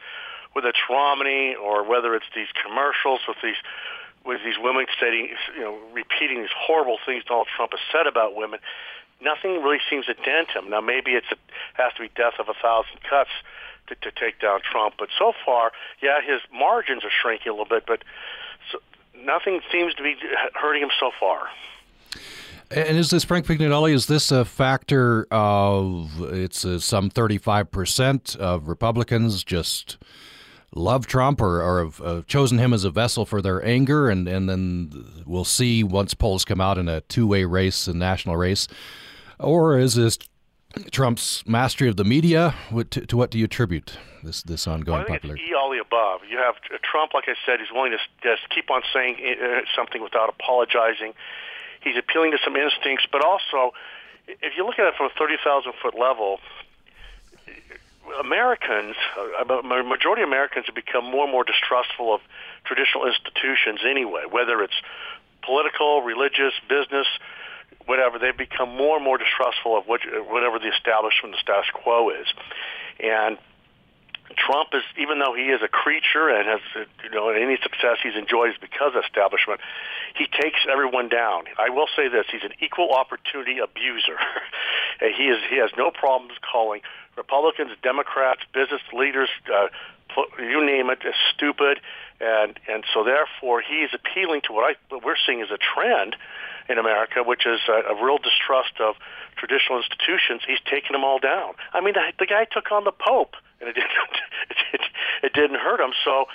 whether 0.52 0.68
it's 0.68 0.84
Romney 0.88 1.54
or 1.54 1.84
whether 1.84 2.14
it's 2.14 2.30
these 2.34 2.48
commercials 2.64 3.20
with 3.28 3.38
these 3.42 3.60
with 4.24 4.40
these 4.42 4.56
women 4.58 4.86
stating, 4.96 5.28
you 5.54 5.60
know, 5.60 5.78
repeating 5.92 6.40
these 6.40 6.56
horrible 6.56 6.96
things 7.04 7.24
Donald 7.28 7.48
Trump 7.54 7.72
has 7.72 7.80
said 7.92 8.06
about 8.06 8.34
women. 8.34 8.58
Nothing 9.20 9.62
really 9.62 9.78
seems 9.88 10.06
to 10.06 10.14
dent 10.14 10.50
him. 10.50 10.70
Now, 10.70 10.80
maybe 10.80 11.12
it 11.12 11.24
has 11.74 11.92
to 11.94 12.02
be 12.02 12.10
death 12.14 12.34
of 12.38 12.48
a 12.48 12.54
thousand 12.54 13.00
cuts 13.08 13.30
to, 13.88 13.94
to 13.96 14.10
take 14.10 14.40
down 14.40 14.60
Trump, 14.60 14.94
but 14.98 15.08
so 15.18 15.32
far, 15.44 15.72
yeah, 16.02 16.20
his 16.20 16.40
margins 16.52 17.04
are 17.04 17.10
shrinking 17.22 17.48
a 17.48 17.52
little 17.52 17.66
bit, 17.66 17.84
but 17.86 18.02
so, 18.70 18.78
nothing 19.18 19.60
seems 19.70 19.94
to 19.94 20.02
be 20.02 20.16
hurting 20.54 20.82
him 20.82 20.90
so 20.98 21.10
far. 21.18 21.48
And 22.70 22.96
is 22.96 23.10
this 23.10 23.24
Frank 23.24 23.46
Pignanelli? 23.46 23.92
Is 23.92 24.06
this 24.06 24.32
a 24.32 24.44
factor 24.44 25.26
of 25.30 26.10
it's 26.32 26.64
uh, 26.64 26.78
some 26.78 27.10
thirty-five 27.10 27.70
percent 27.70 28.36
of 28.36 28.68
Republicans 28.68 29.44
just 29.44 29.98
love 30.74 31.06
Trump 31.06 31.40
or, 31.40 31.62
or 31.62 31.84
have 31.84 32.00
uh, 32.00 32.22
chosen 32.26 32.58
him 32.58 32.72
as 32.72 32.84
a 32.84 32.90
vessel 32.90 33.24
for 33.24 33.40
their 33.40 33.64
anger, 33.64 34.08
and 34.08 34.28
and 34.28 34.48
then 34.48 35.22
we'll 35.26 35.44
see 35.44 35.82
once 35.82 36.14
polls 36.14 36.44
come 36.44 36.60
out 36.60 36.78
in 36.78 36.88
a 36.88 37.00
two-way 37.02 37.44
race, 37.44 37.86
a 37.86 37.94
national 37.94 38.36
race, 38.36 38.68
or 39.38 39.78
is 39.78 39.94
this 39.94 40.18
Trump's 40.90 41.46
mastery 41.46 41.88
of 41.88 41.96
the 41.96 42.04
media? 42.04 42.54
What, 42.70 42.90
to, 42.92 43.06
to, 43.06 43.16
what 43.16 43.30
do 43.30 43.38
you 43.38 43.44
attribute 43.44 43.98
this 44.22 44.42
this 44.42 44.66
ongoing 44.66 44.98
well, 44.98 45.02
I 45.02 45.06
think 45.06 45.22
popularity? 45.22 45.44
It's 45.44 45.54
all 45.56 45.70
the 45.70 45.80
above. 45.80 46.20
You 46.28 46.38
have 46.38 46.54
Trump, 46.82 47.14
like 47.14 47.24
I 47.28 47.34
said, 47.46 47.60
he's 47.60 47.72
willing 47.72 47.92
to 47.92 47.98
just 48.22 48.48
keep 48.50 48.70
on 48.70 48.82
saying 48.92 49.16
uh, 49.22 49.60
something 49.76 50.02
without 50.02 50.28
apologizing 50.28 51.14
He's 51.84 52.00
appealing 52.00 52.32
to 52.32 52.38
some 52.42 52.56
instincts, 52.56 53.06
but 53.12 53.22
also, 53.22 53.76
if 54.26 54.56
you 54.56 54.64
look 54.64 54.78
at 54.80 54.88
it 54.88 54.94
from 54.96 55.12
a 55.12 55.14
30,000 55.18 55.72
foot 55.82 55.92
level, 55.94 56.40
Americans, 58.20 58.96
uh, 59.16 59.44
a 59.44 59.82
majority 59.82 60.22
of 60.22 60.28
Americans 60.28 60.66
have 60.66 60.74
become 60.74 61.04
more 61.04 61.24
and 61.24 61.32
more 61.32 61.44
distrustful 61.44 62.14
of 62.14 62.20
traditional 62.64 63.06
institutions 63.06 63.80
anyway, 63.88 64.24
whether 64.30 64.62
it's 64.62 64.74
political, 65.42 66.02
religious, 66.02 66.52
business, 66.68 67.06
whatever. 67.86 68.18
They've 68.18 68.36
become 68.36 68.76
more 68.76 68.96
and 68.96 69.04
more 69.04 69.18
distrustful 69.18 69.76
of 69.76 69.86
what, 69.86 70.00
whatever 70.28 70.58
the 70.58 70.68
establishment, 70.68 71.34
the 71.34 71.40
status 71.40 71.70
quo 71.72 72.10
is. 72.10 72.26
And 73.00 73.38
Trump 74.36 74.70
is, 74.72 74.82
even 74.96 75.18
though 75.18 75.34
he 75.34 75.52
is 75.52 75.60
a 75.62 75.68
creature 75.68 76.28
and 76.28 76.48
has, 76.48 76.60
you 77.04 77.10
know, 77.10 77.28
any 77.28 77.56
success 77.62 77.98
he's 78.02 78.16
enjoyed 78.16 78.50
is 78.50 78.56
because 78.60 78.94
of 78.96 79.04
establishment, 79.04 79.60
he 80.16 80.26
takes 80.26 80.60
everyone 80.70 81.08
down. 81.08 81.44
I 81.58 81.68
will 81.70 81.88
say 81.94 82.08
this: 82.08 82.26
he's 82.32 82.42
an 82.42 82.56
equal 82.60 82.92
opportunity 82.92 83.58
abuser. 83.58 84.16
he 85.00 85.28
is, 85.28 85.38
he 85.50 85.58
has 85.58 85.70
no 85.76 85.90
problems 85.90 86.34
calling 86.40 86.80
Republicans, 87.16 87.70
Democrats, 87.82 88.40
business 88.52 88.82
leaders, 88.92 89.28
uh, 89.52 89.68
you 90.38 90.64
name 90.64 90.90
it, 90.90 91.00
stupid, 91.34 91.80
and 92.20 92.58
and 92.68 92.84
so 92.92 93.04
therefore 93.04 93.60
he 93.60 93.82
is 93.82 93.90
appealing 93.92 94.40
to 94.46 94.52
what 94.52 94.64
I 94.64 94.74
what 94.88 95.04
we're 95.04 95.20
seeing 95.26 95.42
as 95.42 95.50
a 95.50 95.58
trend 95.58 96.16
in 96.68 96.78
America, 96.78 97.22
which 97.22 97.46
is 97.46 97.60
a, 97.68 97.92
a 97.92 98.04
real 98.04 98.18
distrust 98.18 98.80
of 98.80 98.96
traditional 99.36 99.78
institutions. 99.78 100.42
He's 100.46 100.62
taking 100.64 100.92
them 100.92 101.04
all 101.04 101.18
down. 101.18 101.54
I 101.72 101.80
mean, 101.80 101.94
the, 101.94 102.12
the 102.18 102.26
guy 102.26 102.44
took 102.44 102.72
on 102.72 102.84
the 102.84 102.92
Pope, 102.92 103.36
and 103.60 103.68
it 103.68 103.74
didn't 103.74 103.90
it, 104.50 104.56
it, 104.72 104.80
it 105.22 105.32
didn't 105.32 105.58
hurt 105.60 105.80
him. 105.80 105.92
So 106.04 106.26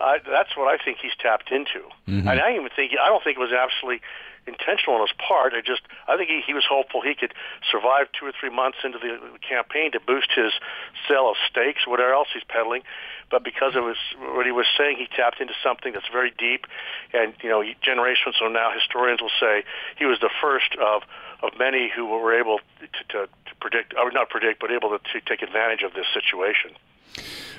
uh, 0.00 0.18
that's 0.28 0.56
what 0.56 0.68
I 0.68 0.82
think 0.82 0.98
he's 1.00 1.16
tapped 1.18 1.50
into. 1.50 1.86
Mm-hmm. 2.08 2.28
And 2.28 2.40
I 2.40 2.54
even 2.54 2.68
think 2.74 2.92
I 3.00 3.08
don't 3.08 3.22
think 3.22 3.38
it 3.38 3.40
was 3.40 3.52
absolutely 3.52 4.02
intentional 4.46 4.96
on 4.96 5.02
his 5.06 5.14
part. 5.16 5.54
I 5.54 5.60
just 5.60 5.82
I 6.08 6.16
think 6.16 6.30
he, 6.30 6.40
he 6.46 6.54
was 6.54 6.64
hopeful 6.68 7.00
he 7.02 7.14
could 7.14 7.34
survive 7.70 8.06
two 8.18 8.26
or 8.26 8.32
three 8.32 8.50
months 8.50 8.78
into 8.84 8.98
the 8.98 9.18
campaign 9.42 9.92
to 9.92 10.00
boost 10.00 10.30
his 10.34 10.52
sale 11.08 11.30
of 11.30 11.36
steaks, 11.50 11.86
whatever 11.86 12.12
else 12.12 12.28
he's 12.32 12.46
peddling. 12.46 12.82
But 13.30 13.42
because 13.42 13.74
of 13.74 13.82
was 13.82 13.96
what 14.20 14.46
he 14.46 14.52
was 14.52 14.66
saying, 14.78 14.98
he 14.98 15.08
tapped 15.14 15.40
into 15.40 15.54
something 15.62 15.92
that's 15.92 16.08
very 16.12 16.32
deep, 16.38 16.66
and 17.12 17.34
you 17.42 17.48
know, 17.48 17.62
generations 17.82 18.36
from 18.38 18.52
now, 18.52 18.70
historians 18.72 19.20
will 19.20 19.34
say 19.40 19.64
he 19.98 20.04
was 20.04 20.18
the 20.20 20.30
first 20.40 20.76
of 20.80 21.02
of 21.42 21.52
many 21.58 21.90
who 21.94 22.06
were 22.06 22.38
able 22.38 22.60
to, 22.80 22.86
to, 23.08 23.26
to 23.26 23.54
predict, 23.60 23.94
or 23.94 24.10
not 24.10 24.30
predict, 24.30 24.60
but 24.60 24.70
able 24.70 24.88
to, 24.90 24.98
to 25.12 25.20
take 25.26 25.42
advantage 25.42 25.82
of 25.82 25.92
this 25.92 26.06
situation. 26.14 26.70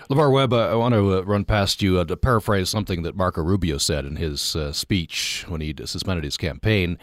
LeVar 0.10 0.32
Webb, 0.32 0.54
I 0.54 0.76
want 0.76 0.94
to 0.94 1.18
uh, 1.18 1.22
run 1.22 1.44
past 1.44 1.82
you 1.82 2.00
uh, 2.00 2.06
to 2.06 2.16
paraphrase 2.16 2.70
something 2.70 3.04
that 3.04 3.16
Marco 3.16 3.44
Rubio 3.44 3.78
said 3.78 4.06
in 4.06 4.16
his 4.16 4.56
uh, 4.56 4.72
speech 4.72 5.46
when 5.48 5.62
he 5.62 5.76
suspended 5.86 6.24
his 6.24 6.38
campaign. 6.38 6.98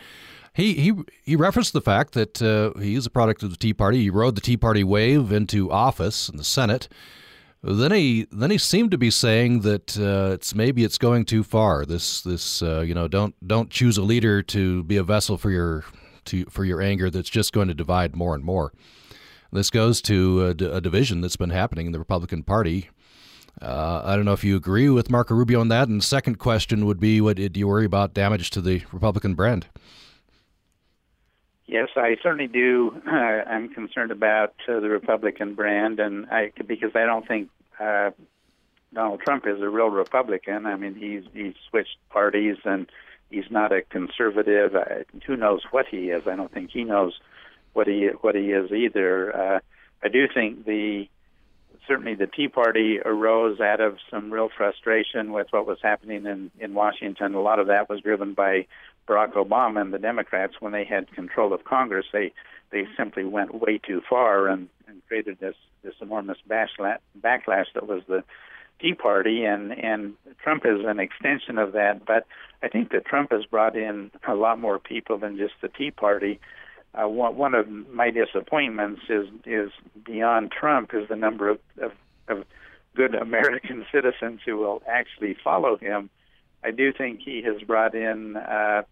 He, 0.54 0.74
he, 0.74 0.92
he 1.22 1.36
referenced 1.36 1.72
the 1.72 1.80
fact 1.80 2.14
that 2.14 2.40
uh, 2.40 2.78
he 2.80 2.94
is 2.94 3.06
a 3.06 3.10
product 3.10 3.42
of 3.42 3.50
the 3.50 3.56
Tea 3.56 3.74
Party. 3.74 4.02
He 4.02 4.10
rode 4.10 4.36
the 4.36 4.40
Tea 4.40 4.56
Party 4.56 4.84
wave 4.84 5.32
into 5.32 5.70
office 5.70 6.28
in 6.28 6.36
the 6.36 6.44
Senate. 6.44 6.88
Then 7.66 7.92
he 7.92 8.26
then 8.30 8.50
he 8.50 8.58
seemed 8.58 8.90
to 8.90 8.98
be 8.98 9.10
saying 9.10 9.60
that 9.60 9.98
uh, 9.98 10.34
it's 10.34 10.54
maybe 10.54 10.84
it's 10.84 10.98
going 10.98 11.24
too 11.24 11.42
far. 11.42 11.86
This 11.86 12.20
this 12.20 12.60
you 12.60 12.94
know 12.94 13.08
don't 13.08 13.34
don't 13.46 13.70
choose 13.70 13.96
a 13.96 14.02
leader 14.02 14.42
to 14.42 14.84
be 14.84 14.98
a 14.98 15.02
vessel 15.02 15.38
for 15.38 15.50
your 15.50 15.84
to 16.26 16.44
for 16.46 16.64
your 16.66 16.82
anger 16.82 17.08
that's 17.08 17.30
just 17.30 17.54
going 17.54 17.68
to 17.68 17.74
divide 17.74 18.14
more 18.14 18.34
and 18.34 18.44
more. 18.44 18.72
This 19.50 19.70
goes 19.70 20.02
to 20.02 20.46
a, 20.46 20.76
a 20.76 20.80
division 20.80 21.20
that's 21.20 21.36
been 21.36 21.50
happening 21.50 21.86
in 21.86 21.92
the 21.92 21.98
Republican 21.98 22.42
Party. 22.42 22.90
Uh, 23.62 24.02
I 24.04 24.16
don't 24.16 24.24
know 24.24 24.32
if 24.32 24.42
you 24.42 24.56
agree 24.56 24.88
with 24.88 25.10
Marco 25.10 25.34
Rubio 25.34 25.60
on 25.60 25.68
that. 25.68 25.88
And 25.88 26.02
second 26.02 26.38
question 26.38 26.86
would 26.86 26.98
be, 26.98 27.20
what 27.20 27.36
do 27.36 27.48
you 27.54 27.68
worry 27.68 27.84
about 27.84 28.12
damage 28.12 28.50
to 28.50 28.60
the 28.60 28.82
Republican 28.92 29.34
brand? 29.34 29.68
Yes, 31.66 31.88
I 31.96 32.16
certainly 32.22 32.46
do. 32.46 33.00
Uh, 33.06 33.10
I'm 33.10 33.68
concerned 33.70 34.10
about 34.10 34.54
uh, 34.68 34.80
the 34.80 34.88
Republican 34.88 35.54
brand, 35.54 35.98
and 36.00 36.26
I 36.26 36.52
because 36.66 36.90
I 36.94 37.06
don't 37.06 37.26
think 37.26 37.48
uh, 37.80 38.10
Donald 38.92 39.20
Trump 39.20 39.46
is 39.46 39.60
a 39.60 39.68
real 39.68 39.88
Republican. 39.88 40.66
I 40.66 40.76
mean, 40.76 40.94
he's 40.94 41.24
he's 41.32 41.54
switched 41.70 41.96
parties, 42.10 42.56
and 42.64 42.90
he's 43.30 43.50
not 43.50 43.72
a 43.72 43.82
conservative. 43.82 44.74
Uh, 44.74 45.04
who 45.26 45.36
knows 45.36 45.62
what 45.70 45.86
he 45.90 46.10
is? 46.10 46.26
I 46.26 46.36
don't 46.36 46.52
think 46.52 46.70
he 46.70 46.84
knows 46.84 47.18
what 47.72 47.86
he 47.86 48.08
what 48.20 48.34
he 48.34 48.52
is 48.52 48.70
either. 48.70 49.34
Uh, 49.34 49.60
I 50.02 50.08
do 50.08 50.26
think 50.32 50.66
the 50.66 51.08
certainly 51.88 52.14
the 52.14 52.26
Tea 52.26 52.48
Party 52.48 52.98
arose 53.04 53.60
out 53.60 53.80
of 53.80 53.98
some 54.10 54.32
real 54.32 54.48
frustration 54.54 55.32
with 55.32 55.48
what 55.50 55.66
was 55.66 55.78
happening 55.82 56.26
in 56.26 56.50
in 56.58 56.74
Washington. 56.74 57.34
A 57.34 57.40
lot 57.40 57.58
of 57.58 57.68
that 57.68 57.88
was 57.88 58.00
driven 58.00 58.34
by 58.34 58.66
Barack 59.06 59.34
Obama 59.34 59.80
and 59.80 59.92
the 59.92 59.98
Democrats 59.98 60.54
when 60.60 60.72
they 60.72 60.84
had 60.84 61.10
control 61.12 61.52
of 61.52 61.64
Congress. 61.64 62.06
They 62.12 62.32
they 62.70 62.84
simply 62.96 63.24
went 63.24 63.54
way 63.54 63.78
too 63.78 64.02
far 64.08 64.48
and, 64.48 64.68
and 64.88 65.02
created 65.06 65.38
this 65.40 65.56
this 65.82 65.94
enormous 66.00 66.38
backlash, 66.48 66.98
backlash 67.20 67.66
that 67.74 67.86
was 67.86 68.02
the 68.08 68.24
Tea 68.80 68.94
Party, 68.94 69.44
and 69.44 69.72
and 69.72 70.14
Trump 70.42 70.64
is 70.64 70.84
an 70.84 71.00
extension 71.00 71.58
of 71.58 71.72
that. 71.72 72.04
But 72.06 72.26
I 72.62 72.68
think 72.68 72.90
that 72.92 73.04
Trump 73.04 73.32
has 73.32 73.44
brought 73.44 73.76
in 73.76 74.10
a 74.26 74.34
lot 74.34 74.58
more 74.58 74.78
people 74.78 75.18
than 75.18 75.36
just 75.36 75.54
the 75.60 75.68
Tea 75.68 75.90
Party 75.90 76.40
uh, 76.94 77.08
one, 77.08 77.36
one 77.36 77.54
of 77.54 77.68
my 77.68 78.10
disappointments 78.10 79.02
is 79.08 79.26
is 79.44 79.70
beyond 80.04 80.52
Trump 80.52 80.94
is 80.94 81.08
the 81.08 81.16
number 81.16 81.50
of, 81.50 81.58
of, 81.80 81.92
of 82.28 82.44
good 82.94 83.14
American 83.20 83.84
citizens 83.92 84.40
who 84.44 84.56
will 84.56 84.82
actually 84.88 85.36
follow 85.42 85.76
him. 85.76 86.10
I 86.62 86.70
do 86.70 86.92
think 86.92 87.20
he 87.20 87.42
has 87.42 87.60
brought 87.62 87.94
in 87.94 88.36
uh, 88.36 88.82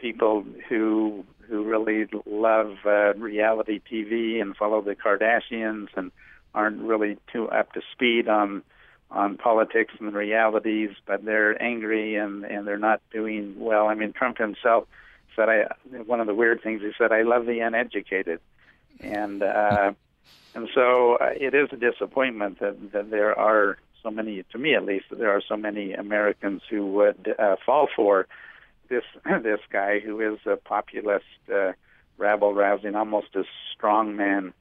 people 0.00 0.44
who 0.68 1.24
who 1.48 1.64
really 1.64 2.08
love 2.26 2.76
uh, 2.86 3.12
reality 3.14 3.80
TV 3.90 4.40
and 4.40 4.56
follow 4.56 4.80
the 4.80 4.94
Kardashians 4.94 5.88
and 5.96 6.12
aren't 6.54 6.80
really 6.80 7.18
too 7.32 7.48
up 7.48 7.72
to 7.72 7.82
speed 7.92 8.28
on 8.28 8.62
on 9.10 9.36
politics 9.36 9.92
and 9.98 10.14
realities, 10.14 10.90
but 11.06 11.24
they're 11.24 11.60
angry 11.60 12.14
and 12.16 12.44
and 12.44 12.66
they're 12.66 12.78
not 12.78 13.00
doing 13.12 13.58
well. 13.58 13.88
I 13.88 13.94
mean, 13.94 14.12
Trump 14.12 14.38
himself 14.38 14.86
said 15.34 15.48
I 15.48 15.66
one 16.06 16.20
of 16.20 16.26
the 16.26 16.34
weird 16.34 16.62
things 16.62 16.82
he 16.82 16.92
said 16.96 17.12
I 17.12 17.22
love 17.22 17.46
the 17.46 17.60
uneducated, 17.60 18.40
and 19.00 19.42
uh, 19.42 19.92
and 20.54 20.68
so 20.74 21.16
uh, 21.16 21.30
it 21.36 21.54
is 21.54 21.68
a 21.72 21.76
disappointment 21.76 22.60
that 22.60 22.92
that 22.92 23.10
there 23.10 23.36
are 23.38 23.78
so 24.02 24.10
many, 24.10 24.42
to 24.50 24.58
me 24.58 24.74
at 24.74 24.84
least, 24.84 25.06
that 25.10 25.18
there 25.18 25.30
are 25.30 25.42
so 25.46 25.56
many 25.56 25.92
Americans 25.92 26.62
who 26.70 26.86
would 26.92 27.34
uh, 27.38 27.56
fall 27.64 27.88
for 27.94 28.26
this 28.90 29.04
this 29.42 29.60
guy 29.72 30.00
who 30.00 30.20
is 30.20 30.38
a 30.44 30.56
populist, 30.56 31.24
uh, 31.52 31.72
rabble 32.18 32.52
rousing, 32.52 32.94
almost 32.94 33.28
a 33.34 33.44
strongman 33.74 34.52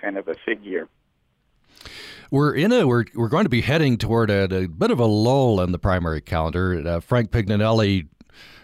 kind 0.00 0.16
of 0.16 0.28
a 0.28 0.34
figure. 0.46 0.88
We're 2.30 2.54
in 2.54 2.70
a 2.70 2.86
we're 2.86 3.06
we're 3.14 3.28
going 3.28 3.46
to 3.46 3.50
be 3.50 3.62
heading 3.62 3.98
toward 3.98 4.30
a, 4.30 4.44
a 4.54 4.66
bit 4.68 4.92
of 4.92 5.00
a 5.00 5.06
lull 5.06 5.60
in 5.60 5.72
the 5.72 5.78
primary 5.78 6.20
calendar. 6.20 6.80
Uh, 6.86 7.00
Frank 7.00 7.32
Pignanelli 7.32 8.06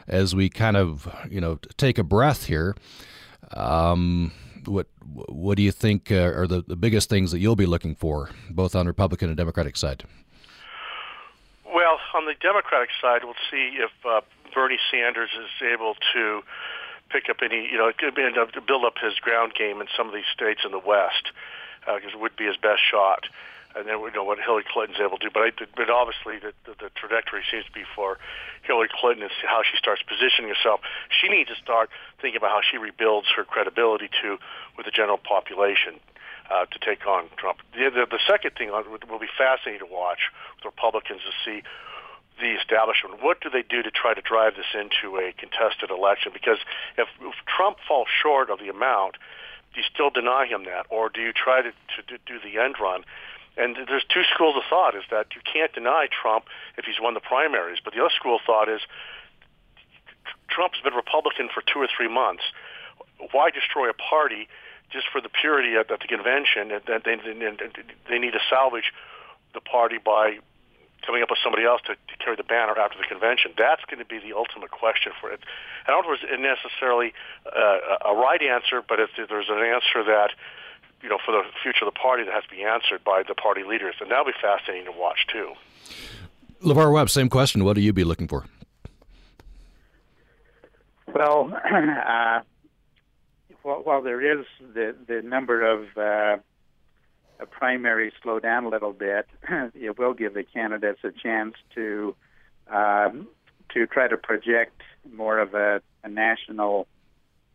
as 0.06 0.34
we 0.34 0.48
kind 0.48 0.76
of 0.76 1.12
you 1.30 1.40
know 1.40 1.58
take 1.76 1.98
a 1.98 2.04
breath 2.04 2.46
here. 2.46 2.76
Um, 3.52 4.32
what 4.66 4.86
what 5.14 5.56
do 5.56 5.62
you 5.62 5.72
think 5.72 6.10
uh, 6.10 6.32
are 6.34 6.46
the, 6.46 6.62
the 6.66 6.76
biggest 6.76 7.08
things 7.08 7.32
that 7.32 7.38
you'll 7.38 7.56
be 7.56 7.66
looking 7.66 7.94
for, 7.94 8.30
both 8.50 8.74
on 8.74 8.86
Republican 8.86 9.28
and 9.28 9.36
Democratic 9.36 9.76
side? 9.76 10.04
Well, 11.64 11.98
on 12.14 12.26
the 12.26 12.34
Democratic 12.40 12.90
side, 13.00 13.24
we'll 13.24 13.34
see 13.50 13.78
if 13.78 13.90
uh, 14.06 14.20
Bernie 14.54 14.78
Sanders 14.90 15.30
is 15.34 15.50
able 15.72 15.94
to 16.14 16.42
pick 17.10 17.28
up 17.28 17.38
any, 17.42 17.68
you 17.70 17.78
know, 17.78 17.92
build 18.66 18.84
up 18.84 18.94
his 19.02 19.14
ground 19.20 19.54
game 19.54 19.80
in 19.80 19.88
some 19.96 20.08
of 20.08 20.14
these 20.14 20.28
states 20.32 20.60
in 20.64 20.70
the 20.70 20.78
West, 20.78 21.30
because 21.80 22.14
uh, 22.14 22.16
it 22.16 22.20
would 22.20 22.36
be 22.36 22.46
his 22.46 22.56
best 22.56 22.80
shot 22.80 23.26
and 23.74 23.88
then 23.88 24.00
we 24.00 24.10
know 24.12 24.22
what 24.22 24.38
Hillary 24.38 24.64
Clinton's 24.64 25.00
able 25.00 25.18
to 25.18 25.26
do. 25.28 25.30
But 25.32 25.42
I, 25.42 25.50
but 25.76 25.90
obviously 25.90 26.38
the, 26.38 26.54
the 26.64 26.74
the 26.78 26.90
trajectory 26.94 27.42
seems 27.50 27.66
to 27.66 27.72
be 27.72 27.84
for 27.94 28.18
Hillary 28.62 28.88
Clinton 28.88 29.26
is 29.26 29.34
how 29.42 29.62
she 29.62 29.76
starts 29.76 30.02
positioning 30.02 30.48
herself. 30.48 30.80
She 31.10 31.28
needs 31.28 31.50
to 31.50 31.56
start 31.56 31.90
thinking 32.22 32.38
about 32.38 32.50
how 32.50 32.62
she 32.62 32.78
rebuilds 32.78 33.28
her 33.36 33.44
credibility 33.44 34.08
to 34.22 34.38
with 34.76 34.86
the 34.86 34.92
general 34.92 35.18
population. 35.18 36.00
Uh, 36.44 36.66
to 36.66 36.78
take 36.78 37.06
on 37.06 37.24
Trump. 37.38 37.56
The, 37.72 37.88
the, 37.88 38.04
the 38.04 38.20
second 38.28 38.52
thing 38.52 38.68
will 38.68 39.18
be 39.18 39.32
fascinating 39.32 39.80
to 39.80 39.90
watch 39.90 40.28
with 40.54 40.66
Republicans 40.66 41.22
to 41.24 41.32
see 41.40 41.64
the 42.40 42.52
establishment. 42.52 43.22
What 43.22 43.40
do 43.40 43.50
they 43.50 43.62
do 43.62 43.82
to 43.82 43.90
try 43.90 44.14
to 44.14 44.20
drive 44.20 44.54
this 44.56 44.70
into 44.74 45.16
a 45.18 45.32
contested 45.32 45.90
election? 45.90 46.32
Because 46.32 46.58
if, 46.98 47.08
if 47.20 47.34
Trump 47.46 47.78
falls 47.86 48.08
short 48.10 48.50
of 48.50 48.58
the 48.58 48.68
amount, 48.68 49.16
do 49.72 49.80
you 49.80 49.86
still 49.92 50.10
deny 50.10 50.46
him 50.46 50.64
that, 50.64 50.86
or 50.90 51.08
do 51.08 51.20
you 51.20 51.32
try 51.32 51.62
to, 51.62 51.70
to 51.70 52.18
do 52.26 52.38
the 52.38 52.58
end 52.60 52.76
run? 52.80 53.04
And 53.56 53.76
there's 53.86 54.04
two 54.12 54.22
schools 54.34 54.56
of 54.56 54.62
thought: 54.68 54.96
is 54.96 55.04
that 55.10 55.34
you 55.34 55.40
can't 55.46 55.72
deny 55.72 56.08
Trump 56.10 56.46
if 56.76 56.84
he's 56.84 57.00
won 57.00 57.14
the 57.14 57.20
primaries, 57.20 57.78
but 57.84 57.94
the 57.94 58.00
other 58.00 58.14
school 58.14 58.36
of 58.36 58.42
thought 58.44 58.68
is 58.68 58.80
Trump's 60.48 60.80
been 60.82 60.94
Republican 60.94 61.48
for 61.54 61.62
two 61.62 61.78
or 61.78 61.88
three 61.88 62.08
months. 62.08 62.42
Why 63.30 63.50
destroy 63.50 63.90
a 63.90 63.94
party 63.94 64.48
just 64.90 65.06
for 65.10 65.20
the 65.20 65.28
purity 65.28 65.74
at, 65.76 65.88
the 65.88 65.98
convention? 66.08 66.70
And 66.70 66.82
they, 67.04 67.16
they 68.10 68.18
need 68.18 68.32
to 68.32 68.42
salvage 68.50 68.92
the 69.54 69.60
party 69.60 69.98
by 69.98 70.38
coming 71.06 71.22
up 71.22 71.30
with 71.30 71.38
somebody 71.42 71.64
else 71.64 71.80
to, 71.86 71.94
to 71.94 72.14
carry 72.18 72.36
the 72.36 72.44
banner 72.44 72.78
after 72.78 72.98
the 72.98 73.04
convention. 73.04 73.52
That's 73.56 73.84
going 73.86 74.00
to 74.00 74.04
be 74.04 74.18
the 74.18 74.36
ultimate 74.36 74.70
question 74.70 75.12
for 75.20 75.30
it. 75.30 75.40
I 75.86 75.90
don't 75.90 76.06
know 76.06 76.12
if 76.12 76.20
it's 76.22 76.40
necessarily 76.40 77.12
uh, 77.46 78.10
a 78.10 78.14
right 78.14 78.42
answer, 78.42 78.82
but 78.82 79.00
if 79.00 79.10
there's 79.16 79.48
an 79.48 79.62
answer 79.62 80.02
that 80.04 80.30
you 81.04 81.10
know, 81.10 81.18
for 81.24 81.32
the 81.32 81.42
future 81.62 81.84
of 81.84 81.92
the 81.92 81.98
party 82.00 82.24
that 82.24 82.32
has 82.32 82.44
to 82.44 82.50
be 82.50 82.64
answered 82.64 83.04
by 83.04 83.22
the 83.28 83.34
party 83.34 83.62
leaders, 83.62 83.94
and 84.00 84.10
that'll 84.10 84.24
be 84.24 84.32
fascinating 84.40 84.86
to 84.86 84.92
watch 84.92 85.26
too. 85.30 85.52
LeVar 86.62 86.90
Webb, 86.90 87.10
same 87.10 87.28
question. 87.28 87.62
What 87.62 87.74
do 87.74 87.82
you 87.82 87.92
be 87.92 88.04
looking 88.04 88.26
for? 88.26 88.46
Well, 91.14 91.52
uh, 91.64 92.40
while, 93.62 93.82
while, 93.82 94.02
there 94.02 94.20
is 94.20 94.46
the 94.74 94.96
the 95.06 95.20
number 95.22 95.60
of 95.62 95.84
uh, 95.96 96.42
primaries 97.50 98.12
slow 98.22 98.38
down 98.38 98.64
a 98.64 98.68
little 98.68 98.92
bit, 98.92 99.26
it 99.74 99.98
will 99.98 100.14
give 100.14 100.34
the 100.34 100.44
candidates 100.44 101.00
a 101.04 101.10
chance 101.10 101.54
to 101.74 102.14
um, 102.72 103.28
to 103.72 103.86
try 103.86 104.08
to 104.08 104.16
project 104.16 104.80
more 105.12 105.38
of 105.38 105.54
a, 105.54 105.82
a 106.02 106.08
national 106.08 106.86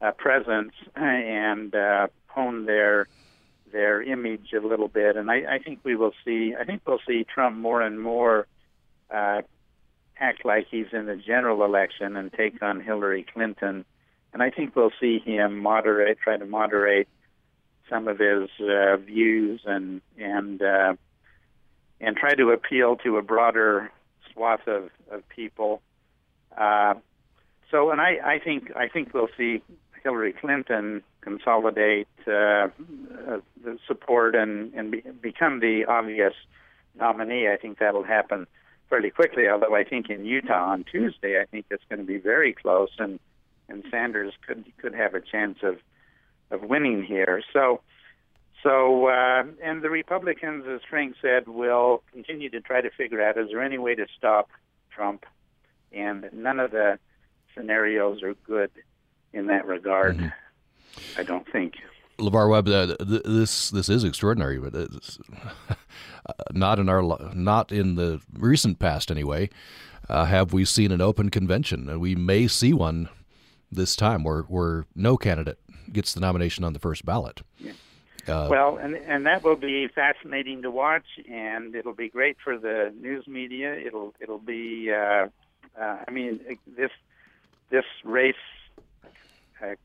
uh, 0.01 0.11
presence 0.11 0.73
and 0.95 1.73
uh, 1.73 2.07
hone 2.27 2.65
their 2.65 3.07
their 3.71 4.01
image 4.01 4.53
a 4.53 4.65
little 4.65 4.87
bit, 4.87 5.15
and 5.15 5.29
I, 5.29 5.55
I 5.55 5.59
think 5.59 5.79
we 5.83 5.95
will 5.95 6.13
see. 6.25 6.55
I 6.59 6.63
think 6.63 6.81
we'll 6.87 7.01
see 7.07 7.23
Trump 7.23 7.55
more 7.55 7.81
and 7.81 8.01
more 8.01 8.47
uh, 9.11 9.41
act 10.19 10.45
like 10.45 10.67
he's 10.69 10.87
in 10.91 11.05
the 11.05 11.15
general 11.15 11.63
election 11.63 12.15
and 12.15 12.31
take 12.33 12.61
on 12.61 12.81
Hillary 12.81 13.25
Clinton. 13.31 13.85
And 14.33 14.43
I 14.43 14.49
think 14.49 14.75
we'll 14.75 14.91
see 14.99 15.19
him 15.19 15.59
moderate, 15.59 16.19
try 16.19 16.37
to 16.37 16.45
moderate 16.45 17.07
some 17.89 18.07
of 18.07 18.19
his 18.19 18.49
uh, 18.61 18.97
views 18.97 19.61
and 19.65 20.01
and 20.17 20.61
uh, 20.61 20.93
and 22.01 22.15
try 22.15 22.33
to 22.35 22.51
appeal 22.51 22.95
to 22.97 23.17
a 23.17 23.21
broader 23.21 23.91
swath 24.31 24.67
of, 24.67 24.89
of 25.11 25.27
people. 25.29 25.81
Uh, 26.57 26.95
so, 27.71 27.91
and 27.91 28.01
I, 28.01 28.17
I 28.23 28.39
think 28.39 28.71
I 28.75 28.87
think 28.87 29.13
we'll 29.13 29.29
see 29.37 29.61
Hillary 30.03 30.33
Clinton 30.33 31.03
consolidate 31.21 32.07
uh, 32.27 32.31
uh, 32.31 32.69
the 33.63 33.77
support 33.87 34.35
and 34.35 34.73
and 34.73 34.91
be, 34.91 35.03
become 35.21 35.59
the 35.59 35.85
obvious 35.87 36.33
nominee. 36.99 37.47
I 37.47 37.57
think 37.57 37.79
that'll 37.79 38.03
happen 38.03 38.47
fairly 38.89 39.11
quickly. 39.11 39.47
Although 39.47 39.75
I 39.75 39.83
think 39.83 40.09
in 40.09 40.25
Utah 40.25 40.71
on 40.71 40.85
Tuesday, 40.89 41.39
I 41.39 41.45
think 41.45 41.65
it's 41.69 41.83
going 41.89 41.99
to 41.99 42.05
be 42.05 42.17
very 42.17 42.53
close, 42.53 42.89
and 42.97 43.19
and 43.67 43.83
Sanders 43.91 44.33
could 44.47 44.65
could 44.81 44.95
have 44.95 45.13
a 45.13 45.21
chance 45.21 45.59
of 45.63 45.77
of 46.51 46.63
winning 46.63 47.03
here. 47.03 47.41
So. 47.53 47.81
So, 48.61 49.07
uh, 49.07 49.43
and 49.63 49.81
the 49.81 49.89
Republicans, 49.89 50.65
as 50.67 50.81
Frank 50.89 51.15
said, 51.21 51.47
will 51.47 52.03
continue 52.11 52.49
to 52.49 52.59
try 52.59 52.81
to 52.81 52.89
figure 52.89 53.23
out 53.23 53.37
is 53.37 53.47
there 53.51 53.63
any 53.63 53.77
way 53.77 53.95
to 53.95 54.05
stop 54.17 54.49
Trump? 54.91 55.25
And 55.93 56.29
none 56.33 56.59
of 56.59 56.71
the 56.71 56.99
scenarios 57.55 58.21
are 58.21 58.33
good 58.45 58.69
in 59.31 59.47
that 59.47 59.65
regard. 59.65 60.17
Mm-hmm. 60.17 61.19
I 61.19 61.23
don't 61.23 61.49
think. 61.51 61.75
LeVar 62.17 62.49
Webb, 62.49 62.67
uh, 62.67 62.95
this 62.99 63.69
this 63.69 63.89
is 63.89 64.03
extraordinary, 64.03 64.59
but 64.59 64.75
uh, 64.75 65.73
not 66.51 66.79
in 66.79 66.89
our 66.89 67.01
not 67.33 67.71
in 67.71 67.95
the 67.95 68.21
recent 68.33 68.79
past 68.79 69.09
anyway. 69.09 69.49
Uh, 70.09 70.25
have 70.25 70.53
we 70.53 70.65
seen 70.65 70.91
an 70.91 71.01
open 71.01 71.29
convention? 71.29 71.87
And 71.87 72.01
we 72.01 72.15
may 72.15 72.47
see 72.47 72.73
one 72.73 73.09
this 73.71 73.95
time, 73.95 74.23
where 74.23 74.41
where 74.43 74.85
no 74.95 75.17
candidate 75.17 75.59
gets 75.93 76.13
the 76.13 76.19
nomination 76.19 76.63
on 76.63 76.73
the 76.73 76.79
first 76.79 77.05
ballot. 77.05 77.41
Yeah. 77.57 77.73
Uh, 78.27 78.47
well, 78.49 78.77
and 78.77 78.95
and 78.95 79.25
that 79.25 79.43
will 79.43 79.55
be 79.55 79.87
fascinating 79.87 80.61
to 80.61 80.69
watch, 80.69 81.05
and 81.29 81.73
it'll 81.73 81.95
be 81.95 82.09
great 82.09 82.37
for 82.43 82.57
the 82.57 82.93
news 82.99 83.25
media. 83.27 83.73
It'll 83.73 84.13
it'll 84.19 84.39
be. 84.39 84.91
Uh, 84.91 85.27
uh, 85.79 85.97
I 86.07 86.11
mean, 86.11 86.39
this 86.67 86.91
this 87.69 87.85
race 88.03 88.35
uh, 89.63 89.75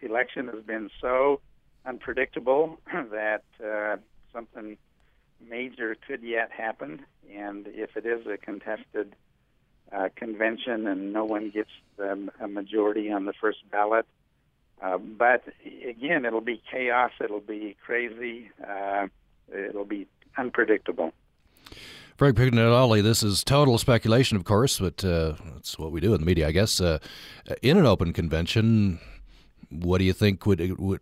election 0.00 0.48
has 0.48 0.62
been 0.62 0.90
so 1.00 1.40
unpredictable 1.84 2.78
that 2.92 3.42
uh, 3.64 3.96
something 4.32 4.76
major 5.48 5.96
could 6.06 6.22
yet 6.22 6.50
happen. 6.50 7.04
And 7.32 7.66
if 7.68 7.96
it 7.96 8.06
is 8.06 8.26
a 8.26 8.36
contested 8.36 9.14
uh, 9.90 10.08
convention 10.14 10.86
and 10.86 11.12
no 11.12 11.24
one 11.24 11.50
gets 11.50 11.70
the, 11.96 12.30
a 12.40 12.48
majority 12.48 13.10
on 13.10 13.24
the 13.24 13.32
first 13.32 13.58
ballot, 13.70 14.06
uh, 14.82 14.98
but 14.98 15.44
again, 15.86 16.24
it'll 16.24 16.40
be 16.40 16.60
chaos. 16.70 17.12
It'll 17.22 17.40
be 17.40 17.76
crazy. 17.84 18.50
Uh, 18.66 19.06
it'll 19.52 19.84
be 19.84 20.06
unpredictable. 20.36 21.12
Frank 22.16 22.36
Pignanelli, 22.36 23.02
this 23.02 23.22
is 23.22 23.42
total 23.42 23.78
speculation, 23.78 24.36
of 24.36 24.44
course, 24.44 24.78
but 24.78 25.04
uh, 25.04 25.34
that's 25.54 25.78
what 25.78 25.92
we 25.92 26.00
do 26.00 26.14
in 26.14 26.20
the 26.20 26.26
media, 26.26 26.48
I 26.48 26.52
guess. 26.52 26.80
Uh, 26.80 26.98
in 27.62 27.78
an 27.78 27.86
open 27.86 28.12
convention, 28.12 29.00
what 29.70 29.98
do 29.98 30.04
you 30.04 30.12
think 30.12 30.44
would 30.46 30.78
would 30.78 31.00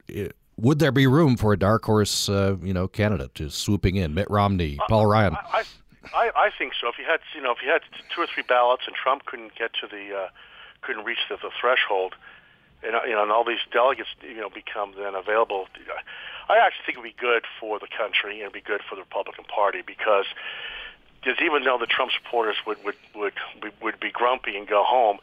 would 0.57 0.79
there 0.79 0.93
be 0.93 1.07
room 1.07 1.37
for 1.37 1.53
a 1.53 1.59
dark 1.59 1.85
horse, 1.85 2.29
uh, 2.29 2.57
you 2.62 2.75
know, 2.75 2.87
candidate 2.87 3.35
to 3.37 3.51
swooping 3.51 3.97
in? 3.97 4.14
Mitt 4.14 4.29
Romney, 4.31 4.79
uh, 4.79 4.87
Paul 4.88 5.07
Ryan. 5.07 5.35
I, 5.53 5.64
I, 6.14 6.31
I 6.37 6.51
think 6.57 6.75
so. 6.81 6.88
If 6.88 6.99
you 6.99 7.05
had, 7.05 7.21
you 7.35 7.40
know, 7.40 7.53
if 7.53 7.59
you 7.64 7.71
had 7.71 7.83
two 8.14 8.21
or 8.21 8.27
three 8.27 8.43
ballots 8.47 8.83
and 8.87 8.95
Trump 8.95 9.25
couldn't 9.25 9.55
get 9.55 9.73
to 9.81 9.87
the, 9.87 10.14
uh, 10.14 10.29
couldn't 10.83 11.05
reach 11.05 11.19
the, 11.29 11.37
the 11.37 11.51
threshold, 11.61 12.14
and 12.83 12.95
you 13.07 13.14
know, 13.14 13.23
and 13.23 13.33
all 13.33 13.45
these 13.45 13.62
delegates, 13.73 14.09
you 14.23 14.40
know, 14.40 14.51
become 14.51 14.95
then 14.97 15.14
available. 15.14 15.66
I 16.49 16.59
actually 16.59 16.85
think 16.87 16.99
it 16.99 17.01
would 17.01 17.16
be 17.16 17.21
good 17.21 17.45
for 17.61 17.79
the 17.79 17.87
country 17.87 18.40
and 18.43 18.53
be 18.53 18.61
good 18.61 18.81
for 18.88 18.97
the 18.97 19.03
Republican 19.03 19.45
Party 19.45 19.83
because 19.87 20.27
because 21.21 21.38
even 21.45 21.64
though 21.64 21.79
the 21.79 21.87
Trump 21.87 22.12
supporters 22.12 22.57
would 22.66 22.83
would 22.85 22.97
would 23.14 23.35
would 23.83 24.01
be 24.01 24.11
grumpy 24.11 24.57
and 24.57 24.66
go 24.66 24.83
home, 24.83 25.19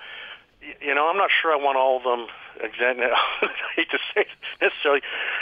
you 0.82 0.94
know, 0.94 1.10
I'm 1.10 1.18
not 1.18 1.30
sure 1.42 1.52
I 1.52 1.58
want 1.58 1.78
all 1.78 1.98
of 1.98 2.04
them. 2.04 2.28
I 2.60 3.50
hate 3.76 3.90
to 3.92 4.00
say 4.14 4.26
necessarily, 4.62 5.02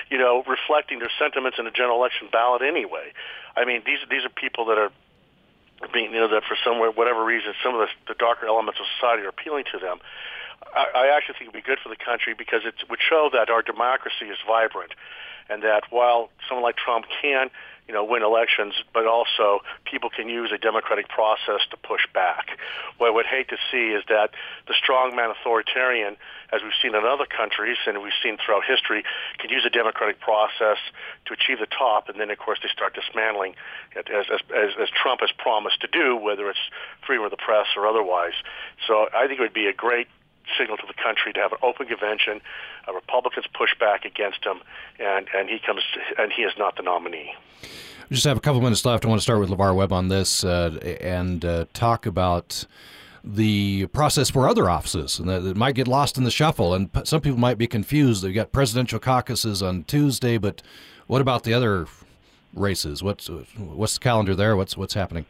you 0.10 0.18
know, 0.18 0.44
reflecting 0.48 1.00
their 1.00 1.12
sentiments 1.18 1.58
in 1.60 1.68
a 1.68 1.72
general 1.72 1.98
election 1.98 2.28
ballot 2.32 2.62
anyway. 2.62 3.14
I 3.56 3.66
mean, 3.66 3.84
these 3.86 4.00
these 4.10 4.26
are 4.26 4.30
people 4.30 4.66
that 4.66 4.78
are 4.78 4.92
being, 5.94 6.12
you 6.12 6.20
know, 6.20 6.28
that 6.30 6.44
for 6.44 6.58
some 6.64 6.80
whatever 6.80 7.24
reason, 7.24 7.54
some 7.64 7.76
of 7.76 7.88
the, 7.88 8.14
the 8.14 8.18
darker 8.18 8.48
elements 8.48 8.80
of 8.80 8.86
society 9.00 9.24
are 9.24 9.30
appealing 9.30 9.66
to 9.72 9.80
them. 9.80 10.00
I, 10.74 11.16
actually 11.16 11.36
think 11.40 11.50
it 11.50 11.56
would 11.56 11.64
be 11.64 11.68
good 11.68 11.80
for 11.82 11.90
the 11.90 11.96
country 11.96 12.34
because 12.34 12.62
it 12.66 12.76
would 12.90 13.00
show 13.00 13.30
that 13.34 13.50
our 13.50 13.62
democracy 13.62 14.26
is 14.26 14.38
vibrant, 14.48 14.92
and 15.50 15.64
that 15.64 15.84
while 15.90 16.30
someone 16.48 16.64
like 16.64 16.76
Trump 16.76 17.06
can 17.22 17.50
you 17.88 17.94
know, 17.94 18.04
win 18.04 18.24
elections, 18.24 18.74
but 18.94 19.06
also 19.06 19.60
people 19.86 20.10
can 20.10 20.28
use 20.28 20.52
a 20.52 20.58
democratic 20.58 21.08
process 21.08 21.62
to 21.70 21.78
push 21.78 22.02
back. 22.14 22.58
What 22.98 23.08
I 23.08 23.12
would 23.12 23.28
hate 23.28 23.50
to 23.50 23.58
see 23.72 23.94
is 23.94 24.04
that 24.10 24.32
the 24.68 24.74
strongman 24.74 25.32
authoritarian, 25.32 26.18
as 26.52 26.62
we've 26.64 26.74
seen 26.82 26.96
in 26.96 27.06
other 27.06 27.28
countries 27.28 27.78
and 27.86 28.02
we've 28.02 28.18
seen 28.24 28.38
throughout 28.44 28.64
history, 28.66 29.04
can 29.38 29.52
use 29.52 29.66
a 29.66 29.70
democratic 29.70 30.20
process 30.20 30.78
to 31.26 31.34
achieve 31.34 31.60
the 31.60 31.68
top, 31.68 32.10
and 32.10 32.20
then 32.20 32.32
of 32.32 32.40
course 32.40 32.58
they 32.64 32.70
start 32.70 32.96
dismantling 32.96 33.54
it, 33.96 34.10
as, 34.10 34.26
as, 34.34 34.70
as 34.82 34.90
Trump 34.90 35.22
has 35.22 35.32
promised 35.38 35.82
to 35.82 35.88
do, 35.88 36.16
whether 36.16 36.50
it's 36.50 36.66
freedom 37.06 37.24
of 37.24 37.32
the 37.32 37.38
press 37.38 37.68
or 37.78 37.88
otherwise. 37.88 38.34
So 38.88 39.10
I 39.14 39.28
think 39.28 39.40
it 39.40 39.44
would 39.44 39.54
be 39.54 39.68
a 39.68 39.74
great 39.74 40.08
signal 40.58 40.78
to 40.78 40.88
the 40.88 40.94
country 40.94 41.34
to 41.34 41.40
have 41.40 41.52
an 41.52 41.58
open 41.62 41.88
convention. 41.88 42.42
Uh, 42.88 42.94
Republicans 42.94 43.46
push 43.54 43.72
back 43.80 44.06
against 44.06 44.44
him, 44.44 44.62
and, 45.00 45.28
and 45.36 45.50
he 45.50 45.60
comes 45.60 45.84
and 46.18 46.32
he 46.32 46.44
is 46.44 46.54
not 46.58 46.76
the 46.76 46.84
nominee. 46.84 47.34
We 48.10 48.16
just 48.16 48.26
have 48.26 48.38
a 48.38 48.42
couple 48.42 48.62
minutes 48.62 48.86
left. 48.86 49.04
I 49.04 49.08
want 49.08 49.20
to 49.20 49.24
start 49.24 49.40
with 49.40 49.50
LeVar 49.50 49.76
Webb 49.76 49.92
on 49.92 50.10
this 50.10 50.44
uh, 50.44 50.98
and 51.02 51.44
uh, 51.44 51.66
talk 51.74 52.06
about 52.06 52.66
the 53.24 53.88
process 53.88 54.30
for 54.30 54.48
other 54.48 54.70
offices, 54.70 55.18
and 55.18 55.28
that 55.28 55.44
it 55.44 55.58
might 55.58 55.74
get 55.74 55.88
lost 55.88 56.18
in 56.18 56.24
the 56.24 56.32
shuffle. 56.32 56.76
And 56.76 56.90
some 57.04 57.22
people 57.22 57.40
might 57.40 57.58
be 57.58 57.66
confused. 57.68 58.22
They've 58.22 58.34
got 58.34 58.52
presidential 58.52 59.00
caucuses 59.00 59.64
on 59.64 59.84
Tuesday, 59.86 60.38
but 60.38 60.62
what 61.08 61.22
about 61.22 61.44
the 61.44 61.54
other 61.54 61.88
races? 62.54 63.02
What's 63.02 63.30
what's 63.58 63.96
the 63.96 64.00
calendar 64.00 64.36
there? 64.36 64.56
What's 64.56 64.78
what's 64.78 64.94
happening? 64.94 65.26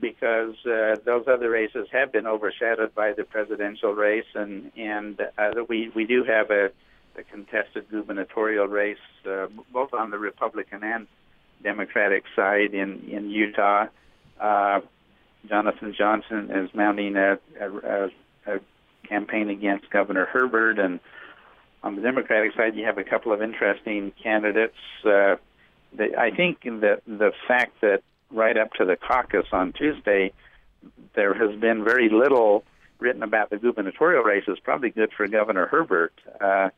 Because 0.00 0.54
uh, 0.66 0.96
those 1.04 1.26
other 1.28 1.50
races 1.50 1.86
have 1.92 2.12
been 2.12 2.26
overshadowed 2.26 2.94
by 2.94 3.12
the 3.12 3.24
presidential 3.24 3.92
race, 3.92 4.26
and 4.34 4.72
and 4.76 5.20
uh, 5.38 5.52
we 5.68 5.90
we 5.94 6.04
do 6.04 6.24
have 6.24 6.50
a, 6.50 6.70
a 7.16 7.22
contested 7.30 7.88
gubernatorial 7.90 8.66
race 8.66 8.98
uh, 9.28 9.46
both 9.72 9.94
on 9.94 10.10
the 10.10 10.18
Republican 10.18 10.82
and 10.82 11.06
Democratic 11.62 12.24
side 12.34 12.74
in 12.74 13.08
in 13.08 13.30
Utah. 13.30 13.86
Uh, 14.40 14.80
Jonathan 15.48 15.94
Johnson 15.96 16.50
is 16.50 16.74
mounting 16.74 17.16
a, 17.16 17.38
a, 17.60 18.10
a 18.46 18.60
campaign 19.08 19.48
against 19.48 19.88
Governor 19.90 20.26
Herbert, 20.26 20.78
and 20.78 20.98
on 21.82 21.94
the 21.94 22.02
Democratic 22.02 22.54
side, 22.56 22.74
you 22.74 22.84
have 22.84 22.98
a 22.98 23.04
couple 23.04 23.32
of 23.32 23.40
interesting 23.40 24.12
candidates. 24.20 24.76
Uh, 25.04 25.36
I 26.18 26.30
think 26.30 26.62
the 26.62 27.00
the 27.06 27.32
fact 27.46 27.80
that 27.80 28.02
right 28.30 28.56
up 28.56 28.72
to 28.74 28.84
the 28.84 28.96
caucus 28.96 29.46
on 29.52 29.72
Tuesday, 29.72 30.32
there 31.14 31.34
has 31.34 31.58
been 31.58 31.84
very 31.84 32.08
little 32.08 32.64
written 32.98 33.22
about 33.22 33.50
the 33.50 33.56
gubernatorial 33.58 34.22
race. 34.22 34.44
Is 34.48 34.58
probably 34.58 34.90
good 34.90 35.10
for 35.16 35.26
Governor 35.26 35.66
Herbert 35.66 36.12
uh, 36.40 36.70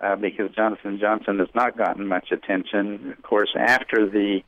uh, 0.00 0.16
because 0.16 0.50
Jonathan 0.52 0.98
Johnson 0.98 1.38
has 1.38 1.48
not 1.54 1.76
gotten 1.76 2.06
much 2.06 2.32
attention. 2.32 3.14
Of 3.16 3.22
course, 3.22 3.54
after 3.56 4.08
the 4.08 4.42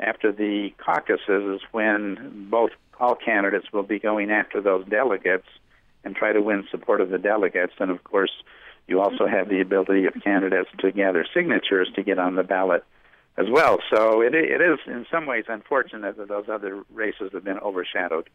after 0.00 0.32
the 0.32 0.70
caucuses 0.78 1.56
is 1.56 1.60
when 1.72 2.48
both 2.50 2.70
all 2.98 3.14
candidates 3.14 3.66
will 3.72 3.82
be 3.82 3.98
going 3.98 4.30
after 4.30 4.60
those 4.60 4.86
delegates 4.86 5.46
and 6.04 6.14
try 6.14 6.32
to 6.32 6.40
win 6.40 6.64
support 6.70 7.00
of 7.00 7.10
the 7.10 7.18
delegates. 7.18 7.72
And 7.78 7.90
of 7.90 8.02
course, 8.04 8.30
you 8.86 9.00
also 9.00 9.26
have 9.26 9.48
the 9.48 9.60
ability 9.60 10.06
of 10.06 10.14
candidates 10.22 10.68
to 10.80 10.92
gather 10.92 11.26
signatures 11.34 11.88
to 11.94 12.02
get 12.02 12.18
on 12.18 12.34
the 12.34 12.42
ballot 12.42 12.84
as 13.36 13.46
well. 13.50 13.78
So 13.94 14.20
it, 14.20 14.34
it 14.34 14.60
is 14.60 14.78
in 14.86 15.06
some 15.10 15.26
ways 15.26 15.44
unfortunate 15.48 16.16
that 16.16 16.28
those 16.28 16.48
other 16.48 16.84
races 16.92 17.30
have 17.32 17.44
been 17.44 17.58
overshadowed. 17.58 18.30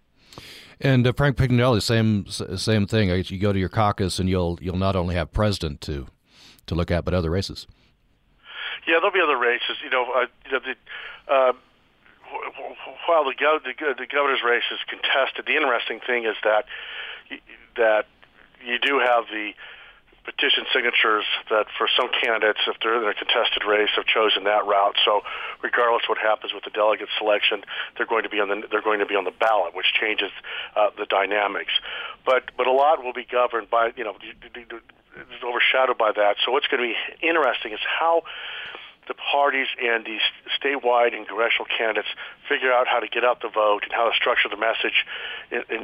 And 0.82 1.06
uh, 1.08 1.14
Frank 1.14 1.38
Pignanelli, 1.38 1.82
same 1.82 2.26
same 2.28 2.88
thing. 2.88 3.10
You 3.10 3.40
go 3.40 3.54
to 3.54 3.60
your 3.60 3.70
caucus, 3.70 4.20
and 4.20 4.30
you'll 4.30 4.60
you'll 4.62 4.78
not 4.78 4.96
only 4.96 5.16
have 5.16 5.32
president 5.32 5.82
to 5.82 6.08
to 6.68 6.76
look 6.76 6.92
at, 6.92 7.06
but 7.06 7.14
other 7.14 7.30
races. 7.30 7.68
Yeah, 8.88 8.96
there'll 9.02 9.12
be 9.12 9.22
other 9.22 9.38
races. 9.38 9.78
You 9.84 9.90
know, 9.90 10.06
uh, 10.16 10.26
you 10.46 10.52
know 10.52 10.60
the, 10.60 11.34
uh, 11.34 11.54
while 13.08 13.26
the, 13.26 13.34
the 13.38 13.96
the 13.98 14.08
governor's 14.08 14.44
race 14.46 14.64
is 14.72 14.80
contested, 14.88 15.46
the 15.46 15.56
interesting 15.56 16.00
thing 16.06 16.26
is 16.26 16.36
that 16.44 16.66
that 17.76 18.06
you 18.66 18.78
do 18.80 19.00
have 19.00 19.26
the 19.32 19.52
petition 20.26 20.66
signatures 20.74 21.26
that 21.50 21.68
for 21.78 21.88
some 21.96 22.10
candidates, 22.22 22.60
if 22.68 22.78
they're 22.82 23.02
in 23.02 23.08
a 23.08 23.14
contested 23.14 23.64
race, 23.68 23.90
have 23.96 24.06
chosen 24.06 24.44
that 24.44 24.66
route. 24.66 24.96
So, 25.06 25.22
regardless 25.64 26.04
what 26.08 26.18
happens 26.18 26.54
with 26.54 26.64
the 26.64 26.70
delegate 26.70 27.10
selection, 27.18 27.64
they're 27.98 28.06
going 28.06 28.24
to 28.24 28.30
be 28.30 28.40
on 28.40 28.50
the 28.50 28.68
they're 28.70 28.82
going 28.82 29.00
to 29.00 29.06
be 29.06 29.16
on 29.16 29.24
the 29.24 29.36
ballot, 29.36 29.76
which 29.76 29.94
changes 30.00 30.32
uh, 30.76 30.90
the 30.98 31.06
dynamics. 31.06 31.74
But 32.26 32.52
but 32.58 32.68
a 32.68 32.72
lot 32.72 33.04
will 33.04 33.14
be 33.14 33.26
governed 33.26 33.70
by 33.70 33.92
you 33.96 34.04
know 34.04 34.16
overshadowed 35.44 35.98
by 35.98 36.12
that. 36.12 36.38
So, 36.46 36.52
what's 36.52 36.68
going 36.68 36.82
to 36.84 36.90
be 36.90 37.28
interesting 37.28 37.74
is 37.74 37.80
how 37.84 38.24
the 39.10 39.18
parties 39.18 39.68
and 39.82 40.06
these 40.06 40.22
statewide 40.54 41.18
and 41.18 41.28
congressional 41.28 41.66
candidates 41.66 42.08
figure 42.48 42.72
out 42.72 42.88
how 42.88 43.02
to 43.02 43.10
get 43.10 43.26
out 43.26 43.42
the 43.42 43.50
vote 43.50 43.82
and 43.84 43.92
how 43.92 44.08
to 44.08 44.16
structure 44.16 44.48
the 44.48 44.56
message 44.56 45.04
in, 45.50 45.66
in 45.74 45.82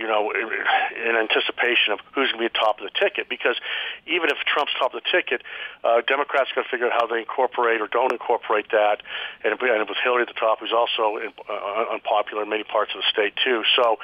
you 0.00 0.08
know 0.08 0.32
in, 0.32 0.48
in 0.96 1.14
anticipation 1.14 1.92
of 1.92 2.00
who's 2.16 2.32
going 2.32 2.42
to 2.42 2.48
be 2.48 2.58
top 2.58 2.80
of 2.80 2.88
the 2.88 2.96
ticket. 2.98 3.28
Because 3.28 3.60
even 4.08 4.32
if 4.32 4.40
Trump's 4.48 4.72
top 4.80 4.96
of 4.96 5.04
the 5.04 5.08
ticket 5.12 5.44
uh, 5.84 6.00
Democrats 6.08 6.50
got 6.56 6.64
to 6.64 6.68
figure 6.72 6.88
out 6.88 6.96
how 6.96 7.06
they 7.06 7.20
incorporate 7.20 7.84
or 7.84 7.86
don't 7.86 8.10
incorporate 8.10 8.72
that. 8.72 9.04
And, 9.44 9.52
and 9.52 9.88
with 9.88 10.00
Hillary 10.02 10.24
at 10.24 10.32
the 10.32 10.40
top 10.40 10.64
who's 10.64 10.72
also 10.72 11.20
in, 11.20 11.30
uh, 11.44 11.92
unpopular 11.92 12.42
in 12.42 12.48
many 12.48 12.64
parts 12.64 12.96
of 12.96 13.04
the 13.04 13.08
state 13.12 13.36
too. 13.44 13.62
So 13.76 14.00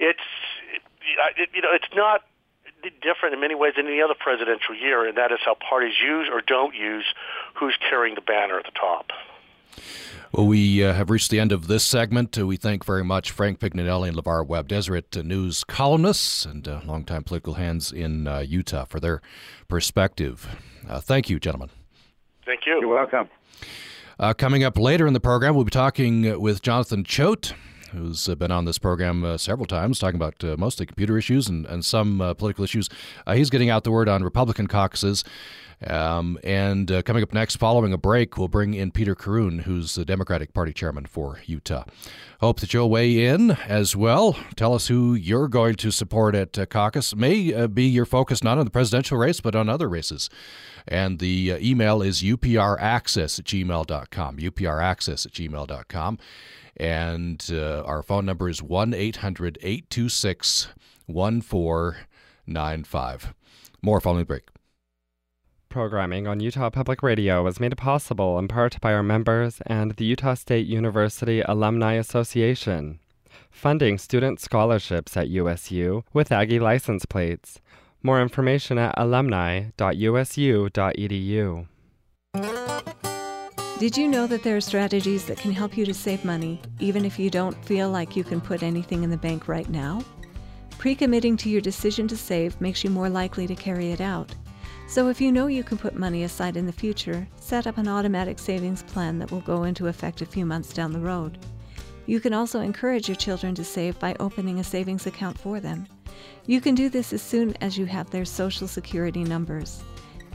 it's 0.00 0.24
it, 1.36 1.52
you 1.52 1.60
know 1.60 1.76
it's 1.76 1.92
not 1.94 2.24
different 3.02 3.34
in 3.34 3.40
many 3.40 3.54
ways 3.54 3.74
than 3.76 3.86
any 3.86 4.00
other 4.00 4.14
presidential 4.18 4.74
year, 4.74 5.06
and 5.06 5.16
that 5.18 5.32
is 5.32 5.38
how 5.44 5.54
parties 5.54 5.94
use 6.02 6.28
or 6.32 6.40
don't 6.40 6.74
use 6.74 7.04
who's 7.54 7.76
carrying 7.88 8.14
the 8.14 8.20
banner 8.20 8.58
at 8.58 8.64
the 8.64 8.72
top. 8.72 9.10
Well, 10.32 10.46
we 10.46 10.84
uh, 10.84 10.92
have 10.92 11.10
reached 11.10 11.30
the 11.30 11.40
end 11.40 11.50
of 11.50 11.66
this 11.66 11.84
segment. 11.84 12.38
Uh, 12.38 12.46
we 12.46 12.56
thank 12.56 12.84
very 12.84 13.02
much 13.02 13.32
Frank 13.32 13.58
Pignanelli 13.58 14.08
and 14.08 14.16
LeVar 14.16 14.46
Webb, 14.46 14.68
Deseret 14.68 15.16
uh, 15.16 15.22
News 15.22 15.64
columnists 15.64 16.44
and 16.44 16.68
uh, 16.68 16.80
longtime 16.84 17.24
political 17.24 17.54
hands 17.54 17.90
in 17.90 18.28
uh, 18.28 18.38
Utah 18.38 18.84
for 18.84 19.00
their 19.00 19.20
perspective. 19.66 20.48
Uh, 20.88 21.00
thank 21.00 21.28
you, 21.28 21.40
gentlemen. 21.40 21.70
Thank 22.46 22.60
you. 22.64 22.80
You're 22.80 22.88
welcome. 22.88 23.28
coming 24.36 24.62
up 24.62 24.78
later 24.78 25.08
in 25.08 25.14
the 25.14 25.20
program, 25.20 25.56
we'll 25.56 25.64
be 25.64 25.70
talking 25.70 26.40
with 26.40 26.62
Jonathan 26.62 27.02
Choate 27.02 27.52
who's 27.92 28.28
uh, 28.28 28.34
been 28.34 28.50
on 28.50 28.64
this 28.64 28.78
program 28.78 29.24
uh, 29.24 29.36
several 29.38 29.66
times, 29.66 29.98
talking 29.98 30.16
about 30.16 30.42
uh, 30.42 30.56
mostly 30.58 30.86
computer 30.86 31.16
issues 31.18 31.48
and, 31.48 31.66
and 31.66 31.84
some 31.84 32.18
political 32.38 32.64
issues. 32.64 32.88
he's 33.32 33.50
getting 33.50 33.70
out 33.70 33.84
the 33.84 33.90
word 33.90 34.08
on 34.08 34.22
Republican 34.22 34.66
caucuses. 34.66 35.24
Um, 35.86 36.38
and 36.44 36.90
uh, 36.92 37.02
coming 37.02 37.22
up 37.22 37.32
next, 37.32 37.56
following 37.56 37.92
a 37.92 37.98
break, 37.98 38.36
we'll 38.36 38.48
bring 38.48 38.74
in 38.74 38.90
Peter 38.90 39.14
Corroon, 39.14 39.60
who's 39.60 39.94
the 39.94 40.04
Democratic 40.04 40.52
Party 40.52 40.72
chairman 40.72 41.06
for 41.06 41.40
Utah. 41.46 41.84
Hope 42.40 42.60
that 42.60 42.74
you'll 42.74 42.90
weigh 42.90 43.24
in 43.24 43.52
as 43.52 43.96
well. 43.96 44.36
Tell 44.56 44.74
us 44.74 44.88
who 44.88 45.14
you're 45.14 45.48
going 45.48 45.76
to 45.76 45.90
support 45.90 46.34
at 46.34 46.58
uh, 46.58 46.66
caucus. 46.66 47.16
May 47.16 47.54
uh, 47.54 47.66
be 47.66 47.84
your 47.84 48.04
focus 48.04 48.44
not 48.44 48.58
on 48.58 48.66
the 48.66 48.70
presidential 48.70 49.16
race, 49.16 49.40
but 49.40 49.54
on 49.54 49.68
other 49.68 49.88
races. 49.88 50.28
And 50.86 51.18
the 51.18 51.56
email 51.60 52.02
is 52.02 52.22
upraccess 52.22 53.38
at 53.38 53.44
gmail.com. 53.46 54.36
upraccess 54.36 55.26
at 55.26 55.32
gmail.com. 55.32 56.18
And 56.80 57.46
uh, 57.52 57.84
our 57.84 58.02
phone 58.02 58.24
number 58.24 58.48
is 58.48 58.62
1 58.62 58.94
800 58.94 59.58
826 59.60 60.68
1495. 61.06 63.34
More 63.82 64.00
following 64.00 64.20
the 64.20 64.24
break. 64.24 64.44
Programming 65.68 66.26
on 66.26 66.40
Utah 66.40 66.70
Public 66.70 67.02
Radio 67.02 67.44
was 67.44 67.60
made 67.60 67.76
possible 67.76 68.38
in 68.38 68.48
part 68.48 68.80
by 68.80 68.94
our 68.94 69.02
members 69.02 69.60
and 69.66 69.90
the 69.92 70.06
Utah 70.06 70.32
State 70.32 70.66
University 70.66 71.42
Alumni 71.42 71.92
Association, 71.92 72.98
funding 73.50 73.98
student 73.98 74.40
scholarships 74.40 75.18
at 75.18 75.28
USU 75.28 76.02
with 76.14 76.32
Aggie 76.32 76.58
license 76.58 77.04
plates. 77.04 77.60
More 78.02 78.22
information 78.22 78.78
at 78.78 78.94
alumni.usu.edu. 78.96 81.66
Did 83.80 83.96
you 83.96 84.08
know 84.08 84.26
that 84.26 84.42
there 84.42 84.58
are 84.58 84.60
strategies 84.60 85.24
that 85.24 85.38
can 85.38 85.52
help 85.52 85.74
you 85.74 85.86
to 85.86 85.94
save 85.94 86.22
money, 86.22 86.60
even 86.80 87.06
if 87.06 87.18
you 87.18 87.30
don't 87.30 87.64
feel 87.64 87.88
like 87.88 88.14
you 88.14 88.22
can 88.22 88.38
put 88.38 88.62
anything 88.62 89.04
in 89.04 89.08
the 89.08 89.16
bank 89.16 89.48
right 89.48 89.70
now? 89.70 90.04
Pre 90.76 90.94
committing 90.94 91.34
to 91.38 91.48
your 91.48 91.62
decision 91.62 92.06
to 92.08 92.14
save 92.14 92.60
makes 92.60 92.84
you 92.84 92.90
more 92.90 93.08
likely 93.08 93.46
to 93.46 93.54
carry 93.54 93.90
it 93.90 94.02
out. 94.02 94.34
So, 94.86 95.08
if 95.08 95.18
you 95.18 95.32
know 95.32 95.46
you 95.46 95.64
can 95.64 95.78
put 95.78 95.94
money 95.94 96.24
aside 96.24 96.58
in 96.58 96.66
the 96.66 96.72
future, 96.74 97.26
set 97.36 97.66
up 97.66 97.78
an 97.78 97.88
automatic 97.88 98.38
savings 98.38 98.82
plan 98.82 99.18
that 99.18 99.30
will 99.30 99.40
go 99.40 99.62
into 99.62 99.86
effect 99.86 100.20
a 100.20 100.26
few 100.26 100.44
months 100.44 100.74
down 100.74 100.92
the 100.92 101.00
road. 101.00 101.38
You 102.04 102.20
can 102.20 102.34
also 102.34 102.60
encourage 102.60 103.08
your 103.08 103.16
children 103.16 103.54
to 103.54 103.64
save 103.64 103.98
by 103.98 104.14
opening 104.20 104.60
a 104.60 104.64
savings 104.64 105.06
account 105.06 105.38
for 105.38 105.58
them. 105.58 105.86
You 106.44 106.60
can 106.60 106.74
do 106.74 106.90
this 106.90 107.14
as 107.14 107.22
soon 107.22 107.56
as 107.62 107.78
you 107.78 107.86
have 107.86 108.10
their 108.10 108.26
social 108.26 108.68
security 108.68 109.24
numbers. 109.24 109.82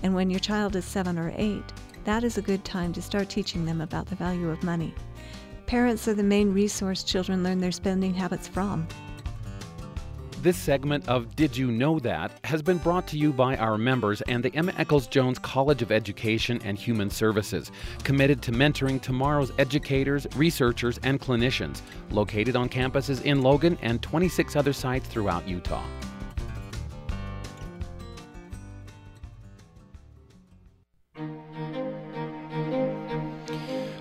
And 0.01 0.15
when 0.15 0.31
your 0.31 0.39
child 0.39 0.75
is 0.75 0.83
seven 0.83 1.19
or 1.19 1.31
eight, 1.37 1.63
that 2.05 2.23
is 2.23 2.37
a 2.37 2.41
good 2.41 2.63
time 2.63 2.93
to 2.93 3.01
start 3.01 3.29
teaching 3.29 3.65
them 3.65 3.81
about 3.81 4.05
the 4.05 4.15
value 4.15 4.49
of 4.49 4.63
money. 4.63 4.93
Parents 5.65 6.07
are 6.07 6.13
the 6.13 6.23
main 6.23 6.53
resource 6.53 7.03
children 7.03 7.43
learn 7.43 7.59
their 7.59 7.71
spending 7.71 8.13
habits 8.13 8.47
from. 8.47 8.87
This 10.43 10.57
segment 10.57 11.07
of 11.09 11.35
Did 11.35 11.57
You 11.57 11.71
Know 11.71 11.97
That 11.97 12.31
has 12.43 12.61
been 12.61 12.77
brought 12.77 13.07
to 13.07 13.17
you 13.17 13.33
by 13.33 13.57
our 13.57 13.79
members 13.79 14.21
and 14.21 14.43
the 14.43 14.53
Emma 14.53 14.71
Eccles 14.77 15.07
Jones 15.07 15.39
College 15.39 15.81
of 15.81 15.91
Education 15.91 16.61
and 16.63 16.77
Human 16.77 17.09
Services, 17.09 17.71
committed 18.03 18.43
to 18.43 18.51
mentoring 18.51 19.01
tomorrow's 19.01 19.51
educators, 19.57 20.27
researchers, 20.35 20.99
and 20.99 21.19
clinicians, 21.19 21.81
located 22.11 22.55
on 22.55 22.69
campuses 22.69 23.23
in 23.23 23.41
Logan 23.41 23.79
and 23.81 24.03
26 24.03 24.55
other 24.55 24.73
sites 24.73 25.07
throughout 25.07 25.47
Utah. 25.47 25.83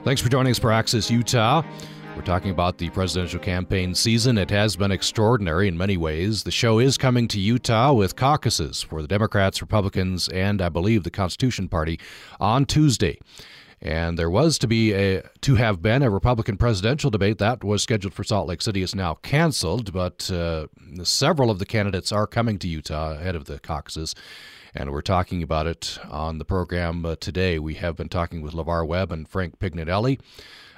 Thanks 0.05 0.21
for 0.21 0.29
joining 0.29 0.51
us 0.51 0.59
for 0.59 0.71
Access 0.71 1.11
Utah. 1.11 1.63
We're 2.15 2.21
talking 2.21 2.51
about 2.51 2.77
the 2.77 2.91
presidential 2.91 3.41
campaign 3.41 3.95
season. 3.95 4.37
It 4.37 4.51
has 4.51 4.77
been 4.77 4.93
extraordinary 4.93 5.67
in 5.67 5.79
many 5.79 5.97
ways. 5.97 6.43
The 6.43 6.51
show 6.51 6.79
is 6.79 6.99
coming 6.99 7.27
to 7.29 7.41
Utah 7.41 7.95
with 7.95 8.15
caucuses 8.15 8.83
for 8.83 9.01
the 9.01 9.09
Democrats, 9.09 9.63
Republicans, 9.63 10.29
and 10.29 10.61
I 10.61 10.69
believe 10.69 11.05
the 11.05 11.11
Constitution 11.11 11.71
Party 11.71 11.99
on 12.39 12.67
Tuesday. 12.67 13.19
And 13.85 14.19
there 14.19 14.31
was 14.31 14.59
to 14.59 14.67
be 14.67 14.95
a 14.95 15.23
to 15.43 15.57
have 15.57 15.83
been 15.83 16.03
a 16.03 16.09
Republican 16.09 16.57
presidential 16.57 17.11
debate 17.11 17.37
that 17.39 17.63
was 17.63 17.83
scheduled 17.83 18.15
for 18.15 18.25
Salt 18.25 18.49
Lake 18.49 18.63
City 18.63 18.81
is 18.81 18.95
now 18.95 19.15
canceled, 19.17 19.93
but 19.93 20.31
uh, 20.31 20.69
several 21.03 21.51
of 21.51 21.59
the 21.59 21.67
candidates 21.67 22.11
are 22.11 22.27
coming 22.27 22.59
to 22.61 22.69
Utah 22.69 23.13
ahead 23.13 23.37
of 23.37 23.45
the 23.45 23.61
caucuses 23.61 24.15
and 24.75 24.91
we're 24.91 25.03
talking 25.03 25.43
about 25.43 25.67
it 25.67 25.99
on 26.11 26.39
the 26.39 26.45
program 26.45 27.07
uh, 27.07 27.15
today. 27.17 27.59
We 27.59 27.75
have 27.75 27.97
been 27.97 28.09
talking 28.09 28.43
with 28.43 28.55
LeVar 28.55 28.87
Webb 28.87 29.13
and 29.13 29.29
Frank 29.29 29.59
Pignanelli. 29.59 30.21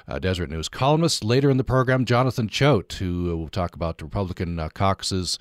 Uh, 0.09 0.21
Deseret 0.21 0.51
News 0.51 0.69
columnist. 0.69 1.25
Later 1.25 1.51
in 1.51 1.57
the 1.57 1.65
program, 1.65 2.05
Jonathan 2.05 2.49
Choate, 2.49 2.93
who 2.93 3.33
uh, 3.33 3.37
will 3.37 3.49
talk 3.49 3.75
about 3.75 3.99
the 3.99 4.05
Republican 4.05 4.59
uh, 4.61 4.69
caucuses. 4.69 5.37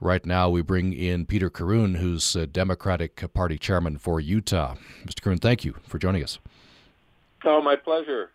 Right 0.00 0.24
now, 0.24 0.48
we 0.48 0.62
bring 0.62 0.94
in 0.94 1.26
Peter 1.26 1.50
Corroon, 1.50 1.96
who's 1.96 2.34
Democratic 2.52 3.32
Party 3.34 3.58
chairman 3.58 3.98
for 3.98 4.20
Utah. 4.20 4.76
Mr. 5.04 5.20
Corroon, 5.20 5.38
thank 5.38 5.64
you 5.64 5.74
for 5.82 5.98
joining 5.98 6.22
us. 6.22 6.38
Oh, 7.46 7.62
my 7.62 7.76
pleasure. 7.76 8.30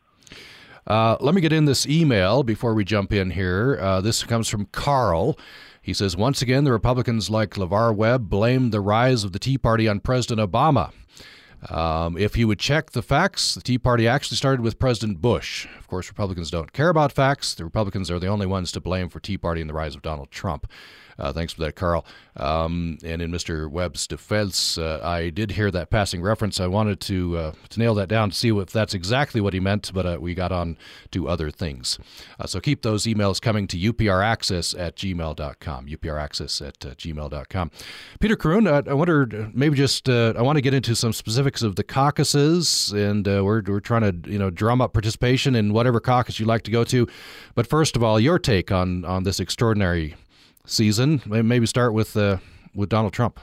Uh, 0.88 1.18
let 1.20 1.36
me 1.36 1.42
get 1.42 1.54
in 1.54 1.66
this 1.66 1.86
email 1.86 2.44
before 2.44 2.74
we 2.74 2.84
jump 2.84 3.14
in 3.14 3.32
here. 3.32 3.78
Uh, 3.80 4.02
this 4.02 4.24
comes 4.24 4.48
from 4.48 4.66
Carl. 4.72 5.38
He 5.82 5.94
says, 5.94 6.16
once 6.16 6.42
again, 6.42 6.64
the 6.64 6.72
Republicans 6.72 7.30
like 7.30 7.52
LeVar 7.52 7.96
Webb 7.96 8.30
blame 8.30 8.72
the 8.72 8.80
rise 8.80 9.24
of 9.24 9.34
the 9.34 9.40
Tea 9.40 9.58
Party 9.58 9.88
on 9.88 10.00
President 10.00 10.40
Obama. 10.40 10.92
Um, 11.70 12.18
if 12.18 12.38
you 12.38 12.48
would 12.48 12.60
check 12.60 12.92
the 12.92 13.04
facts, 13.04 13.54
the 13.54 13.62
Tea 13.62 13.78
Party 13.78 14.08
actually 14.08 14.38
started 14.38 14.62
with 14.62 14.80
President 14.80 15.22
Bush. 15.22 15.68
Of 15.78 15.88
course, 15.88 16.08
Republicans 16.08 16.50
don't 16.50 16.74
care 16.74 16.90
about 16.90 17.12
facts. 17.12 17.54
The 17.54 17.64
Republicans 17.64 18.10
are 18.10 18.20
the 18.20 18.28
only 18.28 18.48
ones 18.48 18.72
to 18.72 18.80
blame 18.80 19.10
for 19.10 19.20
Tea 19.20 19.38
Party 19.38 19.62
and 19.62 19.70
the 19.70 19.74
rise 19.74 19.96
of 19.96 20.02
Donald 20.02 20.32
Trump. 20.32 20.72
Uh, 21.18 21.34
thanks 21.34 21.54
for 21.54 21.62
that, 21.62 21.76
Carl. 21.76 22.06
Um, 22.38 22.98
and 23.04 23.22
in 23.22 23.32
Mr. 23.32 23.70
Webb's 23.70 24.08
defense, 24.08 24.78
uh, 24.78 25.02
I 25.04 25.30
did 25.30 25.52
hear 25.52 25.70
that 25.72 25.90
passing 25.90 26.22
reference. 26.22 26.60
I 26.60 26.68
wanted 26.68 27.00
to 27.02 27.38
uh, 27.38 27.52
to 27.70 27.80
nail 27.80 27.94
that 27.96 28.08
down 28.08 28.30
to 28.30 28.36
see 28.36 28.50
if 28.50 28.72
that's 28.72 28.94
exactly 28.94 29.42
what 29.42 29.54
he 29.54 29.60
meant, 29.60 29.92
but 29.94 30.06
uh, 30.06 30.18
we 30.20 30.34
got 30.34 30.52
on 30.52 30.78
to 31.12 31.28
other 31.28 31.52
things. 31.52 32.00
Uh, 32.40 32.48
so 32.48 32.60
keep 32.60 32.82
those 32.82 33.04
emails 33.04 33.42
coming 33.42 33.68
to 33.68 33.78
upraccess 33.78 34.78
at 34.80 34.96
gmail.com. 34.96 35.88
upraccess 35.88 36.66
at 36.66 36.80
gmail.com. 36.80 37.72
Peter 38.20 38.36
Corroon, 38.36 38.68
I 38.68 38.94
wonder 38.94 39.50
maybe 39.54 39.76
just 39.76 40.08
I 40.08 40.42
want 40.42 40.58
to 40.58 40.62
get 40.62 40.74
into 40.74 40.96
some 40.96 41.14
specifics 41.14 41.62
of 41.62 41.76
the 41.76 41.84
caucuses, 41.84 42.94
and 42.94 43.26
we're 43.26 43.62
we're 43.68 43.80
trying 43.80 44.22
to 44.22 44.32
you 44.32 44.40
know 44.40 44.50
drum 44.50 44.82
up 44.82 44.94
participation 44.94 45.56
in 45.56 45.74
whatever 45.74 46.00
caucus 46.00 46.40
you'd 46.40 46.48
like 46.48 46.64
to 46.64 46.72
go 46.72 46.84
to. 46.86 47.08
But 47.56 47.68
first 47.68 47.96
of 47.96 48.04
all, 48.04 48.20
your 48.20 48.40
take 48.40 48.72
on 48.72 49.04
on 49.06 49.24
this 49.24 49.40
extraordinary 49.40 50.16
season. 50.66 51.22
Maybe 51.26 51.66
start 51.66 51.94
with 51.94 52.16
uh, 52.16 52.38
with 52.76 52.90
Donald 52.90 53.14
Trump. 53.14 53.40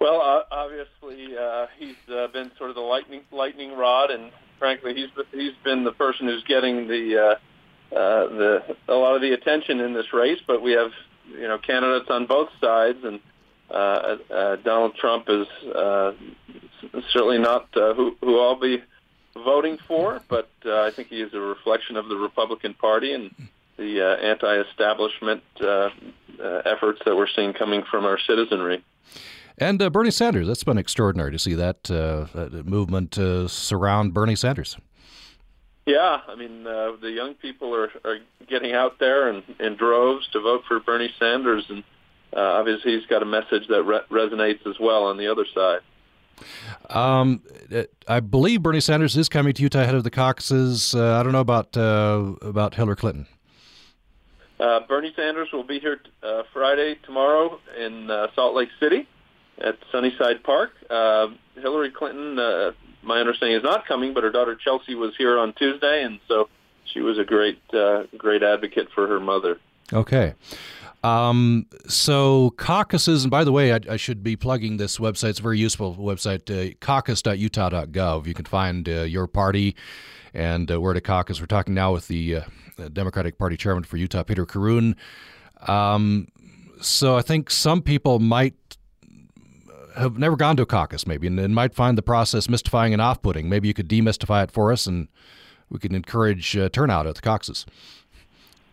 Well, 0.00 0.22
uh, 0.22 0.42
obviously, 0.50 1.36
uh, 1.36 1.66
he's 1.78 1.96
uh, 2.08 2.28
been 2.28 2.50
sort 2.56 2.70
of 2.70 2.76
the 2.76 2.82
lightning 2.82 3.22
lightning 3.30 3.76
rod, 3.76 4.10
and 4.10 4.30
frankly, 4.58 4.94
he's 4.94 5.10
he's 5.32 5.54
been 5.62 5.84
the 5.84 5.92
person 5.92 6.26
who's 6.26 6.44
getting 6.44 6.88
the 6.88 7.18
uh, 7.18 7.94
uh, 7.94 8.28
the 8.28 8.76
a 8.88 8.94
lot 8.94 9.16
of 9.16 9.22
the 9.22 9.32
attention 9.32 9.80
in 9.80 9.92
this 9.92 10.12
race. 10.12 10.40
But 10.46 10.62
we 10.62 10.72
have 10.72 10.92
you 11.28 11.48
know 11.48 11.58
candidates 11.58 12.08
on 12.08 12.26
both 12.26 12.48
sides, 12.60 12.98
and 13.04 13.20
uh, 13.70 14.16
uh, 14.32 14.56
Donald 14.56 14.94
Trump 14.96 15.26
is 15.28 15.46
uh, 15.74 16.12
certainly 17.12 17.38
not 17.38 17.68
uh, 17.76 17.94
who, 17.94 18.16
who 18.20 18.40
I'll 18.40 18.58
be 18.58 18.82
voting 19.34 19.78
for, 19.86 20.20
but 20.28 20.48
uh, 20.66 20.82
I 20.82 20.90
think 20.90 21.08
he 21.08 21.20
is 21.20 21.32
a 21.34 21.40
reflection 21.40 21.96
of 21.96 22.08
the 22.08 22.16
Republican 22.16 22.74
Party 22.74 23.12
and 23.12 23.34
the 23.80 24.00
uh, 24.00 24.16
anti-establishment 24.16 25.42
uh, 25.60 25.64
uh, 25.66 26.62
efforts 26.66 27.00
that 27.06 27.16
we're 27.16 27.26
seeing 27.34 27.54
coming 27.54 27.82
from 27.90 28.04
our 28.04 28.18
citizenry. 28.18 28.84
And 29.56 29.80
uh, 29.80 29.90
Bernie 29.90 30.10
Sanders, 30.10 30.46
that's 30.46 30.64
been 30.64 30.78
extraordinary 30.78 31.32
to 31.32 31.38
see 31.38 31.54
that, 31.54 31.90
uh, 31.90 32.26
that 32.34 32.66
movement 32.66 33.18
uh, 33.18 33.48
surround 33.48 34.14
Bernie 34.14 34.36
Sanders. 34.36 34.76
Yeah, 35.86 36.20
I 36.28 36.34
mean, 36.36 36.66
uh, 36.66 36.92
the 37.00 37.10
young 37.10 37.34
people 37.34 37.74
are, 37.74 37.90
are 38.04 38.18
getting 38.48 38.72
out 38.72 38.98
there 38.98 39.30
in, 39.30 39.42
in 39.58 39.76
droves 39.76 40.28
to 40.32 40.40
vote 40.40 40.62
for 40.68 40.78
Bernie 40.78 41.12
Sanders, 41.18 41.64
and 41.68 41.82
uh, 42.36 42.40
obviously 42.40 42.96
he's 42.96 43.06
got 43.06 43.22
a 43.22 43.26
message 43.26 43.66
that 43.68 43.82
re- 43.82 44.02
resonates 44.10 44.66
as 44.66 44.78
well 44.78 45.04
on 45.04 45.16
the 45.16 45.26
other 45.26 45.46
side. 45.54 45.80
Um, 46.88 47.42
I 48.08 48.20
believe 48.20 48.62
Bernie 48.62 48.80
Sanders 48.80 49.16
is 49.16 49.28
coming 49.28 49.52
to 49.54 49.62
Utah 49.62 49.82
ahead 49.82 49.94
of 49.94 50.04
the 50.04 50.10
caucuses. 50.10 50.94
Uh, 50.94 51.18
I 51.18 51.22
don't 51.22 51.32
know 51.32 51.40
about 51.40 51.76
uh, 51.76 52.32
about 52.40 52.74
Hillary 52.74 52.96
Clinton. 52.96 53.26
Uh, 54.60 54.80
Bernie 54.86 55.12
Sanders 55.16 55.48
will 55.52 55.64
be 55.64 55.80
here 55.80 56.00
uh, 56.22 56.42
Friday 56.52 56.96
tomorrow 57.06 57.58
in 57.78 58.10
uh, 58.10 58.26
Salt 58.34 58.54
Lake 58.54 58.68
City 58.78 59.08
at 59.58 59.78
Sunnyside 59.90 60.42
Park. 60.42 60.72
Uh, 60.90 61.28
Hillary 61.54 61.90
Clinton, 61.90 62.38
uh, 62.38 62.72
my 63.02 63.20
understanding, 63.20 63.56
is 63.56 63.62
not 63.62 63.86
coming, 63.86 64.12
but 64.12 64.22
her 64.22 64.30
daughter 64.30 64.54
Chelsea 64.54 64.94
was 64.94 65.16
here 65.16 65.38
on 65.38 65.54
Tuesday, 65.54 66.02
and 66.04 66.20
so 66.28 66.50
she 66.92 67.00
was 67.00 67.18
a 67.18 67.24
great 67.24 67.60
uh, 67.72 68.02
great 68.18 68.42
advocate 68.42 68.88
for 68.94 69.06
her 69.06 69.18
mother. 69.18 69.58
Okay. 69.92 70.34
Um, 71.02 71.66
so 71.88 72.50
caucuses, 72.58 73.24
and 73.24 73.30
by 73.30 73.44
the 73.44 73.52
way, 73.52 73.72
I, 73.72 73.80
I, 73.88 73.96
should 73.96 74.22
be 74.22 74.36
plugging 74.36 74.76
this 74.76 74.98
website. 74.98 75.30
It's 75.30 75.38
a 75.38 75.42
very 75.42 75.58
useful 75.58 75.96
website, 75.96 76.50
uh, 76.50 76.74
caucus.utah.gov. 76.80 78.26
You 78.26 78.34
can 78.34 78.44
find 78.44 78.86
uh, 78.86 79.02
your 79.02 79.26
party 79.26 79.76
and 80.34 80.70
uh, 80.70 80.78
where 80.78 80.92
to 80.92 81.00
caucus. 81.00 81.40
We're 81.40 81.46
talking 81.46 81.72
now 81.72 81.92
with 81.94 82.08
the 82.08 82.36
uh, 82.36 82.88
Democratic 82.92 83.38
Party 83.38 83.56
chairman 83.56 83.84
for 83.84 83.96
Utah, 83.96 84.24
Peter 84.24 84.44
Corroon. 84.44 84.94
Um, 85.66 86.28
so 86.82 87.16
I 87.16 87.22
think 87.22 87.50
some 87.50 87.80
people 87.80 88.18
might 88.18 88.54
have 89.96 90.18
never 90.18 90.36
gone 90.36 90.56
to 90.56 90.62
a 90.62 90.66
caucus, 90.66 91.06
maybe, 91.06 91.26
and, 91.26 91.38
and 91.40 91.54
might 91.54 91.74
find 91.74 91.96
the 91.96 92.02
process 92.02 92.48
mystifying 92.48 92.92
and 92.92 93.02
off-putting. 93.02 93.48
Maybe 93.48 93.68
you 93.68 93.74
could 93.74 93.88
demystify 93.88 94.44
it 94.44 94.50
for 94.50 94.72
us, 94.72 94.86
and 94.86 95.08
we 95.68 95.78
can 95.78 95.94
encourage 95.94 96.56
uh, 96.56 96.68
turnout 96.68 97.06
at 97.06 97.14
the 97.14 97.22
caucuses. 97.22 97.66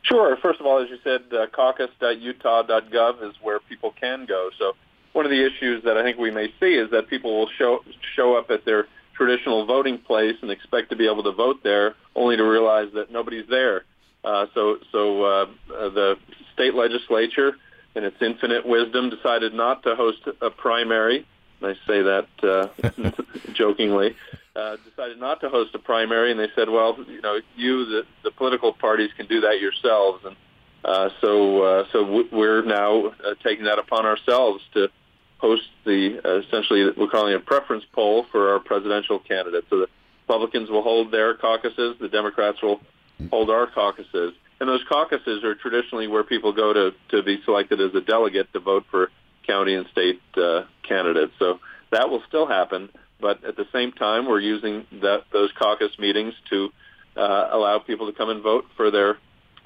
Sure. 0.08 0.38
First 0.38 0.60
of 0.60 0.66
all, 0.66 0.82
as 0.82 0.90
you 0.90 0.98
said, 1.04 1.22
uh, 1.34 1.48
caucus.utah.gov 1.48 3.30
is 3.30 3.36
where 3.42 3.60
people 3.60 3.94
can 4.00 4.26
go. 4.26 4.50
So 4.58 4.74
one 5.12 5.26
of 5.26 5.32
the 5.32 5.46
issues 5.46 5.84
that 5.84 5.98
I 5.98 6.04
think 6.04 6.18
we 6.18 6.32
may 6.32 6.48
see 6.60 6.76
is 6.76 6.92
that 6.92 7.08
people 7.10 7.38
will 7.38 7.50
show 7.58 7.84
show 8.16 8.38
up 8.38 8.50
at 8.50 8.64
their 8.64 8.88
traditional 9.16 9.66
voting 9.66 9.98
place 9.98 10.36
and 10.42 10.52
expect 10.52 10.92
to 10.92 10.96
be 10.96 11.08
able 11.08 11.24
to 11.24 11.32
vote 11.32 11.62
there, 11.64 11.96
only 12.16 12.38
to 12.38 12.44
realize 12.44 12.88
that 12.94 13.12
nobody's 13.12 13.48
there. 13.50 13.84
Uh, 14.24 14.46
so, 14.54 14.78
so 14.92 15.24
uh, 15.24 15.46
the 15.68 16.18
state 16.54 16.76
legislature, 16.76 17.58
in 17.96 18.04
its 18.04 18.18
infinite 18.22 18.66
wisdom, 18.66 19.10
decided 19.10 19.54
not 19.54 19.84
to 19.84 19.96
host 19.96 20.20
a 20.42 20.50
primary. 20.50 21.26
I 21.62 21.74
say 21.88 22.04
that 22.04 22.28
uh, 22.44 23.12
jokingly 23.54 24.16
uh, 24.58 24.78
decided 24.90 25.20
not 25.20 25.40
to 25.42 25.50
host 25.50 25.76
a 25.76 25.80
primary, 25.80 26.32
and 26.32 26.40
they 26.40 26.50
said, 26.56 26.70
"Well, 26.70 26.98
you 27.08 27.22
know, 27.22 27.40
you 27.56 27.86
the, 27.86 28.04
the 28.24 28.32
political 28.32 28.74
parties 28.74 29.12
can 29.16 29.28
do 29.28 29.42
that 29.42 29.60
yourselves." 29.62 30.26
And 30.26 30.36
uh, 30.84 31.10
so, 31.22 31.62
uh, 31.62 31.86
so 31.92 32.26
we're 32.32 32.64
now 32.64 33.08
uh, 33.08 33.36
taking 33.44 33.66
that 33.66 33.78
upon 33.78 34.06
ourselves 34.06 34.64
to 34.74 34.90
host 35.38 35.64
the 35.86 36.20
uh, 36.26 36.40
essentially 36.40 36.90
we're 36.98 37.10
calling 37.10 37.36
a 37.36 37.40
preference 37.40 37.84
poll 37.94 38.26
for 38.32 38.54
our 38.54 38.60
presidential 38.60 39.20
candidate. 39.20 39.66
So 39.70 39.80
the 39.80 39.88
Republicans 40.28 40.70
will 40.70 40.84
hold 40.84 41.12
their 41.12 41.36
caucuses, 41.36 41.96
the 42.00 42.10
Democrats 42.10 42.62
will 42.62 42.82
hold 43.30 43.50
our 43.50 43.68
caucuses, 43.68 44.34
and 44.60 44.68
those 44.68 44.84
caucuses 44.90 45.44
are 45.44 45.54
traditionally 45.56 46.08
where 46.08 46.24
people 46.24 46.52
go 46.52 46.74
to 46.74 46.94
to 47.10 47.22
be 47.22 47.42
selected 47.46 47.80
as 47.80 47.94
a 47.94 48.02
delegate 48.02 48.52
to 48.54 48.60
vote 48.60 48.86
for 48.90 49.12
county 49.46 49.76
and 49.76 49.86
state 49.92 50.20
uh, 50.36 50.64
candidates. 50.82 51.34
So 51.38 51.60
that 51.92 52.10
will 52.10 52.24
still 52.28 52.48
happen. 52.48 52.90
But 53.20 53.44
at 53.44 53.56
the 53.56 53.66
same 53.74 53.92
time, 53.92 54.28
we're 54.28 54.40
using 54.40 54.86
that, 55.02 55.24
those 55.34 55.52
caucus 55.58 55.98
meetings 55.98 56.34
to 56.50 56.70
uh, 57.16 57.50
allow 57.52 57.80
people 57.80 58.12
to 58.12 58.18
come 58.18 58.30
and 58.30 58.44
vote 58.44 58.66
for 58.76 58.92
their 58.92 59.18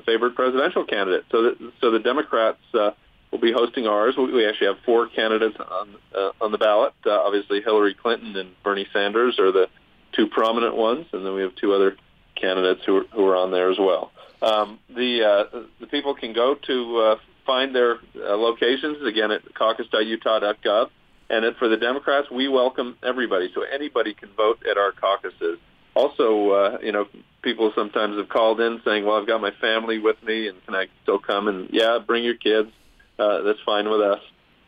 favorite 0.06 0.36
presidential 0.36 0.86
candidate. 0.86 1.26
So, 1.32 1.44
that, 1.44 1.72
so 1.82 1.92
the 1.92 2.00
Democrats 2.00 2.60
uh, 2.74 2.92
will 3.32 3.40
be 3.40 3.52
hosting 3.52 3.88
ours. 3.88 4.16
We 4.18 4.48
actually 4.48 4.68
have 4.68 4.78
four 4.86 5.08
candidates 5.08 5.58
on 5.60 5.96
uh, 6.16 6.32
on 6.42 6.52
the 6.52 6.58
ballot. 6.58 6.94
Uh, 7.06 7.12
obviously, 7.12 7.62
Hillary 7.62 7.94
Clinton 7.94 8.36
and 8.36 8.52
Bernie 8.64 8.88
Sanders 8.94 9.40
are 9.40 9.52
the 9.52 9.68
two 10.14 10.28
prominent 10.28 10.76
ones, 10.76 11.08
and 11.14 11.26
then 11.26 11.34
we 11.34 11.42
have 11.42 11.56
two 11.56 11.74
other 11.74 11.96
candidates 12.36 12.82
who 12.86 12.98
are, 12.98 13.04
who 13.14 13.26
are 13.26 13.36
on 13.36 13.52
there 13.52 13.70
as 13.72 13.78
well. 13.80 14.12
Um, 14.42 14.80
the 14.90 15.24
uh, 15.24 15.60
the 15.80 15.88
people 15.88 16.16
can 16.16 16.34
go 16.34 16.56
to 16.56 16.98
uh, 16.98 17.16
find 17.46 17.76
their 17.76 18.00
uh, 18.16 18.36
locations 18.36 19.06
again 19.06 19.32
at 19.32 19.42
caucus.utah.gov. 19.54 20.90
And 21.32 21.56
for 21.56 21.70
the 21.70 21.78
Democrats, 21.78 22.30
we 22.30 22.50
welcome 22.50 22.98
everybody, 23.02 23.50
so 23.56 23.62
anybody 23.62 24.14
can 24.14 24.28
vote 24.36 24.66
at 24.70 24.78
our 24.78 24.92
caucuses. 24.92 25.60
Also, 25.94 26.50
uh, 26.50 26.78
you 26.84 26.92
know, 26.92 27.08
people 27.42 27.72
sometimes 27.74 28.18
have 28.18 28.28
called 28.28 28.60
in 28.60 28.82
saying, 28.84 29.06
"Well, 29.06 29.16
I've 29.16 29.28
got 29.28 29.40
my 29.40 29.52
family 29.52 29.98
with 29.98 30.22
me, 30.24 30.50
and 30.50 30.64
can 30.66 30.76
I 30.76 30.88
still 31.04 31.20
come?" 31.20 31.48
And 31.48 31.70
yeah, 31.72 32.00
bring 32.06 32.26
your 32.26 32.36
kids. 32.36 32.70
Uh, 33.18 33.44
that's 33.44 33.62
fine 33.66 33.90
with 33.90 34.02
us. 34.02 34.20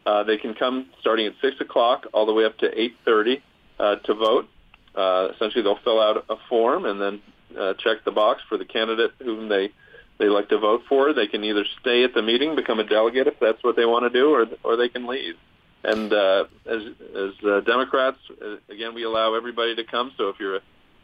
Uh, 0.05 0.23
they 0.23 0.37
can 0.37 0.53
come 0.53 0.87
starting 1.01 1.27
at 1.27 1.33
six 1.41 1.59
o'clock 1.59 2.07
all 2.13 2.25
the 2.25 2.33
way 2.33 2.45
up 2.45 2.57
to 2.59 2.81
eight 2.81 2.95
thirty 3.03 3.43
uh, 3.77 3.97
to 3.97 4.13
vote. 4.13 4.47
Uh, 4.95 5.31
essentially, 5.35 5.63
they'll 5.63 5.83
fill 5.83 5.99
out 5.99 6.23
a 6.29 6.37
form 6.47 6.85
and 6.85 7.01
then 7.01 7.21
uh, 7.59 7.73
check 7.73 8.05
the 8.05 8.11
box 8.11 8.41
for 8.47 8.57
the 8.57 8.65
candidate 8.65 9.11
whom 9.19 9.49
they 9.49 9.69
they 10.17 10.29
like 10.29 10.47
to 10.47 10.59
vote 10.59 10.83
for. 10.87 11.11
They 11.11 11.27
can 11.27 11.43
either 11.43 11.65
stay 11.81 12.05
at 12.05 12.13
the 12.13 12.21
meeting, 12.21 12.55
become 12.55 12.79
a 12.79 12.85
delegate 12.85 13.27
if 13.27 13.37
that's 13.41 13.61
what 13.65 13.75
they 13.75 13.85
want 13.85 14.05
to 14.05 14.09
do, 14.09 14.33
or 14.33 14.45
or 14.63 14.77
they 14.77 14.87
can 14.87 15.07
leave. 15.07 15.35
And 15.83 16.13
uh, 16.13 16.45
as 16.65 16.81
as 17.15 17.45
uh, 17.45 17.59
Democrats, 17.61 18.17
uh, 18.41 18.55
again, 18.69 18.93
we 18.93 19.03
allow 19.03 19.35
everybody 19.35 19.75
to 19.75 19.83
come. 19.83 20.11
So 20.17 20.29
if 20.29 20.37
you're 20.39 20.57
a, 20.57 20.61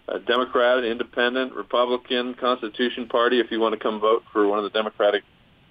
a 0.07 0.19
Democrat, 0.19 0.83
Independent, 0.85 1.53
Republican, 1.53 2.33
Constitution 2.35 3.07
Party, 3.07 3.39
if 3.39 3.51
you 3.51 3.59
want 3.59 3.73
to 3.73 3.79
come 3.79 3.99
vote 3.99 4.23
for 4.31 4.47
one 4.47 4.57
of 4.57 4.63
the 4.63 4.69
Democratic 4.69 5.23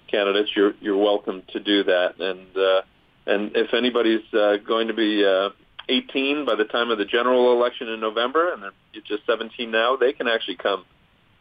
candidates, 0.07 0.51
you're 0.55 0.73
you're 0.79 0.97
welcome 0.97 1.41
to 1.53 1.59
do 1.59 1.83
that. 1.85 2.19
And 2.19 2.55
uh, 2.55 2.81
and 3.25 3.55
if 3.55 3.73
anybody's 3.73 4.31
uh, 4.33 4.57
going 4.57 4.89
to 4.89 4.93
be 4.93 5.25
uh, 5.25 5.49
18 5.89 6.45
by 6.45 6.55
the 6.55 6.65
time 6.65 6.91
of 6.91 6.99
the 6.99 7.05
general 7.05 7.51
election 7.53 7.89
in 7.89 7.99
November, 7.99 8.53
and 8.53 8.61
they're 8.61 9.01
just 9.07 9.25
17 9.25 9.71
now, 9.71 9.95
they 9.95 10.13
can 10.13 10.27
actually 10.27 10.57
come 10.57 10.85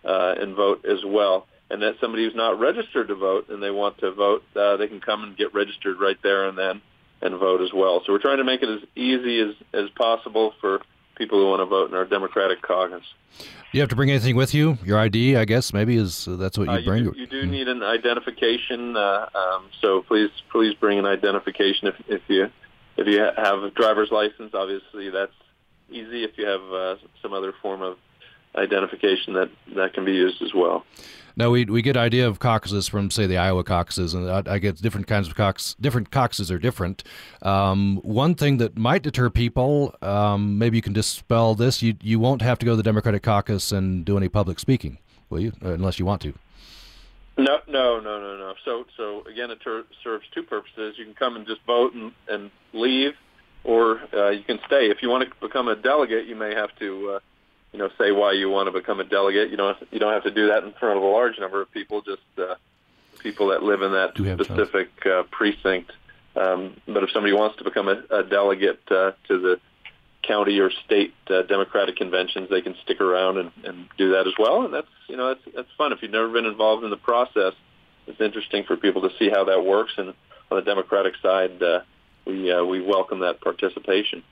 uh, 0.05 0.35
and 0.39 0.57
vote 0.57 0.87
as 0.87 1.05
well. 1.05 1.47
And 1.71 1.83
that 1.83 1.97
somebody 2.01 2.25
who's 2.25 2.35
not 2.35 2.59
registered 2.59 3.09
to 3.09 3.15
vote 3.15 3.51
and 3.51 3.63
they 3.63 3.71
want 3.71 3.99
to 3.99 4.11
vote, 4.11 4.43
uh, 4.57 4.79
they 4.79 4.87
can 4.87 5.01
come 5.01 5.23
and 5.23 5.37
get 5.37 5.53
registered 5.53 6.01
right 6.01 6.17
there 6.23 6.49
and 6.49 6.57
then 6.57 6.81
and 7.21 7.39
vote 7.39 7.61
as 7.61 7.73
well. 7.73 8.03
So 8.05 8.13
we're 8.13 8.21
trying 8.21 8.39
to 8.39 8.45
make 8.45 8.63
it 8.63 8.69
as 8.69 8.81
easy 8.95 9.41
as, 9.41 9.55
as 9.73 9.91
possible 9.91 10.55
for 10.61 10.81
people 11.17 11.39
who 11.39 11.51
want 11.51 11.61
to 11.61 11.67
vote 11.67 11.91
in 11.91 11.97
our 11.97 12.05
Democratic 12.05 12.63
caucus. 12.63 13.03
Do 13.39 13.45
you 13.73 13.81
have 13.81 13.91
to 13.91 13.97
bring 13.97 14.11
anything 14.11 14.37
with 14.37 14.55
you? 14.55 14.79
Your 14.85 14.99
ID, 14.99 15.37
I 15.37 15.45
guess, 15.45 15.75
maybe 15.75 15.97
is 15.97 16.27
uh, 16.27 16.37
that's 16.37 16.57
what 16.57 16.69
you 16.69 16.75
uh, 16.75 16.81
bring. 16.83 17.05
You 17.05 17.13
do, 17.13 17.19
you 17.19 17.27
do 17.27 17.47
need 17.47 17.69
an 17.69 17.83
identification, 17.83 18.97
uh, 18.97 19.29
um, 19.35 19.69
so 19.83 20.03
please 20.03 20.31
please 20.51 20.75
bring 20.75 20.99
an 20.99 21.05
identification 21.05 21.89
if 21.89 21.95
if 22.09 22.23
you 22.29 22.51
if 22.97 23.07
you 23.07 23.21
have 23.21 23.63
a 23.63 23.71
driver's 23.71 24.11
license. 24.11 24.55
Obviously, 24.55 25.11
that's 25.11 25.35
easy. 25.91 26.25
If 26.25 26.39
you 26.39 26.47
have 26.47 26.73
uh, 26.73 26.97
some 27.21 27.35
other 27.35 27.53
form 27.61 27.83
of 27.83 27.99
identification, 28.55 29.35
that 29.35 29.51
that 29.75 29.93
can 29.93 30.07
be 30.07 30.13
used 30.13 30.41
as 30.41 30.55
well. 30.55 30.87
No, 31.39 31.53
we 31.53 31.65
we 31.67 31.83
get 31.83 31.97
idea 31.97 32.27
of 32.27 32.41
caucuses 32.41 32.89
from 32.89 33.13
say 33.13 33.29
the 33.29 33.37
Iowa 33.37 33.63
caucuses, 33.63 34.13
and 34.13 34.29
I, 34.29 34.43
I 34.55 34.59
get 34.59 34.83
different 34.83 35.07
kinds 35.07 35.29
of 35.29 35.37
caucus. 35.37 35.77
Different 35.81 36.11
caucuses 36.11 36.51
are 36.51 36.59
different. 36.59 37.05
Um, 37.43 37.99
one 38.03 38.35
thing 38.35 38.57
that 38.57 38.77
might 38.77 39.03
deter 39.05 39.31
people, 39.31 39.95
um, 40.03 40.59
maybe 40.59 40.77
you 40.77 40.83
can 40.83 40.93
dispel 40.93 41.55
this. 41.55 41.81
You 41.81 41.95
you 42.03 42.19
won't 42.19 42.43
have 42.43 42.59
to 42.59 42.67
go 42.67 42.73
to 42.73 42.77
the 42.77 42.83
Democratic 42.83 43.23
caucus 43.23 43.71
and 43.71 44.05
do 44.05 44.17
any 44.17 44.29
public 44.29 44.59
speaking, 44.59 44.99
will 45.31 45.39
you? 45.39 45.53
Uh, 45.65 45.75
unless 45.75 46.01
you 46.01 46.05
want 46.05 46.23
to. 46.23 46.35
No, 47.37 47.61
no, 47.69 48.01
no, 48.01 48.21
no, 48.21 48.37
no. 48.37 48.55
So 48.65 48.87
so 48.97 49.23
again, 49.31 49.53
it 49.53 49.61
ter- 49.61 49.87
serves 50.03 50.25
two 50.35 50.43
purposes. 50.43 50.97
You 50.99 51.05
can 51.05 51.15
come 51.15 51.37
and 51.37 51.47
just 51.47 51.63
vote 51.69 51.95
and, 51.95 52.11
and 52.27 52.51
leave, 52.73 53.13
or 53.63 54.01
uh, 54.13 54.31
you 54.31 54.43
can 54.43 54.59
stay. 54.67 54.91
If 54.91 55.03
you 55.03 55.09
want 55.09 55.29
to 55.29 55.31
become 55.41 55.69
a 55.69 55.77
delegate, 55.77 56.27
you 56.27 56.35
may 56.35 56.53
have 56.57 56.75
to. 56.81 57.11
Uh, 57.11 57.21
you 57.73 57.79
know, 57.79 57.91
say 57.99 58.13
why 58.13 58.33
you 58.33 58.49
want 58.49 58.67
to 58.67 58.73
become 58.73 59.01
a 59.01 59.05
delegate. 59.05 59.51
You 59.51 59.57
don't 59.57 59.77
you 59.91 59.99
don't 59.99 60.13
have 60.13 60.25
to 60.25 60.31
do 60.31 60.49
that 60.49 60.65
in 60.65 60.73
front 60.73 60.97
of 60.97 61.03
a 61.03 61.07
large 61.07 61.39
number 61.39 61.61
of 61.61 61.71
people, 61.71 62.03
just 62.03 62.23
uh, 62.39 62.55
people 63.21 63.49
that 63.49 63.63
live 63.63 63.83
in 63.83 63.93
that 63.93 64.17
specific 64.17 64.91
uh, 65.07 65.25
precinct. 65.31 65.93
Um, 66.37 66.77
but 66.87 67.03
if 67.03 67.11
somebody 67.13 67.33
wants 67.33 67.59
to 67.59 67.65
become 67.65 67.89
a, 67.89 68.03
a 68.11 68.23
delegate 68.23 68.81
uh, 68.91 69.13
to 69.27 69.39
the 69.39 69.61
county 70.23 70.59
or 70.61 70.71
state 70.85 71.15
uh, 71.31 71.43
Democratic 71.43 71.97
conventions, 71.97 72.49
they 72.51 72.61
can 72.61 72.75
stick 72.85 73.01
around 73.01 73.39
and, 73.39 73.51
and 73.65 73.89
do 73.97 74.13
that 74.13 74.27
as 74.27 74.35
well. 74.39 74.65
And 74.65 74.73
that's 74.73 74.89
you 75.09 75.17
know 75.17 75.29
that's 75.29 75.55
that's 75.55 75.71
fun. 75.77 75.93
If 75.93 76.03
you've 76.03 76.11
never 76.11 76.29
been 76.29 76.47
involved 76.47 76.85
in 76.85 76.91
the 76.91 76.97
process, 76.97 77.55
it's 78.07 78.21
interesting 78.21 78.65
for 78.65 78.77
people 78.77 79.03
to 79.03 79.11
see 79.19 79.29
how 79.29 79.45
that 79.45 79.65
works. 79.65 79.93
And 79.97 80.15
on 80.51 80.57
the 80.57 80.63
Democratic 80.63 81.15
side, 81.23 81.63
uh, 81.63 81.81
we 82.29 82.53
uh, 82.53 82.63
we 82.63 82.81
welcome 82.81 83.21
that 83.21 83.41
participation. 83.41 84.23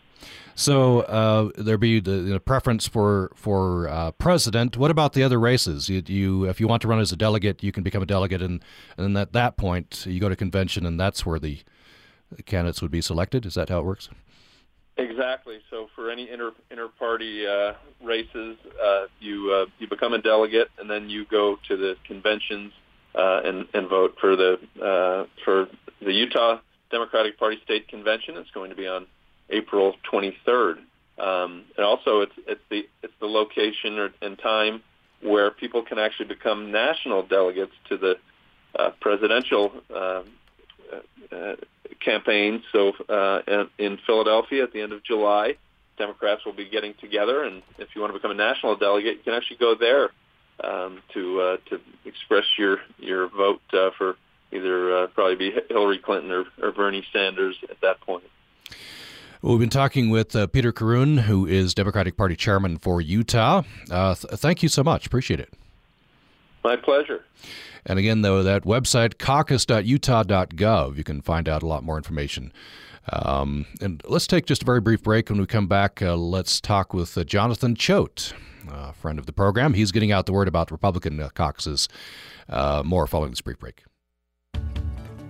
So 0.55 1.01
uh, 1.01 1.51
there 1.59 1.76
be 1.76 2.01
the 2.01 2.12
you 2.12 2.32
know, 2.32 2.38
preference 2.38 2.86
for 2.86 3.32
for 3.34 3.88
uh, 3.88 4.12
president. 4.12 4.76
What 4.76 4.90
about 4.90 5.12
the 5.12 5.22
other 5.22 5.40
races? 5.40 5.88
You, 5.88 6.03
you, 6.07 6.44
if 6.44 6.61
you 6.61 6.68
want 6.68 6.82
to 6.82 6.88
run 6.88 7.01
as 7.01 7.12
a 7.12 7.16
delegate, 7.16 7.62
you 7.62 7.72
can 7.72 7.82
become 7.82 8.03
a 8.03 8.07
delegate, 8.07 8.42
and 8.42 8.62
and 8.97 9.16
at 9.18 9.32
that 9.32 9.57
point 9.57 10.07
you 10.07 10.20
go 10.20 10.28
to 10.28 10.36
convention, 10.36 10.86
and 10.86 10.99
that's 10.99 11.26
where 11.26 11.38
the 11.38 11.59
candidates 12.44 12.80
would 12.80 12.90
be 12.90 13.01
selected. 13.01 13.44
Is 13.44 13.55
that 13.55 13.68
how 13.68 13.80
it 13.80 13.84
works? 13.84 14.09
Exactly. 14.97 15.59
So 15.68 15.88
for 15.94 16.11
any 16.11 16.30
inter 16.30 16.53
inter 16.70 16.88
party 16.99 17.47
uh, 17.47 17.74
races, 18.03 18.57
uh, 18.82 19.07
you 19.20 19.53
uh, 19.53 19.66
you 19.78 19.88
become 19.88 20.14
a 20.14 20.22
delegate, 20.22 20.70
and 20.78 20.88
then 20.88 21.11
you 21.11 21.26
go 21.26 21.59
to 21.68 21.76
the 21.76 21.97
conventions 22.07 22.72
uh, 23.14 23.42
and 23.44 23.66
and 23.74 23.90
vote 23.90 24.16
for 24.18 24.36
the 24.36 24.59
uh, 24.82 25.26
for 25.44 25.68
the 26.01 26.12
Utah 26.12 26.61
Democratic 26.97 27.38
Party 27.38 27.59
state 27.62 27.88
convention. 27.88 28.38
It's 28.38 28.51
going 28.53 28.70
to 28.70 28.76
be 28.76 28.86
on 28.86 29.07
April 29.51 29.94
23rd. 30.11 30.78
Um, 31.18 31.64
and 31.76 31.84
also, 31.84 32.20
it's 32.20 32.32
it's 32.47 32.61
the 32.70 32.88
it's 33.03 33.12
the 33.20 33.26
location 33.26 33.99
or, 33.99 34.11
and 34.22 34.38
time 34.38 34.82
where 35.22 35.51
people 35.51 35.82
can 35.82 35.99
actually 35.99 36.28
become 36.28 36.72
national 36.72 37.26
delegates 37.26 37.72
to 37.88 37.99
the 37.99 38.14
uh, 38.78 38.90
presidential 39.01 39.72
uh, 39.94 40.22
uh, 41.32 41.57
campaign. 42.01 42.62
So 42.72 42.92
uh, 43.09 43.40
in, 43.47 43.68
in 43.86 43.99
Philadelphia 44.07 44.62
at 44.62 44.72
the 44.72 44.80
end 44.80 44.92
of 44.92 45.03
July, 45.05 45.57
Democrats 45.99 46.44
will 46.44 46.53
be 46.64 46.68
getting 46.68 46.94
together, 47.01 47.44
and 47.44 47.62
if 47.78 47.88
you 47.94 48.01
want 48.01 48.12
to 48.12 48.18
become 48.18 48.30
a 48.30 48.34
national 48.34 48.76
delegate, 48.76 49.16
you 49.18 49.22
can 49.22 49.34
actually 49.34 49.57
go 49.59 49.74
there 49.74 50.11
um, 50.62 51.03
to 51.14 51.40
uh, 51.40 51.57
to 51.68 51.80
express 52.07 52.44
your 52.59 52.78
your 52.99 53.28
vote 53.28 53.61
uh, 53.72 53.90
for 53.99 54.16
either 54.53 54.97
uh, 54.97 55.07
probably 55.09 55.36
be 55.36 55.55
Hillary 55.68 55.99
Clinton 55.99 56.30
or, 56.30 56.44
or 56.62 56.72
Bernie 56.72 57.05
Sanders 57.12 57.57
at 57.70 57.80
that 57.82 58.01
point. 58.01 58.24
Well, 59.42 59.53
we've 59.53 59.61
been 59.61 59.70
talking 59.70 60.09
with 60.11 60.34
uh, 60.34 60.47
Peter 60.47 60.72
Corroon, 60.72 61.18
who 61.18 61.47
is 61.47 61.74
Democratic 61.74 62.16
Party 62.16 62.34
chairman 62.36 62.78
for 62.78 63.01
Utah. 63.01 63.62
Uh, 63.90 64.14
th- 64.14 64.40
thank 64.40 64.62
you 64.62 64.68
so 64.68 64.82
much. 64.82 65.07
Appreciate 65.07 65.40
it. 65.40 65.53
My 66.64 66.76
pleasure. 66.76 67.24
And 67.84 67.99
again, 67.99 68.22
though, 68.22 68.42
that 68.42 68.64
website, 68.64 69.18
caucus.utah.gov, 69.18 70.97
you 70.97 71.05
can 71.05 71.22
find 71.22 71.49
out 71.49 71.62
a 71.62 71.66
lot 71.66 71.84
more 71.84 71.97
information. 71.97 72.53
Um, 73.12 73.66
and 73.80 74.03
let's 74.09 74.26
take 74.26 74.47
just 74.47 74.62
a 74.62 74.64
very 74.64 74.80
brief 74.80 75.03
break. 75.03 75.30
When 75.30 75.38
we 75.38 75.47
come 75.47 75.68
back, 75.68 76.03
uh, 76.03 76.16
let's 76.16 76.61
talk 76.61 76.92
with 76.92 77.16
uh, 77.16 77.22
Jonathan 77.22 77.76
Choate, 77.76 78.32
a 78.68 78.92
friend 78.94 79.18
of 79.18 79.26
the 79.26 79.32
program. 79.32 79.74
He's 79.74 79.92
getting 79.92 80.11
out 80.11 80.26
the 80.26 80.32
word 80.32 80.49
about 80.49 80.72
Republican 80.72 81.20
uh, 81.20 81.28
caucuses. 81.28 81.88
Uh, 82.49 82.82
more 82.84 83.07
following 83.07 83.30
this 83.30 83.40
brief 83.40 83.61
break. 83.61 83.84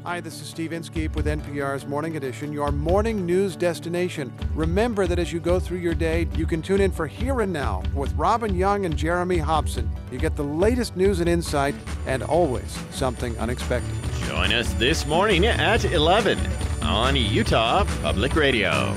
Hi, 0.07 0.20
this 0.20 0.40
is 0.40 0.46
Steve 0.46 0.72
Inskeep 0.72 1.16
with 1.16 1.26
NPR's 1.26 1.84
Morning 1.84 2.16
Edition, 2.16 2.52
your 2.52 2.70
morning 2.70 3.26
news 3.26 3.57
destination. 3.57 4.32
Remember 4.54 5.04
that 5.04 5.18
as 5.18 5.32
you 5.32 5.40
go 5.40 5.59
through 5.59 5.78
your 5.78 5.96
day, 5.96 6.28
you 6.36 6.46
can 6.46 6.62
tune 6.62 6.80
in 6.80 6.92
for 6.92 7.09
Here 7.09 7.40
and 7.40 7.52
Now 7.52 7.82
with 7.92 8.12
Robin 8.12 8.54
Young 8.54 8.84
and 8.84 8.96
Jeremy 8.96 9.38
Hobson. 9.38 9.90
You 10.12 10.20
get 10.20 10.36
the 10.36 10.44
latest 10.44 10.96
news 10.96 11.18
and 11.18 11.28
insight, 11.28 11.74
and 12.07 12.22
always 12.22 12.78
something 12.92 13.36
unexpected. 13.38 13.92
Join 14.28 14.52
us 14.52 14.72
this 14.74 15.07
morning 15.07 15.44
at 15.44 15.84
11 15.84 16.38
on 16.82 17.16
Utah 17.16 17.82
Public 18.00 18.36
Radio. 18.36 18.96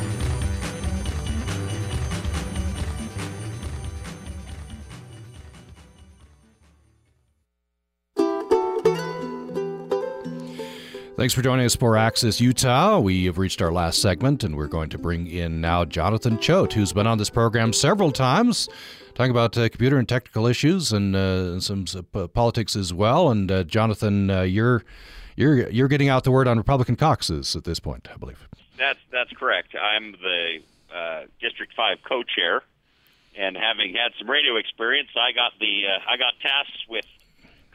Thanks 11.19 11.33
for 11.33 11.41
joining 11.41 11.65
us 11.65 11.75
for 11.75 11.97
Access 11.97 12.39
Utah. 12.39 12.97
We 12.97 13.25
have 13.25 13.37
reached 13.37 13.61
our 13.61 13.73
last 13.73 14.01
segment, 14.01 14.45
and 14.45 14.55
we're 14.55 14.67
going 14.69 14.89
to 14.91 14.97
bring 14.97 15.27
in 15.27 15.59
now 15.59 15.83
Jonathan 15.83 16.39
Choate, 16.39 16.71
who's 16.71 16.93
been 16.93 17.07
on 17.07 17.17
this 17.17 17.29
program 17.29 17.73
several 17.73 18.13
times, 18.13 18.69
talking 19.15 19.29
about 19.29 19.57
uh, 19.57 19.67
computer 19.67 19.97
and 19.97 20.07
technical 20.07 20.47
issues 20.47 20.93
and 20.93 21.17
uh, 21.17 21.59
some 21.59 21.83
uh, 22.15 22.27
politics 22.27 22.73
as 22.73 22.93
well. 22.93 23.31
And 23.31 23.51
uh, 23.51 23.65
Jonathan, 23.65 24.29
uh, 24.29 24.43
you're 24.43 24.85
you're 25.35 25.69
you're 25.69 25.89
getting 25.89 26.07
out 26.07 26.23
the 26.23 26.31
word 26.31 26.47
on 26.47 26.57
Republican 26.57 26.95
caucuses 26.95 27.53
at 27.53 27.65
this 27.65 27.81
point, 27.81 28.07
I 28.09 28.15
believe. 28.15 28.47
That's 28.77 28.99
that's 29.11 29.31
correct. 29.33 29.75
I'm 29.75 30.13
the 30.13 30.59
uh, 30.95 31.25
District 31.41 31.73
Five 31.75 31.97
co-chair, 32.07 32.61
and 33.37 33.57
having 33.57 33.93
had 33.93 34.13
some 34.17 34.29
radio 34.29 34.55
experience, 34.55 35.09
I 35.17 35.33
got 35.33 35.51
the 35.59 35.83
I 36.07 36.15
got 36.15 36.35
tasked 36.41 36.87
with 36.87 37.03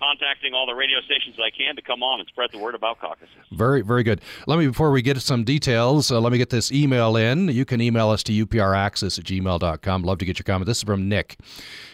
contacting 0.04 0.54
all 0.54 0.66
the 0.66 0.74
radio 0.74 1.00
stations 1.00 1.36
I 1.38 1.50
can 1.50 1.76
to 1.76 1.82
come 1.82 2.02
on 2.02 2.20
and 2.20 2.28
spread 2.28 2.50
the 2.52 2.58
word 2.58 2.74
about 2.74 2.98
caucuses. 3.00 3.28
Very, 3.52 3.82
very 3.82 4.02
good. 4.02 4.20
Let 4.46 4.58
me, 4.58 4.66
before 4.66 4.90
we 4.90 5.02
get 5.02 5.20
some 5.20 5.44
details, 5.44 6.10
uh, 6.10 6.20
let 6.20 6.32
me 6.32 6.38
get 6.38 6.50
this 6.50 6.72
email 6.72 7.16
in. 7.16 7.48
You 7.48 7.64
can 7.64 7.80
email 7.80 8.10
us 8.10 8.22
to 8.24 8.46
upraccess 8.46 9.18
at 9.18 9.24
gmail.com. 9.24 10.02
Love 10.02 10.18
to 10.18 10.24
get 10.24 10.38
your 10.38 10.44
comment. 10.44 10.66
This 10.66 10.78
is 10.78 10.84
from 10.84 11.08
Nick. 11.08 11.38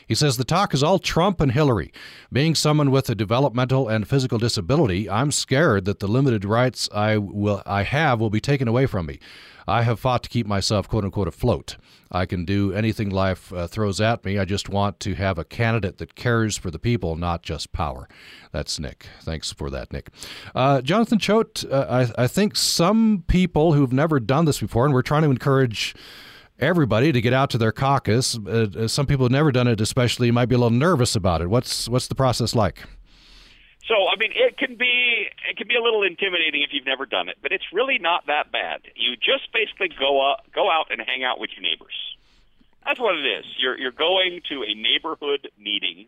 He 0.06 0.14
says 0.16 0.36
the 0.36 0.44
talk 0.44 0.74
is 0.74 0.82
all 0.82 0.98
Trump 0.98 1.40
and 1.40 1.52
Hillary. 1.52 1.92
Being 2.32 2.56
someone 2.56 2.90
with 2.90 3.08
a 3.08 3.14
developmental 3.14 3.88
and 3.88 4.08
physical 4.08 4.38
disability, 4.38 5.08
I'm 5.08 5.30
scared 5.30 5.84
that 5.84 6.00
the 6.00 6.08
limited 6.08 6.44
rights 6.44 6.88
I 6.92 7.16
will 7.16 7.62
I 7.64 7.84
have 7.84 8.18
will 8.18 8.30
be 8.30 8.40
taken 8.40 8.66
away 8.66 8.86
from 8.86 9.06
me. 9.06 9.20
I 9.70 9.82
have 9.82 10.00
fought 10.00 10.22
to 10.24 10.28
keep 10.28 10.46
myself 10.46 10.88
quote 10.88 11.04
unquote 11.04 11.28
afloat. 11.28 11.76
I 12.10 12.26
can 12.26 12.44
do 12.44 12.72
anything 12.72 13.08
life 13.08 13.52
uh, 13.52 13.68
throws 13.68 14.00
at 14.00 14.24
me. 14.24 14.36
I 14.36 14.44
just 14.44 14.68
want 14.68 14.98
to 15.00 15.14
have 15.14 15.38
a 15.38 15.44
candidate 15.44 15.98
that 15.98 16.16
cares 16.16 16.58
for 16.58 16.70
the 16.70 16.78
people, 16.78 17.14
not 17.14 17.42
just 17.42 17.72
power. 17.72 18.08
That's 18.50 18.80
Nick. 18.80 19.06
Thanks 19.22 19.52
for 19.52 19.70
that, 19.70 19.92
Nick. 19.92 20.10
Uh, 20.54 20.80
Jonathan 20.80 21.20
Choate, 21.20 21.64
uh, 21.70 22.06
I, 22.16 22.24
I 22.24 22.26
think 22.26 22.56
some 22.56 23.24
people 23.28 23.74
who've 23.74 23.92
never 23.92 24.18
done 24.18 24.44
this 24.44 24.58
before, 24.58 24.84
and 24.84 24.92
we're 24.92 25.02
trying 25.02 25.22
to 25.22 25.30
encourage 25.30 25.94
everybody 26.58 27.12
to 27.12 27.20
get 27.20 27.32
out 27.32 27.50
to 27.50 27.58
their 27.58 27.72
caucus. 27.72 28.36
Uh, 28.36 28.66
uh 28.76 28.88
some 28.88 29.06
people 29.06 29.24
have 29.24 29.32
never 29.32 29.52
done 29.52 29.68
it, 29.68 29.80
especially, 29.80 30.32
might 30.32 30.46
be 30.46 30.56
a 30.56 30.58
little 30.58 30.76
nervous 30.76 31.14
about 31.14 31.40
it. 31.40 31.48
What's 31.48 31.88
what's 31.88 32.08
the 32.08 32.16
process 32.16 32.56
like? 32.56 32.82
So, 33.90 34.06
I 34.06 34.14
mean, 34.14 34.30
it 34.32 34.56
can 34.56 34.76
be 34.76 35.26
it 35.50 35.56
can 35.56 35.66
be 35.66 35.74
a 35.74 35.82
little 35.82 36.04
intimidating 36.04 36.62
if 36.62 36.70
you've 36.70 36.86
never 36.86 37.06
done 37.06 37.28
it, 37.28 37.38
but 37.42 37.50
it's 37.50 37.66
really 37.72 37.98
not 37.98 38.26
that 38.28 38.52
bad. 38.52 38.82
You 38.94 39.16
just 39.16 39.52
basically 39.52 39.90
go 39.98 40.22
out, 40.30 40.46
go 40.54 40.70
out 40.70 40.92
and 40.92 41.02
hang 41.02 41.24
out 41.24 41.40
with 41.40 41.50
your 41.50 41.62
neighbors. 41.62 41.98
That's 42.86 43.00
what 43.00 43.16
it 43.16 43.26
is. 43.26 43.44
You're 43.58 43.76
you're 43.76 43.90
going 43.90 44.42
to 44.48 44.62
a 44.62 44.74
neighborhood 44.78 45.50
meeting 45.58 46.06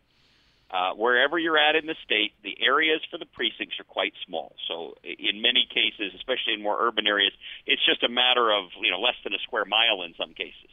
uh, 0.71 0.93
wherever 0.95 1.41
you're 1.41 1.59
at 1.59 1.75
in 1.75 1.87
the 1.87 1.97
state. 2.05 2.35
The 2.45 2.57
areas 2.63 3.01
for 3.11 3.19
the 3.19 3.27
precincts 3.27 3.81
are 3.81 3.91
quite 3.91 4.15
small, 4.25 4.55
so 4.69 4.95
in 5.03 5.43
many 5.43 5.67
cases, 5.67 6.15
especially 6.15 6.55
in 6.55 6.63
more 6.63 6.79
urban 6.79 7.09
areas, 7.09 7.33
it's 7.67 7.85
just 7.85 8.05
a 8.05 8.09
matter 8.09 8.53
of 8.53 8.71
you 8.81 8.93
know 8.93 9.01
less 9.01 9.19
than 9.25 9.35
a 9.35 9.41
square 9.41 9.65
mile 9.65 10.03
in 10.07 10.15
some 10.15 10.35
cases 10.35 10.71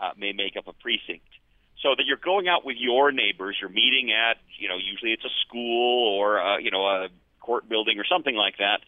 uh, 0.00 0.10
may 0.18 0.32
make 0.32 0.56
up 0.56 0.66
a 0.66 0.72
precinct 0.72 1.22
so 1.82 1.94
that 1.96 2.06
you're 2.06 2.16
going 2.16 2.48
out 2.48 2.64
with 2.64 2.76
your 2.78 3.10
neighbors. 3.10 3.56
You're 3.60 3.70
meeting 3.70 4.12
at, 4.12 4.38
you 4.58 4.68
know, 4.68 4.76
usually 4.76 5.12
it's 5.12 5.24
a 5.24 5.34
school 5.46 6.08
or, 6.16 6.40
uh, 6.40 6.58
you 6.58 6.70
know, 6.70 6.86
a 6.86 7.08
court 7.40 7.68
building 7.68 7.98
or 7.98 8.04
something 8.04 8.36
like 8.36 8.58
that, 8.58 8.80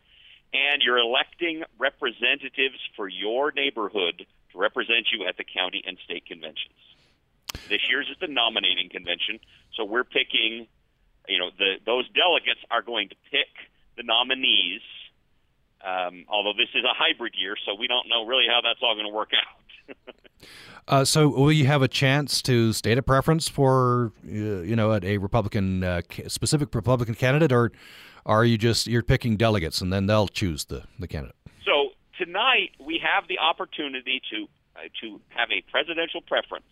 and 0.52 0.80
you're 0.82 0.98
electing 0.98 1.64
representatives 1.78 2.78
for 2.96 3.08
your 3.08 3.50
neighborhood 3.52 4.24
to 4.52 4.58
represent 4.58 5.08
you 5.12 5.26
at 5.26 5.36
the 5.36 5.44
county 5.44 5.82
and 5.84 5.98
state 6.04 6.24
conventions. 6.26 6.78
This 7.68 7.80
year's 7.88 8.08
is 8.08 8.16
the 8.20 8.28
nominating 8.28 8.88
convention, 8.90 9.40
so 9.74 9.84
we're 9.84 10.04
picking, 10.04 10.66
you 11.28 11.38
know, 11.38 11.50
the 11.58 11.74
those 11.84 12.08
delegates 12.10 12.60
are 12.70 12.82
going 12.82 13.08
to 13.08 13.16
pick 13.30 13.50
the 13.96 14.02
nominees. 14.02 14.82
Um, 15.84 16.24
although 16.28 16.54
this 16.56 16.70
is 16.74 16.82
a 16.84 16.94
hybrid 16.96 17.34
year, 17.36 17.56
so 17.66 17.74
we 17.78 17.88
don't 17.88 18.08
know 18.08 18.24
really 18.24 18.46
how 18.48 18.60
that's 18.62 18.80
all 18.82 18.94
going 18.94 19.06
to 19.06 19.12
work 19.12 19.32
out. 19.34 19.96
Uh, 20.86 21.04
so, 21.04 21.28
will 21.28 21.52
you 21.52 21.66
have 21.66 21.80
a 21.80 21.88
chance 21.88 22.42
to 22.42 22.72
state 22.72 22.98
a 22.98 23.02
preference 23.02 23.48
for, 23.48 24.12
uh, 24.26 24.30
you 24.30 24.76
know, 24.76 24.92
a, 25.02 25.16
Republican 25.16 25.82
uh, 25.82 26.02
specific 26.28 26.74
Republican 26.74 27.14
candidate, 27.14 27.52
or 27.52 27.72
are 28.26 28.44
you 28.44 28.58
just 28.58 28.86
you're 28.86 29.02
picking 29.02 29.36
delegates 29.36 29.80
and 29.80 29.92
then 29.92 30.06
they'll 30.06 30.28
choose 30.28 30.66
the 30.66 30.84
the 30.98 31.08
candidate? 31.08 31.36
So 31.64 31.90
tonight 32.18 32.72
we 32.78 33.00
have 33.02 33.28
the 33.28 33.38
opportunity 33.38 34.20
to 34.30 34.46
uh, 34.76 34.88
to 35.00 35.20
have 35.28 35.48
a 35.50 35.62
presidential 35.70 36.20
preference. 36.20 36.68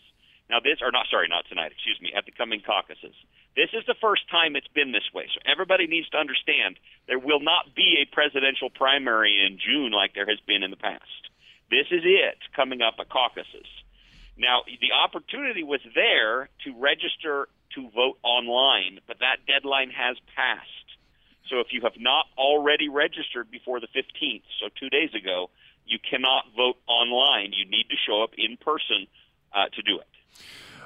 Now, 0.50 0.60
this 0.60 0.82
or 0.82 0.92
not 0.92 1.06
sorry, 1.10 1.28
not 1.28 1.46
tonight. 1.48 1.72
Excuse 1.72 1.98
me. 2.02 2.12
At 2.14 2.26
the 2.26 2.32
coming 2.32 2.60
caucuses, 2.60 3.14
this 3.56 3.70
is 3.72 3.84
the 3.86 3.96
first 4.00 4.28
time 4.30 4.56
it's 4.56 4.68
been 4.68 4.92
this 4.92 5.08
way. 5.14 5.24
So 5.32 5.40
everybody 5.50 5.86
needs 5.86 6.08
to 6.10 6.18
understand 6.18 6.76
there 7.08 7.18
will 7.18 7.40
not 7.40 7.74
be 7.74 8.04
a 8.04 8.14
presidential 8.14 8.68
primary 8.68 9.40
in 9.40 9.56
June 9.56 9.92
like 9.92 10.12
there 10.12 10.28
has 10.28 10.40
been 10.46 10.62
in 10.62 10.70
the 10.70 10.76
past. 10.76 11.32
This 11.70 11.88
is 11.90 12.04
it 12.04 12.36
coming 12.54 12.82
up 12.82 13.00
at 13.00 13.08
caucuses. 13.08 13.64
Now, 14.36 14.62
the 14.66 14.92
opportunity 14.92 15.62
was 15.62 15.80
there 15.94 16.48
to 16.64 16.74
register 16.78 17.48
to 17.74 17.90
vote 17.90 18.18
online, 18.22 19.00
but 19.06 19.18
that 19.20 19.46
deadline 19.46 19.90
has 19.90 20.16
passed. 20.34 20.68
So 21.48 21.60
if 21.60 21.68
you 21.70 21.82
have 21.82 21.92
not 21.98 22.26
already 22.38 22.88
registered 22.88 23.50
before 23.50 23.80
the 23.80 23.88
15th, 23.88 24.42
so 24.60 24.68
two 24.78 24.88
days 24.88 25.10
ago, 25.14 25.50
you 25.86 25.98
cannot 25.98 26.44
vote 26.56 26.76
online. 26.86 27.52
You 27.52 27.68
need 27.68 27.86
to 27.90 27.96
show 28.06 28.22
up 28.22 28.30
in 28.38 28.56
person 28.56 29.06
uh, 29.52 29.66
to 29.74 29.82
do 29.82 29.98
it. 29.98 30.06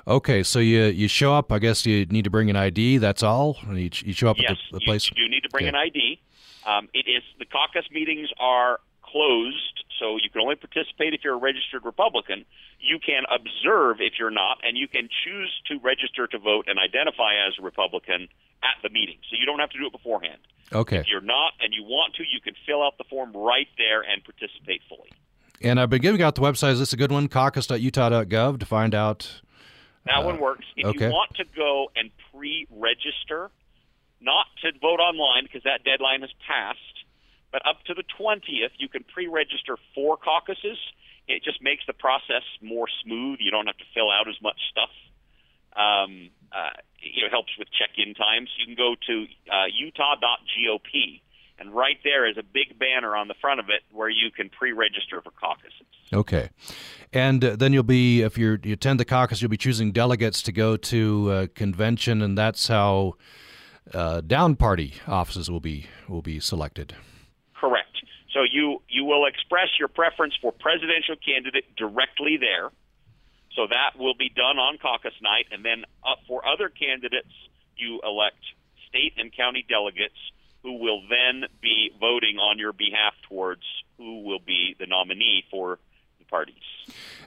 Okay, 0.08 0.44
so 0.44 0.60
you 0.60 0.84
you 0.84 1.08
show 1.08 1.34
up. 1.34 1.50
I 1.50 1.58
guess 1.58 1.84
you 1.84 2.06
need 2.06 2.24
to 2.24 2.30
bring 2.30 2.48
an 2.48 2.54
ID. 2.54 2.98
That's 2.98 3.24
all. 3.24 3.56
You, 3.68 3.90
you 4.04 4.12
show 4.12 4.28
up 4.28 4.36
yes, 4.38 4.52
at 4.52 4.56
the, 4.70 4.78
the 4.78 4.84
place. 4.84 5.10
you 5.10 5.16
do 5.16 5.28
need 5.28 5.42
to 5.42 5.48
bring 5.48 5.66
an 5.66 5.74
ID. 5.74 6.20
Um, 6.64 6.88
it 6.94 7.06
is 7.08 7.22
the 7.38 7.44
caucus 7.44 7.90
meetings 7.90 8.28
are 8.38 8.78
closed, 9.16 9.84
so 9.98 10.16
you 10.20 10.28
can 10.28 10.42
only 10.42 10.56
participate 10.56 11.14
if 11.14 11.24
you're 11.24 11.34
a 11.34 11.38
registered 11.40 11.84
Republican. 11.84 12.44
You 12.80 12.98
can 12.98 13.22
observe 13.32 14.00
if 14.00 14.14
you're 14.18 14.30
not, 14.30 14.58
and 14.62 14.76
you 14.76 14.88
can 14.88 15.08
choose 15.24 15.50
to 15.68 15.78
register 15.80 16.26
to 16.26 16.38
vote 16.38 16.66
and 16.68 16.78
identify 16.78 17.32
as 17.48 17.54
a 17.58 17.62
Republican 17.62 18.28
at 18.62 18.76
the 18.82 18.90
meeting. 18.90 19.16
So 19.30 19.36
you 19.40 19.46
don't 19.46 19.58
have 19.58 19.70
to 19.70 19.78
do 19.78 19.86
it 19.86 19.92
beforehand. 19.92 20.40
Okay. 20.72 20.98
If 20.98 21.08
you're 21.08 21.20
not 21.20 21.52
and 21.60 21.72
you 21.72 21.82
want 21.84 22.14
to, 22.16 22.24
you 22.24 22.40
can 22.42 22.54
fill 22.66 22.82
out 22.82 22.98
the 22.98 23.04
form 23.04 23.32
right 23.32 23.68
there 23.78 24.02
and 24.02 24.22
participate 24.22 24.82
fully. 24.88 25.10
And 25.62 25.80
I've 25.80 25.88
been 25.88 26.02
giving 26.02 26.20
out 26.20 26.34
the 26.34 26.42
website. 26.42 26.72
Is 26.72 26.80
this 26.80 26.92
a 26.92 26.96
good 26.96 27.12
one? 27.12 27.28
Caucus.utah.gov 27.28 28.60
to 28.60 28.66
find 28.66 28.94
out. 28.94 29.40
That 30.04 30.18
uh, 30.18 30.26
one 30.26 30.38
works. 30.38 30.66
If 30.76 30.86
okay. 30.86 31.06
you 31.06 31.10
want 31.10 31.34
to 31.36 31.44
go 31.56 31.90
and 31.96 32.10
pre-register, 32.32 33.50
not 34.20 34.46
to 34.62 34.72
vote 34.80 35.00
online 35.00 35.44
because 35.44 35.62
that 35.64 35.84
deadline 35.84 36.20
has 36.20 36.30
passed, 36.46 36.95
but 37.52 37.62
up 37.66 37.82
to 37.86 37.94
the 37.94 38.04
20th, 38.18 38.74
you 38.78 38.88
can 38.88 39.04
pre-register 39.04 39.76
for 39.94 40.16
caucuses. 40.16 40.78
It 41.28 41.42
just 41.42 41.62
makes 41.62 41.82
the 41.86 41.92
process 41.92 42.42
more 42.62 42.86
smooth. 43.02 43.38
You 43.40 43.50
don't 43.50 43.66
have 43.66 43.78
to 43.78 43.88
fill 43.94 44.10
out 44.10 44.28
as 44.28 44.36
much 44.42 44.58
stuff. 44.70 44.90
Um, 45.76 46.30
uh, 46.52 46.70
you 47.00 47.22
know, 47.22 47.28
helps 47.30 47.52
with 47.58 47.68
check-in 47.70 48.14
times. 48.14 48.48
You 48.58 48.66
can 48.66 48.76
go 48.76 48.94
to 49.06 49.26
uh, 49.52 49.66
utah.gop, 49.66 51.20
and 51.58 51.74
right 51.74 51.98
there 52.04 52.28
is 52.28 52.36
a 52.36 52.42
big 52.42 52.78
banner 52.78 53.16
on 53.16 53.28
the 53.28 53.34
front 53.40 53.60
of 53.60 53.66
it 53.68 53.82
where 53.92 54.08
you 54.08 54.30
can 54.30 54.48
pre-register 54.48 55.20
for 55.22 55.30
caucuses. 55.30 55.86
Okay. 56.12 56.50
And 57.12 57.44
uh, 57.44 57.56
then 57.56 57.72
you'll 57.72 57.82
be, 57.82 58.22
if 58.22 58.38
you 58.38 58.58
attend 58.64 59.00
the 59.00 59.04
caucus, 59.04 59.42
you'll 59.42 59.50
be 59.50 59.56
choosing 59.56 59.92
delegates 59.92 60.42
to 60.42 60.52
go 60.52 60.76
to 60.76 61.32
a 61.32 61.48
convention, 61.48 62.22
and 62.22 62.36
that's 62.36 62.68
how 62.68 63.14
uh, 63.92 64.20
down 64.20 64.56
party 64.56 64.94
offices 65.06 65.50
will 65.50 65.60
be 65.60 65.86
will 66.08 66.22
be 66.22 66.40
selected. 66.40 66.94
So 68.36 68.42
you 68.42 68.82
you 68.86 69.04
will 69.04 69.24
express 69.24 69.68
your 69.78 69.88
preference 69.88 70.34
for 70.42 70.52
presidential 70.52 71.16
candidate 71.16 71.74
directly 71.74 72.36
there. 72.36 72.68
So 73.54 73.66
that 73.66 73.98
will 73.98 74.14
be 74.14 74.28
done 74.28 74.58
on 74.58 74.76
caucus 74.76 75.14
night, 75.22 75.46
and 75.50 75.64
then 75.64 75.84
uh, 76.04 76.16
for 76.28 76.46
other 76.46 76.68
candidates, 76.68 77.32
you 77.76 77.98
elect 78.04 78.44
state 78.86 79.14
and 79.16 79.34
county 79.34 79.64
delegates 79.66 80.18
who 80.62 80.76
will 80.76 81.00
then 81.08 81.48
be 81.62 81.90
voting 81.98 82.36
on 82.36 82.58
your 82.58 82.74
behalf 82.74 83.14
towards 83.26 83.62
who 83.96 84.20
will 84.24 84.40
be 84.44 84.76
the 84.78 84.84
nominee 84.84 85.42
for 85.50 85.78
the 86.18 86.26
parties. 86.26 86.54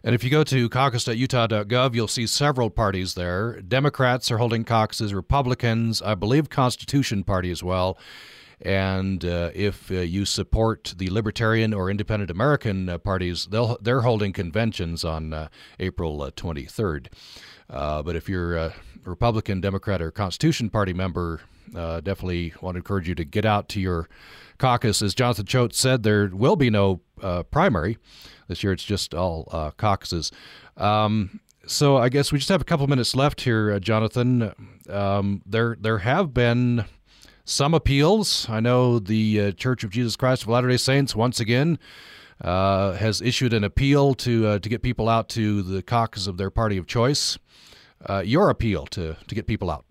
And 0.04 0.14
if 0.14 0.24
you 0.24 0.30
go 0.30 0.44
to 0.44 0.70
caucus.utah.gov, 0.70 1.96
you'll 1.96 2.08
see 2.08 2.28
several 2.28 2.70
parties 2.70 3.16
there. 3.16 3.60
Democrats 3.62 4.30
are 4.30 4.38
holding 4.38 4.64
caucuses, 4.64 5.16
Republicans, 5.16 6.04
I 6.04 6.14
believe 6.14 6.50
Constitution 6.50 7.24
Party 7.24 7.50
as 7.50 7.64
well. 7.64 7.98
And 8.62 9.24
uh, 9.24 9.52
if 9.54 9.90
uh, 9.90 9.96
you 9.96 10.26
support 10.26 10.94
the 10.98 11.10
Libertarian 11.10 11.74
or 11.74 11.90
Independent 11.90 12.30
American 12.30 12.90
uh, 12.90 12.98
parties, 12.98 13.48
they'll, 13.50 13.78
they're 13.82 14.02
holding 14.02 14.34
conventions 14.34 15.06
on 15.06 15.34
uh, 15.34 15.48
April 15.80 16.20
23rd. 16.36 17.08
Uh, 17.70 18.04
but 18.04 18.16
if 18.16 18.28
you're 18.28 18.58
a 18.58 18.74
Republican, 19.06 19.62
Democrat, 19.62 20.02
or 20.02 20.12
Constitution 20.12 20.70
Party 20.70 20.94
member, 20.94 21.42
uh, 21.76 22.02
definitely 22.02 22.54
want 22.62 22.76
to 22.76 22.80
encourage 22.80 23.08
you 23.08 23.16
to 23.16 23.24
get 23.24 23.46
out 23.46 23.70
to 23.70 23.80
your 23.80 24.10
caucus. 24.58 25.02
As 25.02 25.16
Jonathan 25.16 25.46
Choate 25.46 25.74
said, 25.74 26.04
there 26.04 26.28
will 26.28 26.56
be 26.56 26.70
no 26.70 27.00
primary 27.52 27.98
this 28.48 28.64
year. 28.64 28.74
It's 28.74 28.84
just 28.84 29.14
all 29.14 29.74
caucuses. 29.78 30.32
Um, 30.76 31.40
so 31.66 31.98
I 31.98 32.10
guess 32.10 32.32
we 32.32 32.40
just 32.40 32.50
have 32.50 32.62
a 32.62 32.66
couple 32.66 32.88
minutes 32.88 33.16
left 33.16 33.42
here, 33.42 33.80
Jonathan. 33.80 34.54
Um, 34.90 35.44
there 35.46 35.78
there 35.80 36.00
have 36.00 36.34
been 36.34 36.86
some 37.50 37.74
appeals. 37.74 38.48
I 38.48 38.60
know 38.60 39.00
the 39.00 39.42
uh, 39.42 39.52
Church 39.52 39.84
of 39.84 39.90
Jesus 39.90 40.16
Christ 40.16 40.44
of 40.44 40.50
Latter-day 40.50 40.78
Saints 40.78 41.16
once 41.16 41.40
again 41.40 41.80
uh, 42.42 42.94
has 42.94 43.22
issued 43.22 43.54
an 43.54 43.64
appeal 43.64 44.14
to 44.16 44.48
uh, 44.48 44.60
to 44.60 44.70
get 44.70 44.82
people 44.82 45.10
out 45.10 45.30
to 45.30 45.62
the 45.64 45.82
caucus 45.82 46.28
of 46.28 46.38
their 46.38 46.52
party 46.52 46.78
of 46.78 46.86
choice. 46.88 47.38
Uh, 48.08 48.22
your 48.24 48.50
appeal 48.50 48.86
to 48.88 49.18
to 49.28 49.36
get 49.36 49.48
people 49.48 49.70
out. 49.70 49.86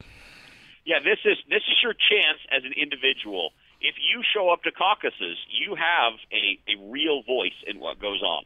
Yeah, 0.87 1.01
this 1.01 1.19
is 1.25 1.37
this 1.51 1.63
is 1.69 1.77
your 1.83 1.93
chance 1.93 2.39
as 2.51 2.63
an 2.65 2.73
individual. 2.81 3.51
If 3.81 3.97
you 3.99 4.23
show 4.35 4.51
up 4.51 4.63
to 4.63 4.73
caucuses, 4.73 5.37
you 5.51 5.75
have 5.75 6.15
a, 6.33 6.59
a 6.73 6.91
real 6.91 7.23
voice 7.23 7.59
in 7.67 7.79
what 7.79 8.01
goes 8.01 8.23
on. 8.23 8.45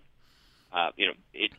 Uh, 0.72 0.90
you 0.96 1.06
know, 1.06 1.14
it, 1.32 1.52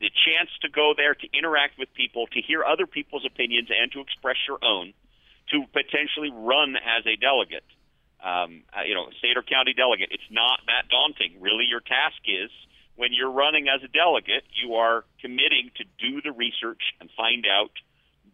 the 0.00 0.08
chance 0.08 0.50
to 0.62 0.68
go 0.68 0.94
there 0.96 1.14
to 1.14 1.26
interact 1.36 1.78
with 1.78 1.92
people, 1.94 2.26
to 2.28 2.40
hear 2.40 2.64
other 2.64 2.86
people's 2.86 3.26
opinions, 3.26 3.68
and 3.70 3.92
to 3.92 4.00
express 4.00 4.36
your 4.48 4.58
own 4.62 4.92
to 5.50 5.64
potentially 5.72 6.30
run 6.30 6.76
as 6.76 7.06
a 7.06 7.16
delegate, 7.16 7.66
um, 8.22 8.62
uh, 8.72 8.82
you 8.86 8.94
know, 8.94 9.08
state 9.18 9.36
or 9.36 9.42
county 9.42 9.74
delegate. 9.74 10.08
It's 10.10 10.30
not 10.30 10.60
that 10.66 10.88
daunting. 10.90 11.40
Really, 11.40 11.64
your 11.64 11.80
task 11.80 12.22
is 12.26 12.50
when 12.96 13.12
you're 13.12 13.30
running 13.32 13.66
as 13.68 13.82
a 13.82 13.88
delegate, 13.88 14.44
you 14.52 14.74
are 14.76 15.04
committing 15.20 15.70
to 15.76 15.84
do 15.98 16.20
the 16.20 16.32
research 16.32 16.82
and 17.00 17.08
find 17.16 17.46
out 17.46 17.72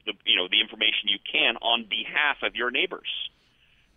the 0.05 0.13
you 0.25 0.37
know 0.37 0.49
the 0.49 0.61
information 0.61 1.07
you 1.11 1.19
can 1.23 1.57
on 1.59 1.87
behalf 1.89 2.43
of 2.43 2.55
your 2.55 2.71
neighbors. 2.71 3.09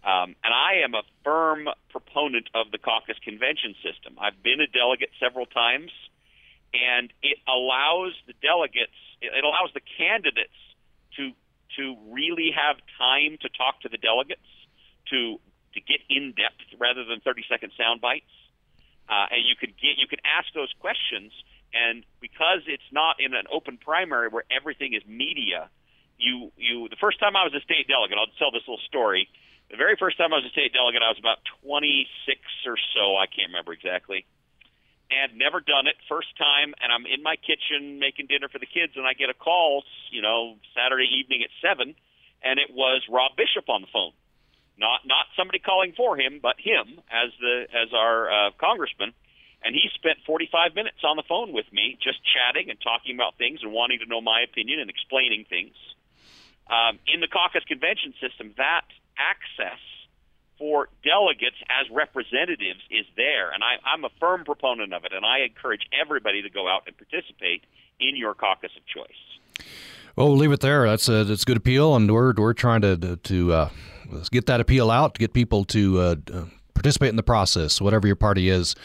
Um, 0.03 0.35
and 0.43 0.53
I 0.53 0.85
am 0.85 0.93
a 0.95 1.03
firm 1.23 1.67
proponent 1.89 2.47
of 2.55 2.71
the 2.71 2.77
caucus 2.77 3.17
convention 3.19 3.75
system. 3.83 4.15
I've 4.15 4.41
been 4.41 4.61
a 4.61 4.67
delegate 4.67 5.09
several 5.19 5.45
times, 5.45 5.91
and 6.73 7.11
it 7.21 7.37
allows 7.43 8.15
the 8.25 8.33
delegates, 8.41 8.95
it 9.21 9.43
allows 9.43 9.73
the 9.73 9.81
candidates 9.97 10.55
to 11.17 11.33
to 11.79 11.95
really 12.11 12.51
have 12.51 12.75
time 12.99 13.39
to 13.39 13.47
talk 13.55 13.79
to 13.81 13.89
the 13.89 13.97
delegates, 13.97 14.43
to 15.09 15.39
to 15.73 15.79
get 15.79 16.03
in 16.09 16.33
depth 16.35 16.65
rather 16.79 17.05
than 17.05 17.21
30 17.21 17.45
second 17.47 17.71
sound 17.77 18.01
bites. 18.01 18.33
Uh, 19.07 19.31
and 19.31 19.41
you 19.47 19.55
could 19.55 19.73
get 19.79 19.95
you 19.97 20.05
could 20.05 20.21
ask 20.27 20.51
those 20.53 20.69
questions, 20.83 21.31
and 21.73 22.03
because 22.19 22.61
it's 22.67 22.85
not 22.91 23.17
in 23.17 23.33
an 23.33 23.47
open 23.49 23.79
primary 23.79 24.27
where 24.27 24.43
everything 24.51 24.93
is 24.93 25.01
media, 25.07 25.69
you 26.19 26.51
you 26.57 26.89
the 26.89 26.99
first 26.99 27.19
time 27.19 27.35
I 27.35 27.47
was 27.47 27.55
a 27.55 27.63
state 27.63 27.87
delegate, 27.87 28.19
I'll 28.19 28.29
tell 28.37 28.51
this 28.51 28.67
little 28.67 28.83
story. 28.85 29.29
The 29.71 29.77
very 29.77 29.95
first 29.95 30.17
time 30.17 30.33
I 30.33 30.41
was 30.41 30.45
a 30.45 30.53
state 30.53 30.73
delegate, 30.73 31.01
I 31.05 31.13
was 31.13 31.21
about 31.21 31.45
26 31.61 32.09
or 32.65 32.77
so. 32.97 33.15
I 33.15 33.29
can't 33.29 33.53
remember 33.53 33.71
exactly 33.71 34.25
and 35.09 35.37
never 35.37 35.59
done 35.59 35.87
it. 35.87 35.97
First 36.07 36.37
time, 36.37 36.73
and 36.81 36.93
I'm 36.93 37.05
in 37.05 37.21
my 37.21 37.35
kitchen 37.35 37.99
making 37.99 38.27
dinner 38.27 38.47
for 38.47 38.59
the 38.59 38.69
kids, 38.69 38.93
and 38.95 39.05
I 39.05 39.13
get 39.13 39.29
a 39.29 39.37
call, 39.37 39.83
you 40.11 40.21
know, 40.21 40.55
Saturday 40.77 41.09
evening 41.09 41.41
at 41.41 41.49
seven, 41.61 41.95
and 42.41 42.59
it 42.59 42.69
was 42.69 43.01
Rob 43.09 43.35
Bishop 43.35 43.69
on 43.69 43.81
the 43.81 43.91
phone. 43.91 44.13
Not 44.77 45.03
not 45.03 45.27
somebody 45.35 45.59
calling 45.59 45.93
for 45.97 46.15
him, 46.15 46.39
but 46.41 46.55
him 46.55 47.01
as 47.11 47.33
the 47.41 47.67
as 47.73 47.91
our 47.91 48.31
uh, 48.31 48.51
congressman, 48.55 49.11
and 49.61 49.75
he 49.75 49.89
spent 49.93 50.23
45 50.25 50.73
minutes 50.73 51.03
on 51.03 51.17
the 51.17 51.27
phone 51.27 51.51
with 51.51 51.67
me, 51.73 51.97
just 51.99 52.19
chatting 52.23 52.69
and 52.69 52.79
talking 52.79 53.15
about 53.15 53.35
things 53.37 53.59
and 53.61 53.73
wanting 53.73 53.99
to 53.99 54.07
know 54.07 54.21
my 54.21 54.41
opinion 54.41 54.79
and 54.79 54.89
explaining 54.89 55.43
things. 55.49 55.75
Um, 56.69 56.99
in 57.11 57.19
the 57.19 57.27
caucus 57.27 57.65
convention 57.67 58.13
system, 58.21 58.53
that 58.55 58.85
access 59.17 59.81
for 60.59 60.89
delegates 61.03 61.55
as 61.69 61.89
representatives 61.89 62.81
is 62.91 63.05
there, 63.15 63.49
and 63.51 63.63
I, 63.63 63.77
I'm 63.87 64.03
a 64.03 64.09
firm 64.19 64.43
proponent 64.43 64.93
of 64.93 65.05
it, 65.05 65.13
and 65.13 65.25
I 65.25 65.39
encourage 65.39 65.87
everybody 65.99 66.43
to 66.43 66.49
go 66.49 66.67
out 66.67 66.83
and 66.85 66.95
participate 66.95 67.63
in 67.99 68.15
your 68.15 68.33
caucus 68.35 68.71
of 68.77 68.85
choice. 68.85 69.65
Well, 70.15 70.27
we'll 70.27 70.37
leave 70.37 70.51
it 70.51 70.59
there. 70.59 70.85
That's 70.85 71.07
a 71.07 71.23
that's 71.23 71.43
a 71.43 71.45
good 71.45 71.57
appeal, 71.57 71.95
and 71.95 72.11
we're 72.11 72.33
we're 72.33 72.53
trying 72.53 72.81
to 72.81 73.15
to 73.15 73.53
uh, 73.53 73.69
get 74.31 74.45
that 74.47 74.59
appeal 74.59 74.91
out, 74.91 75.15
to 75.15 75.19
get 75.19 75.33
people 75.33 75.63
to 75.65 75.99
uh, 75.99 76.15
participate 76.73 77.09
in 77.09 77.15
the 77.15 77.23
process, 77.23 77.81
whatever 77.81 78.05
your 78.05 78.15
party 78.15 78.49
is. 78.49 78.75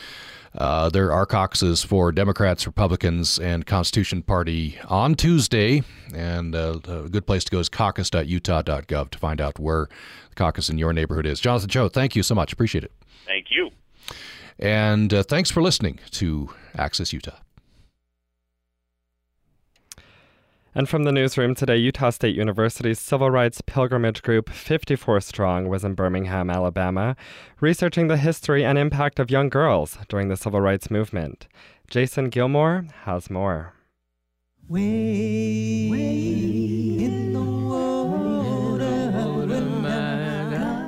Uh, 0.56 0.88
there 0.88 1.12
are 1.12 1.26
caucuses 1.26 1.82
for 1.82 2.12
Democrats, 2.12 2.66
Republicans, 2.66 3.38
and 3.38 3.66
Constitution 3.66 4.22
Party 4.22 4.78
on 4.88 5.16
Tuesday, 5.16 5.82
and 6.14 6.54
uh, 6.54 6.78
a 6.86 7.08
good 7.08 7.26
place 7.26 7.42
to 7.44 7.50
go 7.50 7.58
is 7.58 7.68
caucus.utah.gov 7.68 9.10
to 9.10 9.18
find 9.18 9.40
out 9.40 9.58
where 9.58 9.88
the 10.28 10.34
caucus 10.36 10.68
in 10.68 10.78
your 10.78 10.92
neighborhood 10.92 11.26
is. 11.26 11.40
Jonathan 11.40 11.68
Choate, 11.68 11.92
thank 11.92 12.14
you 12.14 12.22
so 12.22 12.34
much. 12.34 12.52
Appreciate 12.52 12.84
it. 12.84 12.92
Thank 13.26 13.46
you. 13.50 13.70
And 14.58 15.12
uh, 15.12 15.22
thanks 15.24 15.50
for 15.50 15.60
listening 15.60 15.98
to 16.12 16.50
Access 16.76 17.12
Utah. 17.12 17.38
And 20.76 20.88
from 20.88 21.04
the 21.04 21.12
newsroom 21.12 21.54
today, 21.54 21.76
Utah 21.76 22.10
State 22.10 22.34
University's 22.34 22.98
civil 22.98 23.30
rights 23.30 23.60
pilgrimage 23.60 24.22
group 24.22 24.50
54 24.50 25.20
Strong 25.20 25.68
was 25.68 25.84
in 25.84 25.94
Birmingham, 25.94 26.50
Alabama, 26.50 27.14
researching 27.60 28.08
the 28.08 28.16
history 28.16 28.64
and 28.64 28.76
impact 28.76 29.20
of 29.20 29.30
young 29.30 29.48
girls 29.48 29.96
during 30.08 30.28
the 30.28 30.36
civil 30.36 30.60
rights 30.60 30.90
movement. 30.90 31.46
Jason 31.88 32.28
Gilmore 32.28 32.86
has 33.04 33.30
more. 33.30 33.74
Way, 34.66 35.88
way 35.90 37.04
in, 37.04 37.36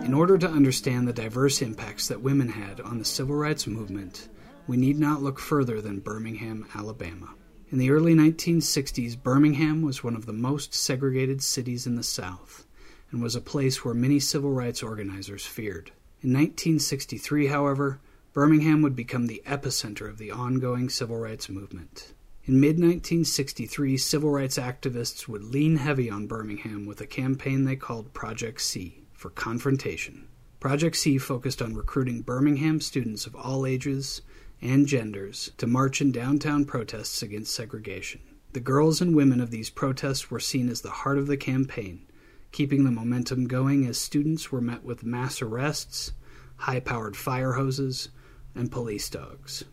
in 0.05 0.15
order 0.15 0.37
to 0.37 0.49
understand 0.49 1.07
the 1.07 1.13
diverse 1.13 1.63
impacts 1.63 2.09
that 2.09 2.23
women 2.23 2.49
had 2.49 2.81
on 2.81 2.99
the 2.99 3.05
civil 3.05 3.37
rights 3.37 3.69
movement, 3.69 4.29
we 4.67 4.77
need 4.77 4.99
not 4.99 5.23
look 5.23 5.39
further 5.39 5.81
than 5.81 6.01
Birmingham, 6.01 6.67
Alabama. 6.75 7.29
In 7.69 7.79
the 7.79 7.91
early 7.91 8.15
1960s, 8.15 9.21
Birmingham 9.21 9.83
was 9.83 10.05
one 10.05 10.15
of 10.15 10.27
the 10.27 10.33
most 10.33 10.73
segregated 10.73 11.43
cities 11.43 11.85
in 11.85 11.97
the 11.97 12.05
South 12.05 12.65
and 13.11 13.21
was 13.21 13.35
a 13.35 13.41
place 13.41 13.85
where 13.85 13.93
many 13.93 14.21
civil 14.21 14.53
rights 14.53 14.85
organizers 14.85 15.45
feared. 15.45 15.91
In 16.23 16.33
1963, 16.33 17.49
however, 17.49 17.99
Birmingham 18.33 18.83
would 18.83 18.95
become 18.95 19.27
the 19.27 19.43
epicenter 19.45 20.09
of 20.09 20.19
the 20.19 20.31
ongoing 20.31 20.89
civil 20.89 21.17
rights 21.17 21.49
movement. 21.49 22.13
In 22.45 22.61
mid 22.61 22.77
1963, 22.77 23.97
civil 23.97 24.31
rights 24.31 24.59
activists 24.59 25.27
would 25.27 25.43
lean 25.43 25.79
heavy 25.79 26.09
on 26.09 26.29
Birmingham 26.29 26.87
with 26.87 27.01
a 27.01 27.07
campaign 27.07 27.65
they 27.65 27.75
called 27.75 28.15
Project 28.15 28.61
C 28.61 29.03
for 29.13 29.31
confrontation. 29.31 30.29
Project 30.61 30.97
C 30.97 31.19
focused 31.19 31.61
on 31.61 31.75
recruiting 31.75 32.23
Birmingham 32.23 32.81
students 32.81 33.27
of 33.27 33.35
all 33.35 33.67
ages 33.67 34.23
and 34.61 34.87
genders 34.87 35.51
to 35.59 35.67
march 35.67 36.01
in 36.01 36.13
downtown 36.13 36.65
protests 36.65 37.23
against 37.23 37.55
segregation. 37.55 38.21
The 38.53 38.61
girls 38.61 39.01
and 39.01 39.15
women 39.15 39.41
of 39.41 39.51
these 39.51 39.71
protests 39.71 40.31
were 40.31 40.41
seen 40.41 40.69
as 40.69 40.81
the 40.81 40.91
heart 40.91 41.19
of 41.19 41.27
the 41.27 41.37
campaign, 41.37 42.07
keeping 42.53 42.85
the 42.85 42.91
momentum 42.91 43.47
going 43.47 43.87
as 43.87 43.99
students 43.99 44.51
were 44.51 44.61
met 44.61 44.83
with 44.83 45.05
mass 45.05 45.43
arrests, 45.43 46.13
high 46.57 46.81
powered 46.81 47.17
fire 47.17 47.53
hoses, 47.53 48.09
and 48.55 48.73
police 48.73 49.11
dogs. 49.11 49.65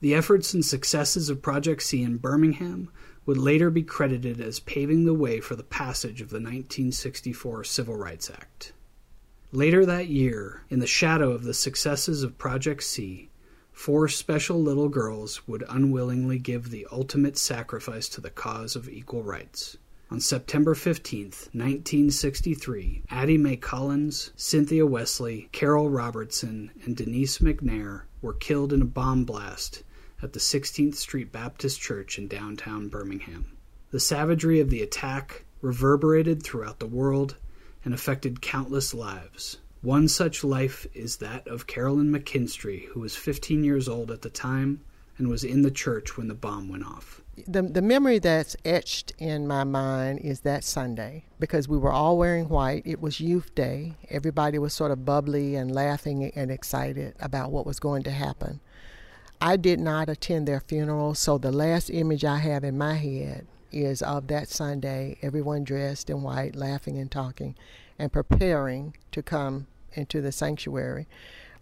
The 0.00 0.14
efforts 0.14 0.54
and 0.54 0.64
successes 0.64 1.28
of 1.28 1.42
Project 1.42 1.82
C 1.82 2.02
in 2.02 2.18
Birmingham 2.18 2.90
would 3.26 3.36
later 3.36 3.68
be 3.68 3.82
credited 3.82 4.40
as 4.40 4.60
paving 4.60 5.04
the 5.04 5.14
way 5.14 5.40
for 5.40 5.56
the 5.56 5.64
passage 5.64 6.20
of 6.20 6.30
the 6.30 6.36
1964 6.36 7.64
Civil 7.64 7.96
Rights 7.96 8.30
Act. 8.30 8.72
Later 9.50 9.84
that 9.84 10.08
year, 10.08 10.62
in 10.70 10.78
the 10.78 10.86
shadow 10.86 11.32
of 11.32 11.42
the 11.42 11.54
successes 11.54 12.22
of 12.22 12.38
Project 12.38 12.84
C, 12.84 13.27
four 13.78 14.08
special 14.08 14.60
little 14.60 14.88
girls 14.88 15.46
would 15.46 15.62
unwillingly 15.68 16.36
give 16.36 16.68
the 16.68 16.84
ultimate 16.90 17.38
sacrifice 17.38 18.08
to 18.08 18.20
the 18.20 18.28
cause 18.28 18.74
of 18.74 18.88
equal 18.88 19.22
rights. 19.22 19.76
On 20.10 20.18
September 20.18 20.74
15, 20.74 21.26
1963, 21.52 23.04
Addie 23.08 23.38
Mae 23.38 23.54
Collins, 23.56 24.32
Cynthia 24.34 24.84
Wesley, 24.84 25.48
Carol 25.52 25.88
Robertson, 25.90 26.72
and 26.84 26.96
Denise 26.96 27.38
McNair 27.38 28.02
were 28.20 28.34
killed 28.34 28.72
in 28.72 28.82
a 28.82 28.84
bomb 28.84 29.24
blast 29.24 29.84
at 30.20 30.32
the 30.32 30.40
16th 30.40 30.96
Street 30.96 31.30
Baptist 31.30 31.80
Church 31.80 32.18
in 32.18 32.26
downtown 32.26 32.88
Birmingham. 32.88 33.56
The 33.92 34.00
savagery 34.00 34.58
of 34.58 34.70
the 34.70 34.82
attack 34.82 35.44
reverberated 35.60 36.42
throughout 36.42 36.80
the 36.80 36.86
world 36.86 37.36
and 37.84 37.94
affected 37.94 38.42
countless 38.42 38.92
lives. 38.92 39.58
One 39.82 40.08
such 40.08 40.42
life 40.42 40.86
is 40.92 41.18
that 41.18 41.46
of 41.46 41.68
Carolyn 41.68 42.10
McKinstry, 42.10 42.86
who 42.86 43.00
was 43.00 43.14
15 43.14 43.62
years 43.62 43.88
old 43.88 44.10
at 44.10 44.22
the 44.22 44.30
time 44.30 44.80
and 45.18 45.28
was 45.28 45.44
in 45.44 45.62
the 45.62 45.70
church 45.70 46.16
when 46.16 46.26
the 46.28 46.34
bomb 46.34 46.68
went 46.68 46.84
off. 46.84 47.20
The, 47.46 47.62
the 47.62 47.82
memory 47.82 48.18
that's 48.18 48.56
etched 48.64 49.12
in 49.18 49.46
my 49.46 49.62
mind 49.62 50.20
is 50.20 50.40
that 50.40 50.64
Sunday 50.64 51.24
because 51.38 51.68
we 51.68 51.78
were 51.78 51.92
all 51.92 52.18
wearing 52.18 52.48
white. 52.48 52.82
It 52.84 53.00
was 53.00 53.20
Youth 53.20 53.54
Day. 53.54 53.94
Everybody 54.10 54.58
was 54.58 54.74
sort 54.74 54.90
of 54.90 55.04
bubbly 55.04 55.54
and 55.54 55.72
laughing 55.72 56.32
and 56.34 56.50
excited 56.50 57.14
about 57.20 57.52
what 57.52 57.66
was 57.66 57.78
going 57.78 58.02
to 58.04 58.10
happen. 58.10 58.60
I 59.40 59.56
did 59.56 59.78
not 59.78 60.08
attend 60.08 60.48
their 60.48 60.58
funeral, 60.58 61.14
so 61.14 61.38
the 61.38 61.52
last 61.52 61.90
image 61.90 62.24
I 62.24 62.38
have 62.38 62.64
in 62.64 62.76
my 62.76 62.94
head 62.94 63.46
is 63.70 64.02
of 64.02 64.26
that 64.28 64.48
Sunday, 64.48 65.18
everyone 65.22 65.62
dressed 65.62 66.10
in 66.10 66.22
white, 66.22 66.56
laughing 66.56 66.98
and 66.98 67.10
talking, 67.10 67.54
and 67.98 68.12
preparing 68.12 68.96
to 69.12 69.22
come 69.22 69.66
into 69.92 70.20
the 70.20 70.32
sanctuary. 70.32 71.06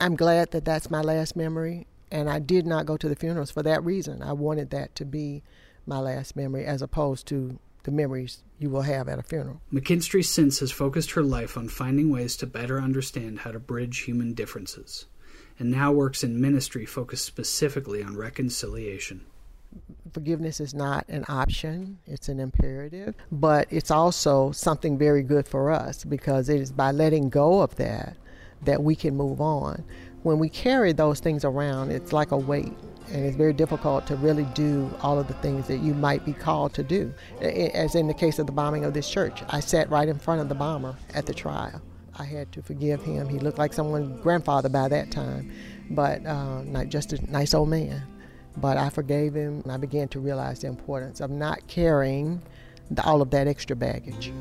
I'm 0.01 0.17
glad 0.17 0.51
that 0.51 0.65
that's 0.65 0.91
my 0.91 1.01
last 1.01 1.37
memory, 1.37 1.87
and 2.11 2.29
I 2.29 2.39
did 2.39 2.67
not 2.67 2.87
go 2.87 2.97
to 2.97 3.09
the 3.09 3.17
funerals 3.17 3.51
for 3.51 3.63
that 3.63 3.85
reason. 3.85 4.23
I 4.23 4.33
wanted 4.33 4.71
that 4.71 4.95
to 4.97 5.05
be 5.05 5.43
my 5.87 5.99
last 5.99 6.37
memory 6.37 6.67
as 6.67 6.83
opposed 6.83 7.27
to 7.29 7.59
the 7.85 7.93
memories 7.93 8.43
you 8.59 8.69
will 8.69 8.83
have 8.83 9.09
at 9.09 9.19
a 9.19 9.23
funeral. 9.23 9.61
McKinstry 9.73 10.25
since 10.25 10.59
has 10.59 10.73
focused 10.73 11.13
her 11.13 11.23
life 11.23 11.57
on 11.57 11.69
finding 11.69 12.11
ways 12.11 12.37
to 12.37 12.47
better 12.47 12.81
understand 12.81 13.41
how 13.41 13.53
to 13.53 13.61
bridge 13.61 14.01
human 14.01 14.35
differences 14.35 15.07
and 15.59 15.71
now 15.71 15.93
works 15.93 16.23
in 16.23 16.41
ministry 16.41 16.85
focused 16.85 17.25
specifically 17.25 18.03
on 18.03 18.17
reconciliation. 18.17 19.25
Forgiveness 20.13 20.61
is 20.61 20.73
not 20.73 21.07
an 21.09 21.25
option, 21.29 21.99
it's 22.07 22.29
an 22.29 22.41
imperative, 22.41 23.15
but 23.31 23.67
it's 23.71 23.91
also 23.91 24.51
something 24.53 24.97
very 24.97 25.23
good 25.23 25.47
for 25.47 25.71
us 25.71 26.05
because 26.05 26.49
it 26.49 26.61
is 26.61 26.73
by 26.73 26.91
letting 26.91 27.29
go 27.29 27.61
of 27.61 27.77
that 27.77 28.17
that 28.65 28.83
we 28.83 28.95
can 28.95 29.17
move 29.17 29.41
on. 29.41 29.85
When 30.23 30.39
we 30.39 30.49
carry 30.49 30.93
those 30.93 31.21
things 31.21 31.45
around, 31.45 31.91
it's 31.91 32.13
like 32.13 32.31
a 32.31 32.37
weight 32.37 32.73
and 33.13 33.25
it's 33.25 33.37
very 33.37 33.53
difficult 33.53 34.07
to 34.07 34.17
really 34.17 34.45
do 34.55 34.91
all 35.01 35.19
of 35.19 35.29
the 35.29 35.35
things 35.35 35.69
that 35.69 35.79
you 35.79 35.95
might 35.95 36.25
be 36.25 36.33
called 36.33 36.75
to 36.75 36.83
do. 36.83 37.13
As 37.41 37.95
in 37.95 38.09
the 38.09 38.15
case 38.15 38.39
of 38.39 38.47
the 38.47 38.53
bombing 38.53 38.85
of 38.85 38.95
this 38.95 39.09
church, 39.09 39.43
I 39.49 39.61
sat 39.61 39.89
right 39.91 40.09
in 40.09 40.19
front 40.19 40.41
of 40.41 40.49
the 40.49 40.55
bomber 40.55 40.97
at 41.15 41.27
the 41.27 41.35
trial. 41.35 41.81
I 42.19 42.25
had 42.25 42.51
to 42.53 42.63
forgive 42.63 43.03
him. 43.03 43.29
He 43.29 43.39
looked 43.39 43.59
like 43.59 43.73
someone's 43.73 44.21
grandfather 44.23 44.69
by 44.69 44.89
that 44.89 45.11
time, 45.11 45.53
but 45.91 46.25
uh, 46.25 46.63
not 46.63 46.89
just 46.89 47.13
a 47.13 47.31
nice 47.31 47.55
old 47.55 47.69
man. 47.69 48.03
But 48.57 48.77
I 48.77 48.89
forgave 48.89 49.35
him, 49.35 49.61
and 49.63 49.73
I 49.73 49.77
began 49.77 50.09
to 50.09 50.21
realize 50.21 50.61
the 50.61 50.69
importance 50.69 51.21
of 51.21 51.31
not 51.31 51.67
carrying 51.67 52.41
the, 52.91 53.03
all 53.05 53.21
of 53.21 53.31
that 53.31 53.47
extra 53.47 53.77
baggage. 53.77 54.33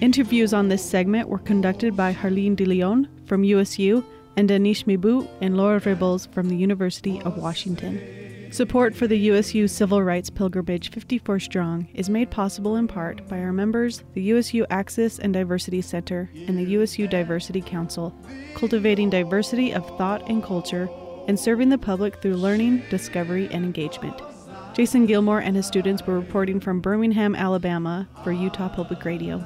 Interviews 0.00 0.54
on 0.54 0.68
this 0.68 0.84
segment 0.84 1.28
were 1.28 1.38
conducted 1.38 1.96
by 1.96 2.14
Harleen 2.14 2.56
de 2.56 2.64
Leon 2.64 3.08
from 3.26 3.44
USU 3.44 4.04
and 4.36 4.48
Danish 4.48 4.84
Mibu 4.84 5.28
and 5.40 5.56
Laura 5.56 5.80
Ribbles 5.80 6.32
from 6.32 6.48
the 6.48 6.56
University 6.56 7.20
of 7.22 7.36
Washington. 7.36 8.19
Support 8.50 8.96
for 8.96 9.06
the 9.06 9.16
USU 9.16 9.68
Civil 9.68 10.02
Rights 10.02 10.28
Pilgrimage 10.28 10.90
54 10.90 11.38
Strong 11.38 11.88
is 11.94 12.10
made 12.10 12.32
possible 12.32 12.74
in 12.74 12.88
part 12.88 13.28
by 13.28 13.38
our 13.38 13.52
members, 13.52 14.02
the 14.14 14.22
USU 14.22 14.66
Access 14.70 15.20
and 15.20 15.32
Diversity 15.32 15.80
Center, 15.80 16.28
and 16.34 16.58
the 16.58 16.64
USU 16.72 17.06
Diversity 17.06 17.60
Council, 17.60 18.12
cultivating 18.54 19.08
diversity 19.08 19.72
of 19.72 19.86
thought 19.96 20.28
and 20.28 20.42
culture 20.42 20.90
and 21.28 21.38
serving 21.38 21.68
the 21.68 21.78
public 21.78 22.20
through 22.20 22.34
learning, 22.34 22.82
discovery, 22.90 23.48
and 23.52 23.64
engagement. 23.64 24.20
Jason 24.74 25.06
Gilmore 25.06 25.38
and 25.38 25.54
his 25.54 25.66
students 25.66 26.04
were 26.04 26.18
reporting 26.18 26.58
from 26.58 26.80
Birmingham, 26.80 27.36
Alabama 27.36 28.08
for 28.24 28.32
Utah 28.32 28.68
Public 28.68 29.04
Radio. 29.04 29.44